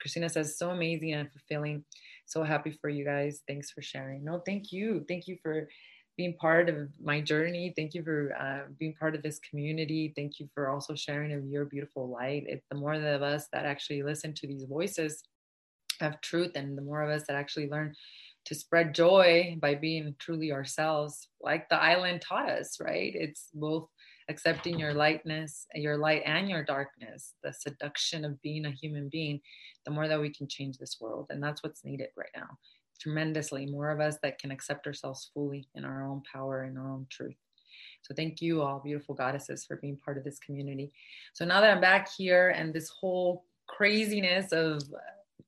Christina 0.00 0.28
says, 0.28 0.58
so 0.58 0.70
amazing 0.70 1.12
and 1.12 1.30
fulfilling. 1.30 1.84
So 2.26 2.42
happy 2.42 2.76
for 2.80 2.88
you 2.88 3.04
guys. 3.04 3.42
Thanks 3.46 3.70
for 3.70 3.82
sharing. 3.82 4.24
No, 4.24 4.42
thank 4.44 4.72
you. 4.72 5.04
Thank 5.08 5.28
you 5.28 5.38
for 5.42 5.68
being 6.16 6.34
part 6.34 6.68
of 6.68 6.88
my 7.02 7.20
journey. 7.20 7.72
Thank 7.76 7.94
you 7.94 8.02
for 8.02 8.34
uh, 8.38 8.70
being 8.78 8.94
part 8.94 9.14
of 9.14 9.22
this 9.22 9.38
community. 9.38 10.12
Thank 10.14 10.38
you 10.38 10.48
for 10.54 10.68
also 10.68 10.94
sharing 10.94 11.32
of 11.32 11.46
your 11.46 11.64
beautiful 11.64 12.08
light. 12.08 12.44
It, 12.46 12.62
the 12.70 12.76
more 12.76 12.94
of 12.94 13.22
us 13.22 13.46
that 13.52 13.64
actually 13.64 14.02
listen 14.02 14.34
to 14.34 14.46
these 14.46 14.64
voices 14.64 15.22
of 16.00 16.20
truth, 16.20 16.52
and 16.56 16.76
the 16.76 16.82
more 16.82 17.02
of 17.02 17.10
us 17.10 17.26
that 17.26 17.36
actually 17.36 17.68
learn 17.68 17.94
to 18.46 18.54
spread 18.54 18.94
joy 18.94 19.56
by 19.60 19.74
being 19.74 20.14
truly 20.18 20.52
ourselves, 20.52 21.28
like 21.40 21.68
the 21.68 21.80
island 21.80 22.22
taught 22.22 22.48
us, 22.48 22.78
right? 22.80 23.12
It's 23.14 23.48
both 23.54 23.88
accepting 24.28 24.78
your 24.78 24.94
lightness, 24.94 25.66
your 25.74 25.96
light 25.96 26.22
and 26.24 26.48
your 26.48 26.64
darkness, 26.64 27.34
the 27.42 27.52
seduction 27.52 28.24
of 28.24 28.40
being 28.42 28.64
a 28.64 28.70
human 28.70 29.08
being, 29.08 29.40
the 29.84 29.90
more 29.90 30.08
that 30.08 30.20
we 30.20 30.30
can 30.30 30.48
change 30.48 30.78
this 30.78 30.98
world. 31.00 31.26
And 31.30 31.42
that's 31.42 31.62
what's 31.62 31.84
needed 31.84 32.08
right 32.16 32.30
now. 32.34 32.58
Tremendously, 33.00 33.66
more 33.66 33.90
of 33.90 34.00
us 34.00 34.18
that 34.22 34.38
can 34.38 34.50
accept 34.50 34.86
ourselves 34.86 35.30
fully 35.34 35.68
in 35.74 35.84
our 35.84 36.06
own 36.06 36.22
power 36.30 36.62
and 36.62 36.78
our 36.78 36.90
own 36.90 37.06
truth. 37.10 37.36
So 38.02 38.14
thank 38.14 38.40
you 38.40 38.62
all, 38.62 38.80
beautiful 38.80 39.14
goddesses, 39.14 39.64
for 39.64 39.76
being 39.76 39.96
part 39.96 40.16
of 40.16 40.24
this 40.24 40.38
community. 40.38 40.92
So 41.34 41.44
now 41.44 41.60
that 41.60 41.70
I'm 41.70 41.80
back 41.80 42.08
here 42.16 42.50
and 42.50 42.72
this 42.72 42.88
whole 42.88 43.44
craziness 43.66 44.52
of 44.52 44.82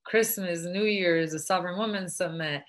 Christmas, 0.04 0.64
New 0.64 0.84
Year's, 0.84 1.34
a 1.34 1.38
Sovereign 1.38 1.78
Women's 1.78 2.16
Summit. 2.16 2.62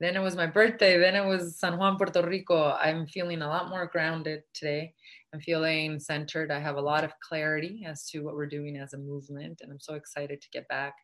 Then 0.00 0.16
it 0.16 0.20
was 0.20 0.36
my 0.36 0.46
birthday. 0.46 0.98
Then 0.98 1.14
it 1.14 1.24
was 1.26 1.58
San 1.58 1.78
Juan, 1.78 1.96
Puerto 1.96 2.26
Rico. 2.26 2.72
I'm 2.72 3.06
feeling 3.06 3.42
a 3.42 3.48
lot 3.48 3.68
more 3.68 3.86
grounded 3.86 4.42
today. 4.52 4.94
I'm 5.32 5.40
feeling 5.40 6.00
centered. 6.00 6.50
I 6.50 6.58
have 6.58 6.76
a 6.76 6.80
lot 6.80 7.04
of 7.04 7.12
clarity 7.26 7.84
as 7.86 8.08
to 8.10 8.20
what 8.20 8.34
we're 8.34 8.46
doing 8.46 8.76
as 8.76 8.94
a 8.94 8.98
movement. 8.98 9.60
And 9.62 9.70
I'm 9.70 9.80
so 9.80 9.94
excited 9.94 10.40
to 10.42 10.50
get 10.50 10.68
back 10.68 10.94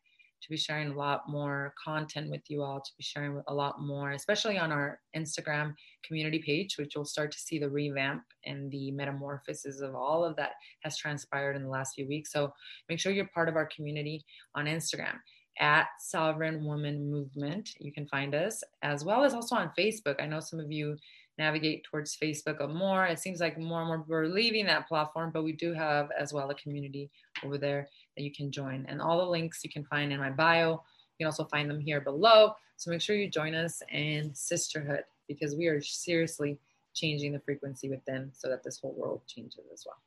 to 0.41 0.49
be 0.49 0.57
sharing 0.57 0.89
a 0.89 0.97
lot 0.97 1.23
more 1.27 1.73
content 1.83 2.29
with 2.29 2.41
you 2.47 2.63
all, 2.63 2.79
to 2.79 2.91
be 2.97 3.03
sharing 3.03 3.41
a 3.47 3.53
lot 3.53 3.81
more, 3.81 4.11
especially 4.11 4.57
on 4.57 4.71
our 4.71 4.99
Instagram 5.15 5.73
community 6.03 6.39
page, 6.39 6.77
which 6.77 6.95
you'll 6.95 7.05
start 7.05 7.31
to 7.31 7.39
see 7.39 7.59
the 7.59 7.69
revamp 7.69 8.23
and 8.45 8.71
the 8.71 8.91
metamorphosis 8.91 9.81
of 9.81 9.95
all 9.95 10.23
of 10.23 10.35
that 10.37 10.51
has 10.83 10.97
transpired 10.97 11.55
in 11.55 11.63
the 11.63 11.69
last 11.69 11.93
few 11.95 12.07
weeks. 12.07 12.31
So 12.31 12.53
make 12.87 12.99
sure 12.99 13.11
you're 13.11 13.27
part 13.33 13.49
of 13.49 13.55
our 13.55 13.69
community 13.75 14.23
on 14.55 14.65
Instagram 14.65 15.17
at 15.59 15.87
Sovereign 15.99 16.63
Woman 16.63 17.11
Movement. 17.11 17.75
You 17.79 17.91
can 17.91 18.07
find 18.07 18.33
us 18.33 18.63
as 18.81 19.03
well 19.03 19.23
as 19.23 19.33
also 19.33 19.55
on 19.55 19.71
Facebook. 19.77 20.21
I 20.21 20.25
know 20.25 20.39
some 20.39 20.59
of 20.59 20.71
you 20.71 20.97
navigate 21.37 21.83
towards 21.83 22.17
Facebook 22.17 22.59
more. 22.73 23.05
It 23.05 23.19
seems 23.19 23.39
like 23.39 23.57
more 23.57 23.79
and 23.79 23.87
more 23.87 24.05
we're 24.07 24.25
leaving 24.27 24.65
that 24.65 24.87
platform, 24.87 25.31
but 25.33 25.43
we 25.43 25.53
do 25.53 25.73
have 25.73 26.09
as 26.17 26.33
well 26.33 26.49
a 26.49 26.55
community 26.55 27.09
over 27.43 27.57
there 27.57 27.87
that 28.15 28.23
you 28.23 28.31
can 28.31 28.51
join. 28.51 28.85
And 28.87 29.01
all 29.01 29.17
the 29.17 29.31
links 29.31 29.61
you 29.63 29.69
can 29.69 29.85
find 29.85 30.11
in 30.11 30.19
my 30.19 30.29
bio. 30.29 30.71
You 30.71 31.25
can 31.25 31.27
also 31.27 31.45
find 31.45 31.69
them 31.69 31.79
here 31.79 32.01
below. 32.01 32.53
So 32.77 32.91
make 32.91 33.01
sure 33.01 33.15
you 33.15 33.29
join 33.29 33.55
us 33.55 33.81
in 33.91 34.33
sisterhood 34.33 35.03
because 35.27 35.55
we 35.55 35.67
are 35.67 35.81
seriously 35.81 36.57
changing 36.93 37.33
the 37.33 37.39
frequency 37.39 37.89
within 37.89 38.31
so 38.33 38.49
that 38.49 38.63
this 38.63 38.79
whole 38.79 38.93
world 38.93 39.21
changes 39.27 39.65
as 39.71 39.83
well. 39.85 39.97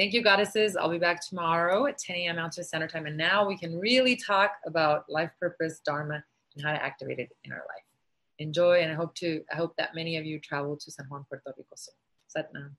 Thank 0.00 0.14
you, 0.14 0.22
goddesses. 0.22 0.76
I'll 0.76 0.88
be 0.88 0.96
back 0.96 1.20
tomorrow 1.20 1.84
at 1.84 1.98
10 1.98 2.16
a.m. 2.16 2.36
Mountain 2.36 2.64
Standard 2.64 2.88
Time. 2.88 3.04
And 3.04 3.18
now 3.18 3.46
we 3.46 3.58
can 3.58 3.78
really 3.78 4.16
talk 4.16 4.52
about 4.64 5.04
life 5.10 5.30
purpose, 5.38 5.82
Dharma, 5.84 6.24
and 6.56 6.64
how 6.64 6.72
to 6.72 6.82
activate 6.82 7.18
it 7.18 7.28
in 7.44 7.52
our 7.52 7.58
life. 7.58 7.84
Enjoy, 8.38 8.80
and 8.80 8.90
I 8.90 8.94
hope 8.94 9.14
to 9.16 9.42
I 9.52 9.56
hope 9.56 9.76
that 9.76 9.94
many 9.94 10.16
of 10.16 10.24
you 10.24 10.40
travel 10.40 10.74
to 10.78 10.90
San 10.90 11.04
Juan, 11.10 11.26
Puerto 11.28 11.52
Rico 11.54 11.74
soon. 11.76 11.94
Satnam. 12.34 12.70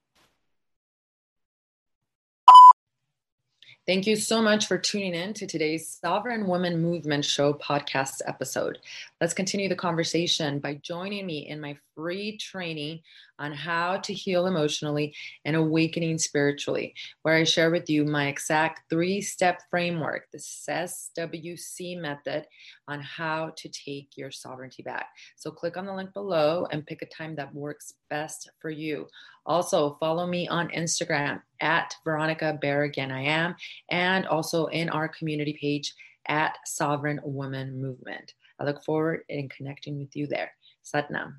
Thank 3.87 4.07
you 4.07 4.15
so 4.15 4.41
much 4.41 4.67
for 4.67 4.77
tuning 4.77 5.13
in 5.13 5.33
to 5.33 5.45
today's 5.45 5.87
Sovereign 5.87 6.47
Woman 6.47 6.81
Movement 6.81 7.25
Show 7.25 7.53
podcast 7.53 8.21
episode. 8.25 8.79
Let's 9.19 9.33
continue 9.33 9.69
the 9.69 9.75
conversation 9.75 10.59
by 10.59 10.75
joining 10.83 11.25
me 11.25 11.47
in 11.47 11.59
my 11.59 11.77
free 11.95 12.37
training 12.37 13.01
on 13.41 13.51
how 13.51 13.97
to 13.97 14.13
heal 14.13 14.45
emotionally 14.45 15.13
and 15.45 15.55
awakening 15.55 16.19
spiritually, 16.19 16.93
where 17.23 17.33
I 17.33 17.43
share 17.43 17.71
with 17.71 17.89
you 17.89 18.05
my 18.05 18.27
exact 18.27 18.87
three 18.89 19.19
step 19.19 19.63
framework, 19.71 20.27
the 20.31 20.37
SWC 20.37 21.99
method, 21.99 22.45
on 22.87 23.01
how 23.01 23.51
to 23.57 23.67
take 23.69 24.15
your 24.15 24.29
sovereignty 24.29 24.83
back. 24.83 25.07
So 25.35 25.49
click 25.49 25.75
on 25.75 25.87
the 25.87 25.93
link 25.93 26.13
below 26.13 26.67
and 26.71 26.85
pick 26.85 27.01
a 27.01 27.07
time 27.07 27.35
that 27.35 27.53
works 27.53 27.95
best 28.11 28.51
for 28.59 28.69
you. 28.69 29.07
Also, 29.47 29.97
follow 29.99 30.27
me 30.27 30.47
on 30.47 30.69
Instagram 30.69 31.41
at 31.61 31.95
Veronica 32.03 32.59
Barragan, 32.63 33.11
I 33.11 33.21
am, 33.21 33.55
and 33.89 34.27
also 34.27 34.67
in 34.67 34.87
our 34.89 35.07
community 35.07 35.57
page 35.59 35.95
at 36.27 36.57
Sovereign 36.67 37.19
Woman 37.23 37.81
Movement. 37.81 38.35
I 38.59 38.65
look 38.65 38.83
forward 38.83 39.21
in 39.29 39.49
connecting 39.49 39.97
with 39.97 40.15
you 40.15 40.27
there. 40.27 40.51
Satnam. 40.85 41.33